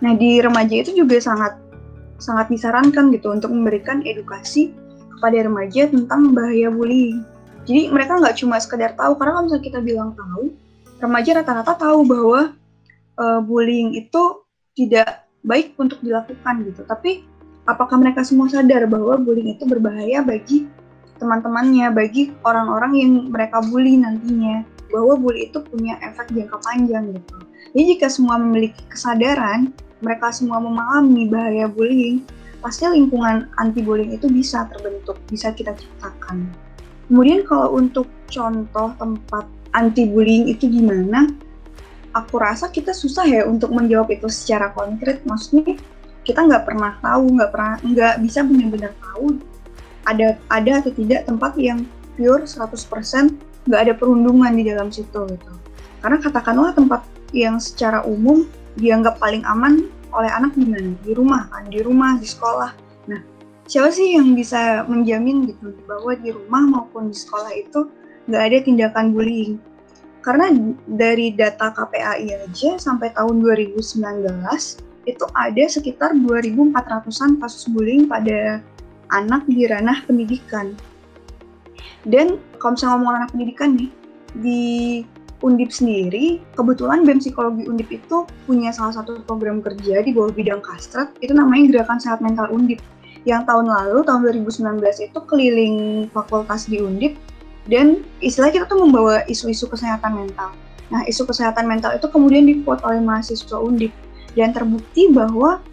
Nah 0.00 0.12
di 0.16 0.40
remaja 0.40 0.74
itu 0.80 0.96
juga 0.96 1.20
sangat 1.20 1.56
sangat 2.20 2.52
disarankan 2.52 3.08
gitu 3.16 3.32
untuk 3.32 3.50
memberikan 3.50 4.04
edukasi 4.04 4.76
kepada 5.16 5.44
remaja 5.44 5.88
tentang 5.88 6.36
bahaya 6.36 6.68
bullying. 6.68 7.24
Jadi 7.64 7.92
mereka 7.92 8.20
nggak 8.20 8.40
cuma 8.40 8.56
sekedar 8.60 8.96
tahu 8.96 9.16
karena 9.20 9.36
kalau 9.36 9.44
misalnya 9.48 9.64
kita 9.68 9.80
bilang 9.84 10.10
tahu, 10.16 10.52
remaja 11.00 11.30
rata-rata 11.40 11.74
tahu 11.76 12.00
bahwa 12.08 12.40
uh, 13.20 13.40
bullying 13.44 13.96
itu 13.96 14.44
tidak 14.76 15.28
baik 15.44 15.76
untuk 15.76 16.00
dilakukan 16.00 16.64
gitu. 16.68 16.84
Tapi 16.88 17.24
apakah 17.68 18.00
mereka 18.00 18.24
semua 18.24 18.48
sadar 18.48 18.88
bahwa 18.88 19.20
bullying 19.20 19.56
itu 19.56 19.64
berbahaya 19.68 20.24
bagi 20.24 20.68
teman-temannya, 21.20 21.92
bagi 21.92 22.32
orang-orang 22.44 22.92
yang 22.96 23.12
mereka 23.28 23.60
bully 23.60 24.00
nantinya? 24.00 24.64
Bahwa 24.90 25.14
bully 25.20 25.52
itu 25.52 25.60
punya 25.62 26.00
efek 26.00 26.32
jangka 26.32 26.58
panjang 26.64 27.12
gitu. 27.12 27.36
Jadi 27.70 27.96
jika 27.96 28.06
semua 28.10 28.36
memiliki 28.38 28.82
kesadaran, 28.90 29.70
mereka 30.02 30.34
semua 30.34 30.58
memahami 30.58 31.30
bahaya 31.30 31.70
bullying, 31.70 32.26
pasti 32.58 32.88
lingkungan 32.88 33.46
anti 33.60 33.80
bullying 33.84 34.10
itu 34.16 34.26
bisa 34.26 34.66
terbentuk, 34.74 35.20
bisa 35.30 35.54
kita 35.54 35.76
ciptakan. 35.78 36.50
Kemudian 37.06 37.46
kalau 37.46 37.78
untuk 37.78 38.10
contoh 38.30 38.90
tempat 38.98 39.44
anti 39.74 40.10
bullying 40.10 40.50
itu 40.50 40.66
gimana? 40.66 41.30
Aku 42.10 42.42
rasa 42.42 42.66
kita 42.74 42.90
susah 42.90 43.22
ya 43.22 43.46
untuk 43.46 43.70
menjawab 43.70 44.10
itu 44.10 44.26
secara 44.26 44.74
konkret. 44.74 45.22
Maksudnya 45.22 45.78
kita 46.26 46.42
nggak 46.42 46.66
pernah 46.66 46.98
tahu, 46.98 47.38
nggak 47.38 47.50
pernah, 47.54 47.74
nggak 47.86 48.14
bisa 48.18 48.42
benar-benar 48.42 48.90
tahu 48.98 49.38
ada 50.08 50.36
ada 50.48 50.80
atau 50.80 50.92
tidak 50.94 51.28
tempat 51.28 51.52
yang 51.60 51.84
pure 52.16 52.44
100% 52.44 53.36
nggak 53.68 53.80
ada 53.80 53.94
perundungan 53.94 54.52
di 54.56 54.64
dalam 54.66 54.88
situ 54.88 55.20
gitu. 55.28 55.52
Karena 56.00 56.16
katakanlah 56.16 56.72
tempat 56.72 57.04
yang 57.30 57.58
secara 57.62 58.02
umum 58.06 58.46
dianggap 58.78 59.18
paling 59.18 59.42
aman 59.46 59.90
oleh 60.10 60.30
anak 60.30 60.54
di 60.54 60.66
mana? 60.66 60.94
Di 61.02 61.12
rumah 61.14 61.46
kan, 61.50 61.70
di 61.70 61.80
rumah, 61.82 62.18
di 62.18 62.26
sekolah. 62.26 62.70
Nah, 63.10 63.20
siapa 63.66 63.90
sih 63.94 64.18
yang 64.18 64.34
bisa 64.34 64.86
menjamin 64.86 65.46
gitu 65.50 65.74
bahwa 65.86 66.14
di 66.18 66.30
rumah 66.34 66.62
maupun 66.66 67.10
di 67.10 67.16
sekolah 67.16 67.52
itu 67.54 67.90
nggak 68.26 68.42
ada 68.50 68.58
tindakan 68.62 69.06
bullying? 69.14 69.58
Karena 70.20 70.52
dari 70.84 71.32
data 71.32 71.72
KPAI 71.72 72.44
aja 72.44 72.76
sampai 72.76 73.08
tahun 73.16 73.40
2019 73.40 73.96
itu 75.08 75.24
ada 75.32 75.64
sekitar 75.64 76.12
2.400-an 76.12 77.40
kasus 77.40 77.64
bullying 77.72 78.04
pada 78.04 78.60
anak 79.16 79.48
di 79.48 79.64
ranah 79.64 80.04
pendidikan. 80.04 80.76
Dan 82.04 82.36
kalau 82.60 82.76
misalnya 82.76 82.92
ngomong 82.96 83.12
anak 83.16 83.30
pendidikan 83.32 83.70
nih, 83.76 83.90
di 84.36 84.62
Undip 85.40 85.72
sendiri, 85.72 86.36
kebetulan 86.52 87.08
BEM 87.08 87.24
Psikologi 87.24 87.64
Undip 87.64 87.88
itu 87.88 88.28
punya 88.44 88.68
salah 88.76 88.92
satu 88.92 89.24
program 89.24 89.64
kerja 89.64 90.04
di 90.04 90.12
bawah 90.12 90.28
bidang 90.28 90.60
kastrat, 90.60 91.16
itu 91.24 91.32
namanya 91.32 91.72
Gerakan 91.72 91.96
Sehat 91.96 92.20
Mental 92.20 92.52
Undip. 92.52 92.84
Yang 93.24 93.48
tahun 93.48 93.68
lalu, 93.68 94.04
tahun 94.04 94.20
2019 94.44 94.80
itu 95.00 95.18
keliling 95.24 95.76
fakultas 96.12 96.68
di 96.68 96.84
Undip, 96.84 97.16
dan 97.72 98.04
istilah 98.20 98.52
kita 98.52 98.68
tuh 98.68 98.84
membawa 98.84 99.24
isu-isu 99.28 99.64
kesehatan 99.64 100.12
mental. 100.12 100.52
Nah, 100.92 101.04
isu 101.08 101.24
kesehatan 101.24 101.64
mental 101.64 101.96
itu 101.96 102.04
kemudian 102.12 102.44
dibuat 102.44 102.84
oleh 102.84 103.00
mahasiswa 103.00 103.56
Undip, 103.56 103.92
dan 104.36 104.52
terbukti 104.52 105.08
bahwa 105.08 105.64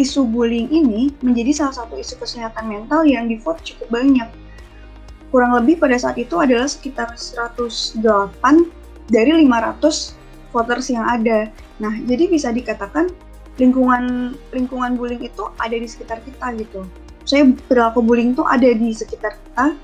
isu 0.00 0.24
bullying 0.24 0.72
ini 0.72 1.12
menjadi 1.20 1.52
salah 1.60 1.84
satu 1.84 2.00
isu 2.00 2.16
kesehatan 2.16 2.72
mental 2.72 3.04
yang 3.04 3.28
di-vote 3.28 3.60
cukup 3.60 4.00
banyak. 4.00 4.28
Kurang 5.28 5.54
lebih 5.54 5.78
pada 5.78 5.94
saat 6.00 6.16
itu 6.16 6.40
adalah 6.40 6.66
sekitar 6.66 7.14
108 7.14 8.79
dari 9.10 9.44
500 9.44 10.54
voters 10.54 10.86
yang 10.90 11.06
ada. 11.06 11.50
Nah, 11.82 11.94
jadi 12.06 12.30
bisa 12.30 12.54
dikatakan 12.54 13.10
lingkungan 13.58 14.34
lingkungan 14.54 14.96
bullying 14.96 15.26
itu 15.26 15.50
ada 15.60 15.76
di 15.76 15.84
sekitar 15.84 16.22
kita 16.24 16.54
gitu. 16.56 16.80
Saya 17.28 17.50
perilaku 17.68 18.00
bullying 18.00 18.32
itu 18.32 18.42
ada 18.46 18.66
di 18.66 18.90
sekitar 18.94 19.36
kita. 19.36 19.76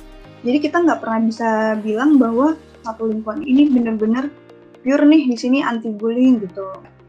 Jadi 0.46 0.58
kita 0.62 0.80
nggak 0.80 1.00
pernah 1.02 1.20
bisa 1.26 1.48
bilang 1.82 2.16
bahwa 2.16 2.54
satu 2.86 3.10
lingkungan 3.10 3.42
ini 3.42 3.68
benar-benar 3.68 4.30
pure 4.80 5.04
nih 5.04 5.26
di 5.26 5.36
sini 5.36 5.58
anti 5.60 5.90
bullying 5.90 6.40
gitu. 6.46 6.64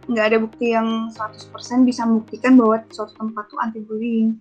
Nggak 0.10 0.26
ada 0.34 0.38
bukti 0.42 0.74
yang 0.74 1.14
100% 1.14 1.54
bisa 1.86 2.08
membuktikan 2.08 2.58
bahwa 2.58 2.82
suatu 2.90 3.14
tempat 3.14 3.44
tuh 3.52 3.60
anti 3.62 3.80
bullying. 3.86 4.36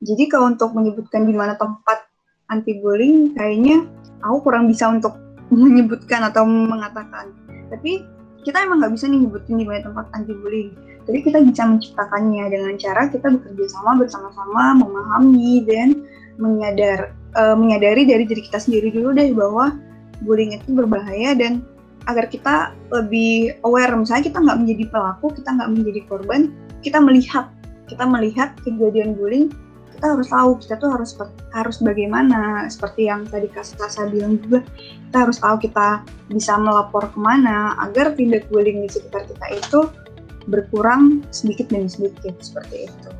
Jadi 0.00 0.28
kalau 0.32 0.52
untuk 0.52 0.72
menyebutkan 0.72 1.28
di 1.28 1.34
mana 1.36 1.56
tempat 1.56 2.08
anti 2.48 2.80
bullying, 2.80 3.36
kayaknya 3.36 3.84
aku 4.24 4.50
kurang 4.50 4.68
bisa 4.68 4.88
untuk 4.88 5.16
menyebutkan 5.50 6.24
atau 6.26 6.46
mengatakan. 6.46 7.34
Tapi 7.70 8.02
kita 8.46 8.64
emang 8.64 8.80
nggak 8.80 8.94
bisa 8.96 9.04
nih 9.10 9.20
nyebutin 9.26 9.60
di 9.60 9.64
banyak 9.68 9.84
tempat 9.84 10.06
anti 10.16 10.32
bullying. 10.32 10.72
Jadi 11.04 11.18
kita 11.26 11.38
bisa 11.42 11.62
menciptakannya 11.66 12.44
dengan 12.48 12.74
cara 12.78 13.10
kita 13.10 13.26
bekerja 13.28 13.64
sama 13.74 13.98
bersama-sama, 13.98 14.78
memahami 14.78 15.66
dan 15.66 16.06
menyadar 16.40 17.12
uh, 17.36 17.54
menyadari 17.54 18.08
dari 18.08 18.24
diri 18.24 18.42
kita 18.46 18.58
sendiri 18.58 18.88
dulu 18.90 19.12
deh 19.12 19.30
bahwa 19.36 19.76
bullying 20.24 20.56
itu 20.56 20.72
berbahaya 20.72 21.36
dan 21.36 21.60
agar 22.08 22.26
kita 22.32 22.72
lebih 22.88 23.60
aware 23.68 23.92
misalnya 23.92 24.32
kita 24.32 24.38
nggak 24.40 24.58
menjadi 24.64 24.84
pelaku 24.88 25.26
kita 25.36 25.48
nggak 25.52 25.70
menjadi 25.70 26.00
korban 26.08 26.40
kita 26.80 26.96
melihat 26.96 27.52
kita 27.92 28.04
melihat 28.08 28.56
kejadian 28.64 29.12
bullying 29.12 29.52
kita 30.00 30.16
harus 30.16 30.32
tahu 30.32 30.50
kita 30.64 30.74
tuh 30.80 30.90
harus 30.96 31.12
harus 31.52 31.76
bagaimana 31.84 32.64
seperti 32.72 33.12
yang 33.12 33.28
tadi 33.28 33.52
kasih 33.52 33.76
Kasa 33.76 34.08
bilang 34.08 34.40
juga 34.40 34.64
kita 35.12 35.28
harus 35.28 35.36
tahu 35.36 35.60
kita 35.60 36.08
bisa 36.32 36.56
melapor 36.56 37.12
ke 37.12 37.20
mana 37.20 37.76
agar 37.84 38.16
tindak 38.16 38.48
bullying 38.48 38.80
di 38.80 38.88
sekitar 38.88 39.28
kita 39.28 39.46
itu 39.60 39.80
berkurang 40.48 41.20
sedikit 41.28 41.68
demi 41.68 41.92
sedikit 41.92 42.32
seperti 42.40 42.88
itu. 42.88 43.10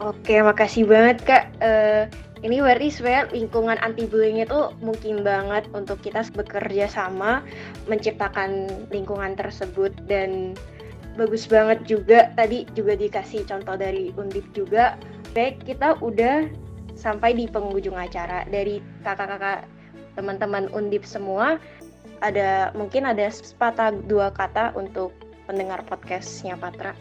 Oke, 0.00 0.40
makasih 0.40 0.88
banget 0.88 1.28
kak. 1.28 1.52
Uh, 1.60 2.08
ini 2.40 2.64
berarti 2.64 2.88
sebenarnya 2.88 3.36
lingkungan 3.36 3.76
anti 3.84 4.08
bullying 4.08 4.40
itu 4.40 4.72
mungkin 4.80 5.20
banget 5.20 5.68
untuk 5.76 6.00
kita 6.00 6.24
bekerja 6.32 6.88
sama 6.88 7.44
menciptakan 7.84 8.64
lingkungan 8.88 9.36
tersebut 9.36 9.92
dan 10.08 10.56
bagus 11.20 11.44
banget 11.44 11.84
juga 11.84 12.32
tadi 12.32 12.64
juga 12.72 12.96
dikasih 12.96 13.44
contoh 13.44 13.76
dari 13.76 14.08
Undip 14.16 14.48
juga. 14.56 14.96
Baik, 15.36 15.68
kita 15.68 16.00
udah 16.00 16.48
sampai 16.96 17.36
di 17.36 17.44
penghujung 17.44 17.94
acara 17.94 18.48
dari 18.48 18.80
kakak-kakak 19.04 19.68
teman-teman 20.16 20.72
Undip 20.72 21.04
semua. 21.04 21.60
Ada 22.24 22.72
mungkin 22.72 23.04
ada 23.04 23.28
sepatah 23.28 23.92
dua 24.08 24.32
kata 24.32 24.72
untuk 24.76 25.12
pendengar 25.44 25.84
podcastnya 25.84 26.56
Patra. 26.56 26.96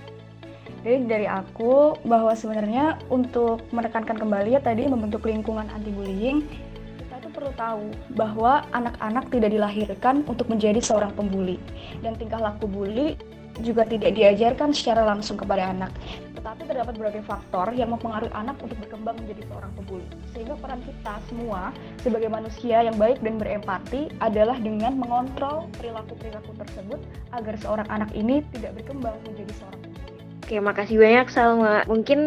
Jadi 0.84 1.12
dari 1.12 1.28
aku 1.28 2.00
bahwa 2.08 2.32
sebenarnya 2.36 3.00
untuk 3.12 3.64
menekankan 3.76 4.16
kembali 4.16 4.56
ya 4.56 4.62
tadi 4.64 4.88
membentuk 4.88 5.28
lingkungan 5.28 5.68
anti 5.68 5.92
bullying 5.92 6.48
kita 6.96 7.20
itu 7.20 7.30
perlu 7.36 7.52
tahu 7.60 7.84
bahwa 8.16 8.64
anak-anak 8.72 9.28
tidak 9.28 9.52
dilahirkan 9.52 10.24
untuk 10.32 10.48
menjadi 10.48 10.80
seorang 10.80 11.12
pembuli 11.20 11.60
dan 12.00 12.16
tingkah 12.16 12.40
laku 12.40 12.64
bully 12.64 13.20
juga 13.60 13.84
tidak 13.84 14.16
diajarkan 14.16 14.72
secara 14.72 15.04
langsung 15.04 15.36
kepada 15.36 15.74
anak, 15.74 15.92
tetapi 16.40 16.64
terdapat 16.64 16.94
berbagai 16.96 17.24
faktor 17.28 17.76
yang 17.76 17.92
mempengaruhi 17.92 18.32
anak 18.32 18.56
untuk 18.64 18.80
berkembang 18.80 19.20
menjadi 19.20 19.44
seorang 19.52 19.72
pembuli. 19.76 20.08
Sehingga 20.32 20.56
peran 20.56 20.80
kita 20.88 21.14
semua 21.28 21.76
sebagai 22.00 22.30
manusia 22.32 22.80
yang 22.88 22.96
baik 22.96 23.20
dan 23.20 23.36
berempati 23.36 24.08
adalah 24.24 24.56
dengan 24.62 24.96
mengontrol 24.96 25.68
perilaku-perilaku 25.76 26.56
tersebut 26.56 27.00
agar 27.36 27.56
seorang 27.60 27.88
anak 27.92 28.10
ini 28.16 28.40
tidak 28.56 28.80
berkembang 28.80 29.20
menjadi 29.28 29.54
seorang 29.60 29.80
pembuli. 29.84 30.12
Oke, 30.40 30.56
makasih 30.64 30.98
banyak 30.98 31.28
Salma. 31.28 31.84
Mungkin 31.92 32.20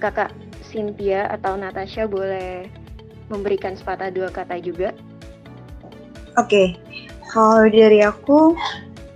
kakak 0.00 0.32
Cynthia 0.64 1.28
atau 1.28 1.56
Natasha 1.60 2.08
boleh 2.08 2.68
memberikan 3.28 3.76
sepatah 3.76 4.08
dua 4.08 4.32
kata 4.32 4.56
juga. 4.64 4.96
Oke, 6.40 6.78
kalau 7.28 7.68
dari 7.68 8.00
aku 8.00 8.56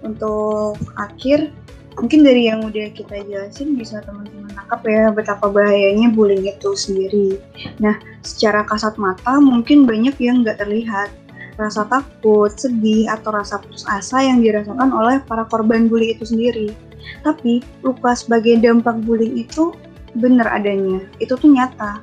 untuk 0.02 0.78
akhir 0.98 1.50
mungkin 1.98 2.24
dari 2.24 2.48
yang 2.48 2.64
udah 2.64 2.88
kita 2.96 3.20
jelasin 3.28 3.76
bisa 3.76 4.00
teman-teman 4.02 4.48
nangkap 4.56 4.80
ya 4.88 5.12
betapa 5.12 5.46
bahayanya 5.52 6.08
bullying 6.12 6.48
itu 6.48 6.72
sendiri. 6.72 7.36
Nah, 7.78 7.96
secara 8.24 8.64
kasat 8.64 8.96
mata 8.96 9.36
mungkin 9.38 9.84
banyak 9.84 10.16
yang 10.20 10.40
nggak 10.40 10.60
terlihat 10.62 11.12
rasa 11.60 11.84
takut, 11.84 12.48
sedih, 12.56 13.12
atau 13.12 13.28
rasa 13.34 13.60
putus 13.60 13.84
asa 13.84 14.24
yang 14.24 14.40
dirasakan 14.40 14.88
oleh 14.88 15.20
para 15.28 15.44
korban 15.44 15.86
bully 15.88 16.16
itu 16.16 16.24
sendiri. 16.24 16.72
Tapi 17.20 17.60
luka 17.84 18.16
sebagai 18.16 18.56
dampak 18.62 19.04
bullying 19.04 19.36
itu 19.36 19.76
benar 20.16 20.48
adanya, 20.48 21.04
itu 21.20 21.36
tuh 21.36 21.52
nyata. 21.52 22.00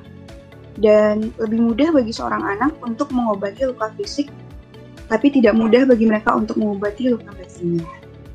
Dan 0.80 1.34
lebih 1.36 1.60
mudah 1.60 1.90
bagi 1.92 2.14
seorang 2.14 2.40
anak 2.46 2.72
untuk 2.86 3.10
mengobati 3.10 3.68
luka 3.68 3.90
fisik, 3.98 4.30
tapi 5.10 5.26
tidak 5.34 5.58
mudah 5.58 5.82
bagi 5.90 6.06
mereka 6.06 6.38
untuk 6.38 6.54
mengobati 6.54 7.10
luka 7.10 7.34
batinnya. 7.34 7.82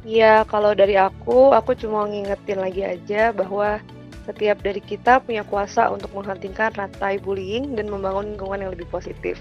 Iya, 0.05 0.45
kalau 0.45 0.77
dari 0.77 0.99
aku, 0.99 1.55
aku 1.55 1.73
cuma 1.73 2.05
ngingetin 2.05 2.61
lagi 2.61 2.85
aja 2.85 3.33
bahwa 3.33 3.81
setiap 4.27 4.61
dari 4.61 4.83
kita 4.83 5.23
punya 5.23 5.41
kuasa 5.47 5.89
untuk 5.89 6.13
menghentikan 6.13 6.69
rantai 6.77 7.17
bullying 7.17 7.73
dan 7.73 7.89
membangun 7.89 8.35
lingkungan 8.35 8.61
yang 8.61 8.71
lebih 8.75 8.85
positif. 8.91 9.39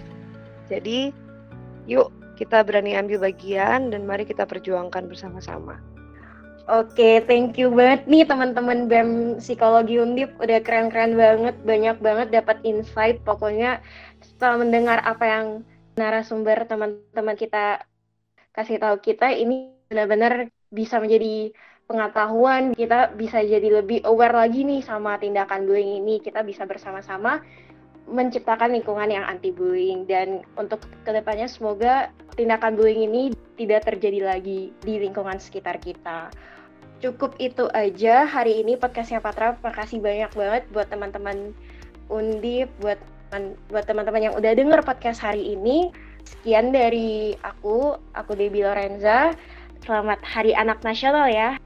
Jadi, 0.71 1.13
yuk 1.85 2.09
kita 2.41 2.65
berani 2.65 2.97
ambil 2.97 3.29
bagian 3.29 3.93
dan 3.93 4.09
mari 4.09 4.25
kita 4.25 4.49
perjuangkan 4.49 5.05
bersama-sama. 5.05 5.77
Oke, 6.65 7.21
thank 7.29 7.61
you 7.61 7.69
banget 7.69 8.09
nih 8.09 8.25
teman-teman 8.25 8.89
BEM 8.89 9.37
Psikologi 9.37 10.01
Undip. 10.01 10.33
Udah 10.41 10.65
keren-keren 10.65 11.13
banget, 11.13 11.53
banyak 11.61 12.01
banget 12.01 12.33
dapat 12.33 12.57
insight. 12.65 13.21
Pokoknya 13.21 13.85
setelah 14.25 14.65
mendengar 14.65 15.05
apa 15.05 15.25
yang 15.29 15.47
narasumber 15.95 16.67
teman-teman 16.67 17.37
kita 17.39 17.83
kasih 18.55 18.79
tahu 18.79 19.03
kita, 19.03 19.35
ini 19.35 19.75
benar-benar 19.91 20.51
bisa 20.71 20.99
menjadi 21.03 21.51
pengetahuan, 21.85 22.73
kita 22.73 23.13
bisa 23.15 23.43
jadi 23.43 23.83
lebih 23.83 24.07
aware 24.09 24.35
lagi 24.35 24.65
nih 24.65 24.81
sama 24.81 25.19
tindakan 25.19 25.67
bullying 25.67 26.03
ini. 26.03 26.23
Kita 26.23 26.43
bisa 26.47 26.65
bersama-sama 26.65 27.43
menciptakan 28.05 28.77
lingkungan 28.77 29.09
yang 29.09 29.25
anti 29.25 29.49
bullying 29.49 30.05
dan 30.05 30.45
untuk 30.61 30.85
ke 31.09 31.11
depannya 31.11 31.49
semoga 31.49 32.13
tindakan 32.37 32.77
bullying 32.77 33.09
ini 33.09 33.23
tidak 33.57 33.89
terjadi 33.89 34.29
lagi 34.35 34.75
di 34.85 34.95
lingkungan 35.01 35.41
sekitar 35.41 35.81
kita. 35.81 36.29
Cukup 37.01 37.37
itu 37.37 37.69
aja 37.73 38.25
hari 38.25 38.65
ini 38.65 38.77
podcastnya 38.81 39.21
Patra. 39.21 39.57
Makasih 39.61 40.01
banyak 40.01 40.31
banget 40.33 40.63
buat 40.73 40.89
teman-teman 40.89 41.53
Undip, 42.13 42.69
buat 42.85 43.01
buat 43.71 43.85
teman-teman 43.87 44.31
yang 44.31 44.35
udah 44.39 44.53
denger 44.55 44.81
podcast 44.87 45.23
hari 45.23 45.55
ini. 45.55 45.91
Sekian 46.25 46.73
dari 46.73 47.37
aku, 47.45 47.99
aku 48.17 48.33
Debbie 48.33 48.65
Lorenza. 48.65 49.35
Selamat 49.85 50.23
Hari 50.25 50.57
Anak 50.57 50.81
Nasional 50.81 51.29
ya. 51.29 51.61